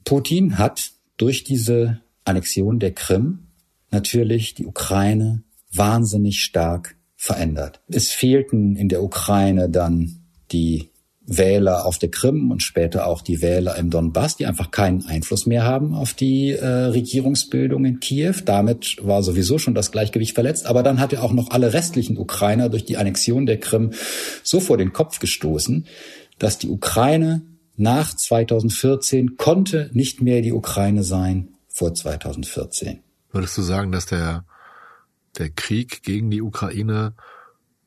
Putin 0.03 0.57
hat 0.57 0.91
durch 1.17 1.43
diese 1.43 2.01
Annexion 2.23 2.79
der 2.79 2.91
Krim 2.91 3.47
natürlich 3.89 4.53
die 4.53 4.65
Ukraine 4.65 5.43
wahnsinnig 5.73 6.41
stark 6.41 6.95
verändert. 7.15 7.81
Es 7.87 8.11
fehlten 8.11 8.75
in 8.75 8.89
der 8.89 9.03
Ukraine 9.03 9.69
dann 9.69 10.23
die 10.51 10.90
Wähler 11.25 11.85
auf 11.85 11.99
der 11.99 12.09
Krim 12.09 12.51
und 12.51 12.63
später 12.63 13.05
auch 13.05 13.21
die 13.21 13.41
Wähler 13.41 13.77
im 13.77 13.89
Donbass, 13.89 14.37
die 14.37 14.47
einfach 14.47 14.71
keinen 14.71 15.05
Einfluss 15.05 15.45
mehr 15.45 15.63
haben 15.63 15.93
auf 15.93 16.13
die 16.13 16.51
äh, 16.51 16.65
Regierungsbildung 16.65 17.85
in 17.85 17.99
Kiew. 17.99 18.35
Damit 18.43 18.97
war 19.01 19.21
sowieso 19.21 19.57
schon 19.59 19.75
das 19.75 19.91
Gleichgewicht 19.91 20.33
verletzt. 20.33 20.65
Aber 20.65 20.83
dann 20.83 20.99
hat 20.99 21.13
er 21.13 21.23
auch 21.23 21.33
noch 21.33 21.51
alle 21.51 21.73
restlichen 21.73 22.17
Ukrainer 22.17 22.69
durch 22.69 22.85
die 22.85 22.97
Annexion 22.97 23.45
der 23.45 23.59
Krim 23.59 23.91
so 24.43 24.59
vor 24.59 24.77
den 24.77 24.93
Kopf 24.93 25.19
gestoßen, 25.19 25.85
dass 26.39 26.57
die 26.57 26.69
Ukraine 26.69 27.43
nach 27.77 28.15
2014 28.15 29.37
konnte 29.37 29.89
nicht 29.93 30.21
mehr 30.21 30.41
die 30.41 30.53
Ukraine 30.53 31.03
sein 31.03 31.49
vor 31.67 31.93
2014. 31.93 33.01
Würdest 33.31 33.57
du 33.57 33.61
sagen, 33.61 33.91
dass 33.91 34.07
der, 34.07 34.45
der 35.37 35.49
Krieg 35.49 36.03
gegen 36.03 36.29
die 36.31 36.41
Ukraine 36.41 37.13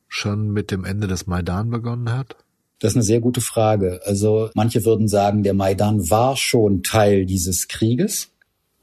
schon 0.07 0.51
mit 0.51 0.71
dem 0.71 0.85
Ende 0.85 1.07
des 1.07 1.27
Maidan 1.27 1.69
begonnen 1.69 2.11
hat? 2.11 2.37
Das 2.79 2.91
ist 2.91 2.97
eine 2.97 3.03
sehr 3.03 3.21
gute 3.21 3.41
Frage. 3.41 4.01
Also 4.03 4.49
manche 4.53 4.85
würden 4.85 5.07
sagen, 5.07 5.43
der 5.43 5.53
Maidan 5.53 6.09
war 6.09 6.35
schon 6.35 6.83
Teil 6.83 7.25
dieses 7.25 7.67
Krieges. 7.67 8.31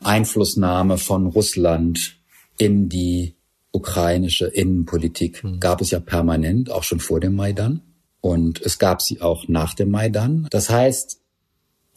Einflussnahme 0.02 0.98
von 0.98 1.26
Russland 1.26 2.18
in 2.58 2.88
die 2.88 3.34
ukrainische 3.70 4.46
Innenpolitik 4.46 5.44
mhm. 5.44 5.60
gab 5.60 5.80
es 5.80 5.90
ja 5.90 6.00
permanent, 6.00 6.70
auch 6.70 6.82
schon 6.82 7.00
vor 7.00 7.20
dem 7.20 7.34
Maidan. 7.34 7.82
Und 8.20 8.60
es 8.60 8.78
gab 8.78 9.02
sie 9.02 9.20
auch 9.20 9.48
nach 9.48 9.74
dem 9.74 9.90
Maidan. 9.90 10.46
Das 10.50 10.70
heißt, 10.70 11.20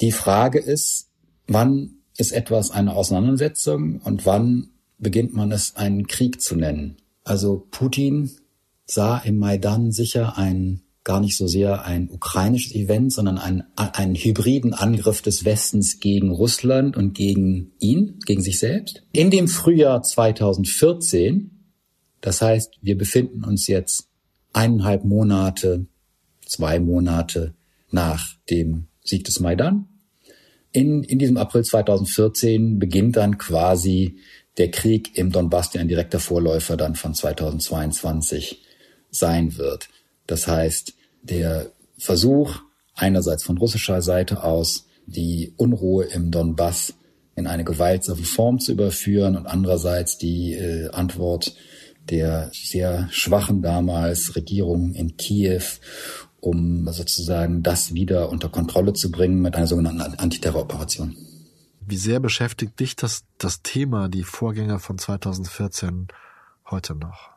die 0.01 0.11
Frage 0.11 0.59
ist, 0.59 1.09
wann 1.47 1.97
ist 2.17 2.31
etwas 2.31 2.71
eine 2.71 2.95
Auseinandersetzung 2.95 3.99
und 4.01 4.25
wann 4.25 4.69
beginnt 4.97 5.33
man 5.33 5.51
es 5.51 5.75
einen 5.75 6.07
Krieg 6.07 6.41
zu 6.41 6.55
nennen? 6.55 6.97
Also 7.23 7.67
Putin 7.71 8.31
sah 8.85 9.17
im 9.19 9.37
Maidan 9.37 9.91
sicher 9.91 10.37
einen 10.37 10.81
gar 11.05 11.21
nicht 11.21 11.37
so 11.37 11.47
sehr 11.47 11.85
ein 11.85 12.09
ukrainisches 12.09 12.73
Event, 12.73 13.13
sondern 13.13 13.37
ein, 13.37 13.63
einen 13.75 14.15
hybriden 14.15 14.73
Angriff 14.73 15.21
des 15.21 15.45
Westens 15.45 15.99
gegen 15.99 16.31
Russland 16.31 16.97
und 16.97 17.13
gegen 17.13 17.71
ihn, 17.79 18.19
gegen 18.25 18.41
sich 18.41 18.59
selbst. 18.59 19.03
In 19.13 19.29
dem 19.29 19.47
Frühjahr 19.47 20.01
2014, 20.01 21.51
das 22.21 22.41
heißt, 22.41 22.79
wir 22.81 22.97
befinden 22.97 23.43
uns 23.45 23.67
jetzt 23.67 24.09
eineinhalb 24.51 25.05
Monate, 25.05 25.85
zwei 26.43 26.79
Monate 26.79 27.53
nach 27.91 28.25
dem 28.49 28.87
Sieg 29.03 29.25
des 29.25 29.39
Maidan. 29.39 29.87
In, 30.71 31.03
in 31.03 31.19
diesem 31.19 31.37
April 31.37 31.63
2014 31.63 32.79
beginnt 32.79 33.15
dann 33.15 33.37
quasi 33.37 34.17
der 34.57 34.71
Krieg 34.71 35.15
im 35.17 35.31
Donbass, 35.31 35.69
der 35.69 35.81
ein 35.81 35.87
direkter 35.87 36.19
Vorläufer 36.19 36.77
dann 36.77 36.95
von 36.95 37.13
2022 37.13 38.63
sein 39.11 39.55
wird. 39.57 39.87
Das 40.27 40.47
heißt, 40.47 40.93
der 41.23 41.71
Versuch 41.97 42.61
einerseits 42.95 43.43
von 43.43 43.57
russischer 43.57 44.01
Seite 44.01 44.43
aus, 44.43 44.85
die 45.05 45.53
Unruhe 45.57 46.05
im 46.05 46.31
Donbass 46.31 46.93
in 47.35 47.47
eine 47.47 47.63
gewaltsame 47.63 48.23
Form 48.23 48.59
zu 48.59 48.71
überführen 48.71 49.35
und 49.35 49.45
andererseits 49.45 50.17
die 50.17 50.53
äh, 50.53 50.89
Antwort 50.89 51.55
der 52.09 52.51
sehr 52.53 53.07
schwachen 53.11 53.61
damals 53.61 54.35
Regierung 54.35 54.93
in 54.93 55.17
Kiew, 55.17 55.63
um 56.39 56.87
sozusagen 56.91 57.63
das 57.63 57.93
wieder 57.93 58.29
unter 58.29 58.49
Kontrolle 58.49 58.93
zu 58.93 59.09
bringen 59.11 59.41
mit 59.41 59.55
einer 59.55 59.67
sogenannten 59.67 60.19
Antiterroroperation. 60.19 61.15
Wie 61.81 61.97
sehr 61.97 62.19
beschäftigt 62.19 62.79
dich 62.79 62.95
das, 62.95 63.25
das 63.37 63.61
Thema, 63.63 64.07
die 64.07 64.23
Vorgänger 64.23 64.79
von 64.79 64.97
2014 64.97 66.07
heute 66.69 66.95
noch? 66.95 67.34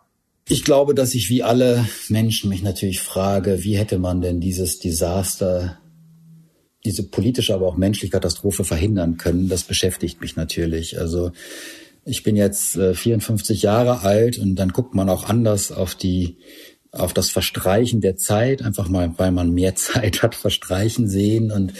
Ich 0.50 0.64
glaube, 0.64 0.94
dass 0.94 1.14
ich 1.14 1.28
wie 1.28 1.42
alle 1.42 1.86
Menschen 2.08 2.48
mich 2.48 2.62
natürlich 2.62 3.00
frage, 3.00 3.64
wie 3.64 3.76
hätte 3.76 3.98
man 3.98 4.22
denn 4.22 4.40
dieses 4.40 4.78
Desaster, 4.78 5.78
diese 6.86 7.02
politische, 7.02 7.54
aber 7.54 7.66
auch 7.66 7.76
menschliche 7.76 8.12
Katastrophe 8.12 8.64
verhindern 8.64 9.18
können? 9.18 9.50
Das 9.50 9.64
beschäftigt 9.64 10.22
mich 10.22 10.36
natürlich. 10.36 10.98
Also 10.98 11.32
ich 12.06 12.22
bin 12.22 12.34
jetzt 12.34 12.78
54 12.78 13.62
äh, 13.62 13.66
Jahre 13.66 14.00
alt 14.00 14.38
und 14.38 14.54
dann 14.54 14.70
guckt 14.70 14.94
man 14.94 15.10
auch 15.10 15.28
anders 15.28 15.70
auf 15.70 15.94
die 15.94 16.38
auf 16.90 17.12
das 17.12 17.28
Verstreichen 17.28 18.00
der 18.00 18.16
Zeit, 18.16 18.62
einfach 18.62 18.88
mal, 18.88 19.12
weil 19.18 19.30
man 19.30 19.52
mehr 19.52 19.74
Zeit 19.76 20.22
hat, 20.22 20.34
verstreichen 20.34 21.06
sehen. 21.06 21.52
Und 21.52 21.74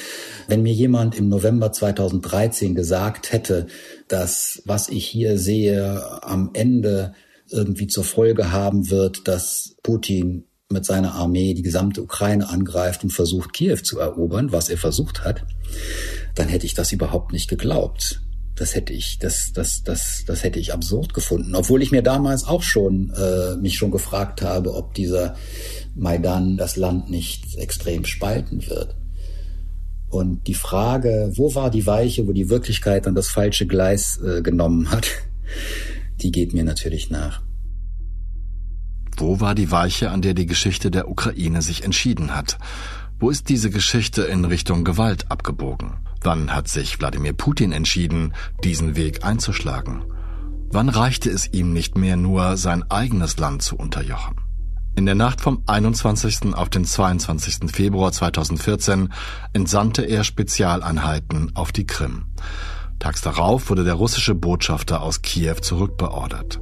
wenn 0.47 0.62
mir 0.62 0.75
jemand 0.75 1.16
im 1.16 1.31
November 1.31 1.73
2013 1.73 2.75
gesagt 2.75 3.33
hätte, 3.33 3.66
dass 4.09 4.62
was 4.66 4.91
ich 4.91 5.07
hier 5.07 5.39
sehe 5.39 6.23
am 6.23 6.51
Ende 6.53 7.14
irgendwie 7.51 7.86
zur 7.86 8.05
Folge 8.05 8.53
haben 8.53 8.90
wird, 8.90 9.26
dass 9.26 9.76
Putin 9.82 10.44
mit 10.70 10.84
seiner 10.84 11.14
Armee 11.14 11.55
die 11.55 11.62
gesamte 11.62 12.03
Ukraine 12.03 12.49
angreift 12.49 13.03
und 13.03 13.11
versucht, 13.11 13.53
Kiew 13.53 13.76
zu 13.76 13.99
erobern, 13.99 14.53
was 14.53 14.68
er 14.68 14.76
versucht 14.76 15.24
hat, 15.24 15.44
dann 16.34 16.49
hätte 16.49 16.66
ich 16.66 16.74
das 16.74 16.92
überhaupt 16.92 17.32
nicht 17.32 17.49
geglaubt. 17.49 18.20
Das 18.55 18.74
hätte 18.74 18.92
ich, 18.92 19.18
das, 19.20 19.53
das, 19.55 19.82
das, 19.84 20.24
das 20.26 20.42
hätte 20.42 20.59
ich 20.59 20.72
absurd 20.72 21.14
gefunden. 21.14 21.55
Obwohl 21.55 21.80
ich 21.80 21.92
mir 21.92 22.03
damals 22.03 22.44
auch 22.44 22.62
schon 22.62 23.12
äh, 23.16 23.57
mich 23.57 23.76
schon 23.76 23.92
gefragt 23.92 24.42
habe, 24.42 24.74
ob 24.74 24.94
dieser 24.94 25.36
Maidan 25.94 26.57
das 26.57 26.76
Land 26.76 27.09
nicht 27.09 27.57
extrem 27.57 28.05
spalten 28.05 28.68
wird. 28.68 28.96
Und 30.11 30.46
die 30.49 30.55
Frage, 30.55 31.32
wo 31.36 31.55
war 31.55 31.70
die 31.70 31.86
Weiche, 31.86 32.26
wo 32.26 32.32
die 32.32 32.51
Wirklichkeit 32.51 33.07
dann 33.07 33.14
das 33.14 33.28
falsche 33.28 33.66
Gleis 33.66 34.18
äh, 34.22 34.42
genommen 34.42 34.90
hat, 34.90 35.07
die 36.21 36.31
geht 36.33 36.55
mir 36.55 36.64
natürlich 36.64 37.11
nach. 37.11 37.43
Wo 39.16 39.41
war 39.41 39.55
die 39.55 39.71
Weiche, 39.71 40.11
an 40.11 40.23
der 40.23 40.35
die 40.35 40.47
Geschichte 40.47 40.91
der 40.91 41.09
Ukraine 41.09 41.61
sich 41.62 41.83
entschieden 41.83 42.35
hat? 42.35 42.59
Wo 43.19 43.31
ist 43.31 43.49
diese 43.49 43.71
Geschichte 43.71 44.23
in 44.23 44.45
Richtung 44.45 44.85
Gewalt 44.85 45.31
abgebogen? 45.31 45.95
Wann 46.23 46.55
hat 46.55 46.69
sich 46.69 47.01
Wladimir 47.01 47.33
Putin 47.33 47.73
entschieden, 47.73 48.33
diesen 48.62 48.95
Weg 48.95 49.25
einzuschlagen? 49.25 50.05
Wann 50.71 50.89
reichte 50.89 51.31
es 51.31 51.53
ihm 51.53 51.73
nicht 51.73 51.97
mehr 51.97 52.16
nur, 52.16 52.57
sein 52.57 52.89
eigenes 52.91 53.39
Land 53.39 53.62
zu 53.62 53.77
unterjochen? 53.77 54.37
In 54.95 55.07
der 55.07 55.14
Nacht 55.14 55.41
vom 55.41 55.62
21. 55.66 56.55
auf 56.55 56.69
den 56.69 56.85
22. 56.85 57.71
Februar 57.73 58.12
2014 58.12 59.12
entsandte 59.53 60.03
er 60.03 60.25
Spezialeinheiten 60.25 61.55
auf 61.55 61.73
die 61.73 61.87
Krim. 61.87 62.27
Tags 62.99 63.20
darauf 63.20 63.70
wurde 63.70 63.84
der 63.84 63.94
russische 63.94 64.34
Botschafter 64.34 65.03
aus 65.03 65.22
Kiew 65.22 65.57
zurückbeordert. 65.61 66.61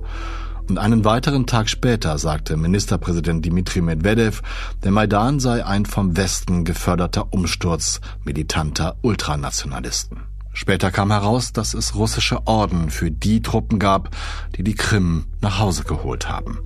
Und 0.68 0.78
einen 0.78 1.05
weiteren 1.05 1.47
Tag 1.47 1.68
später 1.68 2.18
sagte 2.18 2.57
Ministerpräsident 2.57 3.45
Dmitri 3.47 3.80
Medvedev, 3.80 4.43
der 4.82 4.91
Maidan 4.91 5.39
sei 5.39 5.64
ein 5.64 5.87
vom 5.87 6.16
Westen 6.16 6.64
geförderter 6.64 7.32
Umsturz 7.32 8.01
militanter 8.24 8.97
Ultranationalisten. 9.03 10.22
Später 10.53 10.91
kam 10.91 11.12
heraus, 11.12 11.53
dass 11.53 11.74
es 11.74 11.95
russische 11.95 12.47
Orden 12.47 12.91
für 12.91 13.11
die 13.11 13.43
Truppen 13.43 13.78
gab, 13.78 14.11
die 14.57 14.64
die 14.64 14.74
Krim 14.74 15.26
nach 15.41 15.59
Hause 15.59 15.84
geholt 15.84 16.28
haben. 16.28 16.61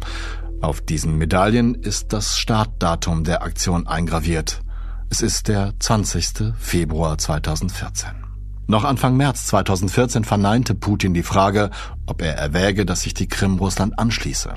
Auf 0.63 0.81
diesen 0.81 1.19
Medaillen 1.19 1.75
ist 1.75 2.13
das 2.13 2.37
Startdatum 2.39 3.25
der 3.25 3.43
Aktion 3.43 3.87
eingraviert. 3.87 4.63
Es 5.11 5.23
ist 5.23 5.49
der 5.49 5.75
20. 5.79 6.55
Februar 6.59 7.19
2014. 7.19 8.30
Noch 8.71 8.85
Anfang 8.85 9.17
März 9.17 9.47
2014 9.47 10.23
verneinte 10.23 10.77
Putin 10.77 11.13
die 11.13 11.25
Frage, 11.25 11.71
ob 12.07 12.23
er 12.23 12.37
erwäge, 12.37 12.87
dass 12.87 13.01
sich 13.01 13.15
die 13.15 13.27
Krim 13.27 13.59
Russland 13.59 13.99
anschließe. 13.99 14.55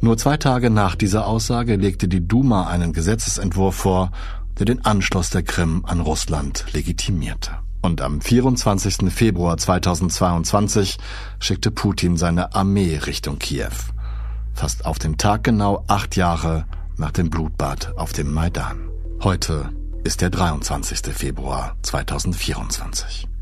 Nur 0.00 0.16
zwei 0.16 0.38
Tage 0.38 0.70
nach 0.70 0.94
dieser 0.94 1.26
Aussage 1.26 1.76
legte 1.76 2.08
die 2.08 2.26
Duma 2.26 2.68
einen 2.68 2.94
Gesetzesentwurf 2.94 3.74
vor, 3.74 4.12
der 4.58 4.64
den 4.64 4.82
Anschluss 4.86 5.28
der 5.28 5.42
Krim 5.42 5.84
an 5.84 6.00
Russland 6.00 6.64
legitimierte. 6.72 7.50
Und 7.82 8.00
am 8.00 8.22
24. 8.22 9.12
Februar 9.12 9.58
2022 9.58 10.96
schickte 11.38 11.70
Putin 11.70 12.16
seine 12.16 12.54
Armee 12.54 12.96
Richtung 12.96 13.38
Kiew. 13.38 13.74
Fast 14.54 14.86
auf 14.86 14.98
den 14.98 15.18
Tag 15.18 15.44
genau 15.44 15.84
acht 15.86 16.16
Jahre 16.16 16.64
nach 16.96 17.10
dem 17.10 17.28
Blutbad 17.28 17.92
auf 17.98 18.14
dem 18.14 18.32
Maidan. 18.32 18.88
Heute 19.22 19.68
ist 20.02 20.22
der 20.22 20.30
23. 20.30 21.12
Februar 21.12 21.76
2024. 21.82 23.33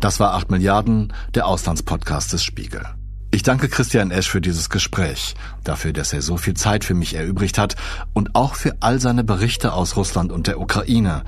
Das 0.00 0.18
war 0.18 0.32
8 0.32 0.50
Milliarden, 0.50 1.12
der 1.34 1.46
Auslandspodcast 1.46 2.32
des 2.32 2.42
Spiegel. 2.42 2.86
Ich 3.30 3.42
danke 3.42 3.68
Christian 3.68 4.10
Esch 4.10 4.30
für 4.30 4.40
dieses 4.40 4.70
Gespräch, 4.70 5.34
dafür, 5.62 5.92
dass 5.92 6.14
er 6.14 6.22
so 6.22 6.38
viel 6.38 6.54
Zeit 6.54 6.84
für 6.84 6.94
mich 6.94 7.14
erübrigt 7.14 7.58
hat 7.58 7.76
und 8.14 8.34
auch 8.34 8.54
für 8.54 8.76
all 8.80 8.98
seine 8.98 9.24
Berichte 9.24 9.72
aus 9.72 9.96
Russland 9.96 10.32
und 10.32 10.46
der 10.46 10.58
Ukraine, 10.58 11.22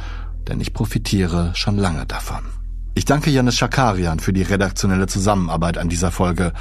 denn 0.48 0.60
ich 0.60 0.72
profitiere 0.72 1.52
schon 1.54 1.76
lange 1.76 2.06
davon. 2.06 2.40
Ich 2.94 3.04
danke 3.04 3.30
Janis 3.30 3.56
Schakarian 3.56 4.20
für 4.20 4.32
die 4.32 4.42
redaktionelle 4.42 5.06
Zusammenarbeit 5.06 5.78
an 5.78 5.90
dieser 5.90 6.10
Folge. 6.10 6.52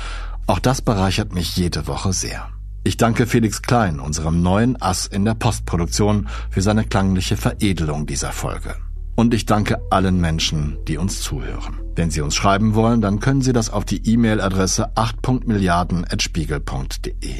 Auch 0.47 0.59
das 0.59 0.81
bereichert 0.81 1.33
mich 1.33 1.55
jede 1.55 1.87
Woche 1.87 2.13
sehr. 2.13 2.49
Ich 2.83 2.97
danke 2.97 3.25
Felix 3.25 3.61
Klein, 3.61 3.99
unserem 3.99 4.41
neuen 4.41 4.81
Ass 4.81 5.05
in 5.05 5.23
der 5.23 5.35
Postproduktion, 5.35 6.27
für 6.49 6.61
seine 6.61 6.83
klangliche 6.83 7.37
Veredelung 7.37 8.05
dieser 8.05 8.31
Folge. 8.31 8.75
Und 9.15 9.33
ich 9.33 9.45
danke 9.45 9.81
allen 9.89 10.19
Menschen, 10.19 10.77
die 10.87 10.97
uns 10.97 11.21
zuhören. 11.21 11.79
Wenn 11.95 12.09
Sie 12.09 12.21
uns 12.21 12.35
schreiben 12.35 12.73
wollen, 12.73 13.01
dann 13.01 13.19
können 13.19 13.41
Sie 13.41 13.51
das 13.53 13.69
auf 13.69 13.85
die 13.85 14.09
E-Mail-Adresse 14.09 14.95
8.milliarden.spiegel.de. 14.95 17.35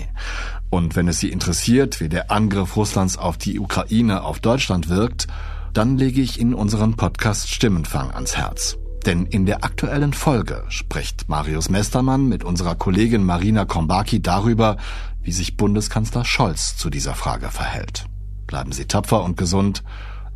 Und 0.69 0.95
wenn 0.95 1.07
es 1.07 1.19
Sie 1.19 1.31
interessiert, 1.31 2.01
wie 2.01 2.09
der 2.09 2.29
Angriff 2.31 2.75
Russlands 2.75 3.17
auf 3.17 3.37
die 3.37 3.59
Ukraine 3.59 4.23
auf 4.23 4.39
Deutschland 4.39 4.89
wirkt, 4.89 5.27
dann 5.73 5.97
lege 5.97 6.21
ich 6.21 6.39
Ihnen 6.39 6.53
unseren 6.53 6.97
Podcast 6.97 7.49
Stimmenfang 7.49 8.11
ans 8.11 8.35
Herz. 8.35 8.77
Denn 9.05 9.25
in 9.25 9.45
der 9.45 9.63
aktuellen 9.63 10.13
Folge 10.13 10.63
spricht 10.67 11.27
Marius 11.27 11.69
Mestermann 11.69 12.27
mit 12.27 12.43
unserer 12.43 12.75
Kollegin 12.75 13.23
Marina 13.23 13.65
Kombaki 13.65 14.21
darüber, 14.21 14.77
wie 15.23 15.31
sich 15.31 15.57
Bundeskanzler 15.57 16.25
Scholz 16.25 16.77
zu 16.77 16.89
dieser 16.89 17.15
Frage 17.15 17.49
verhält. 17.49 18.05
Bleiben 18.47 18.71
Sie 18.71 18.85
tapfer 18.85 19.23
und 19.23 19.37
gesund. 19.37 19.83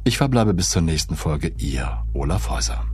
Ich 0.08 0.18
verbleibe 0.18 0.54
bis 0.54 0.70
zur 0.70 0.84
nächsten 0.84 1.16
Folge 1.16 1.52
Ihr 1.58 2.06
Olaf 2.14 2.48
Häuser. 2.52 2.86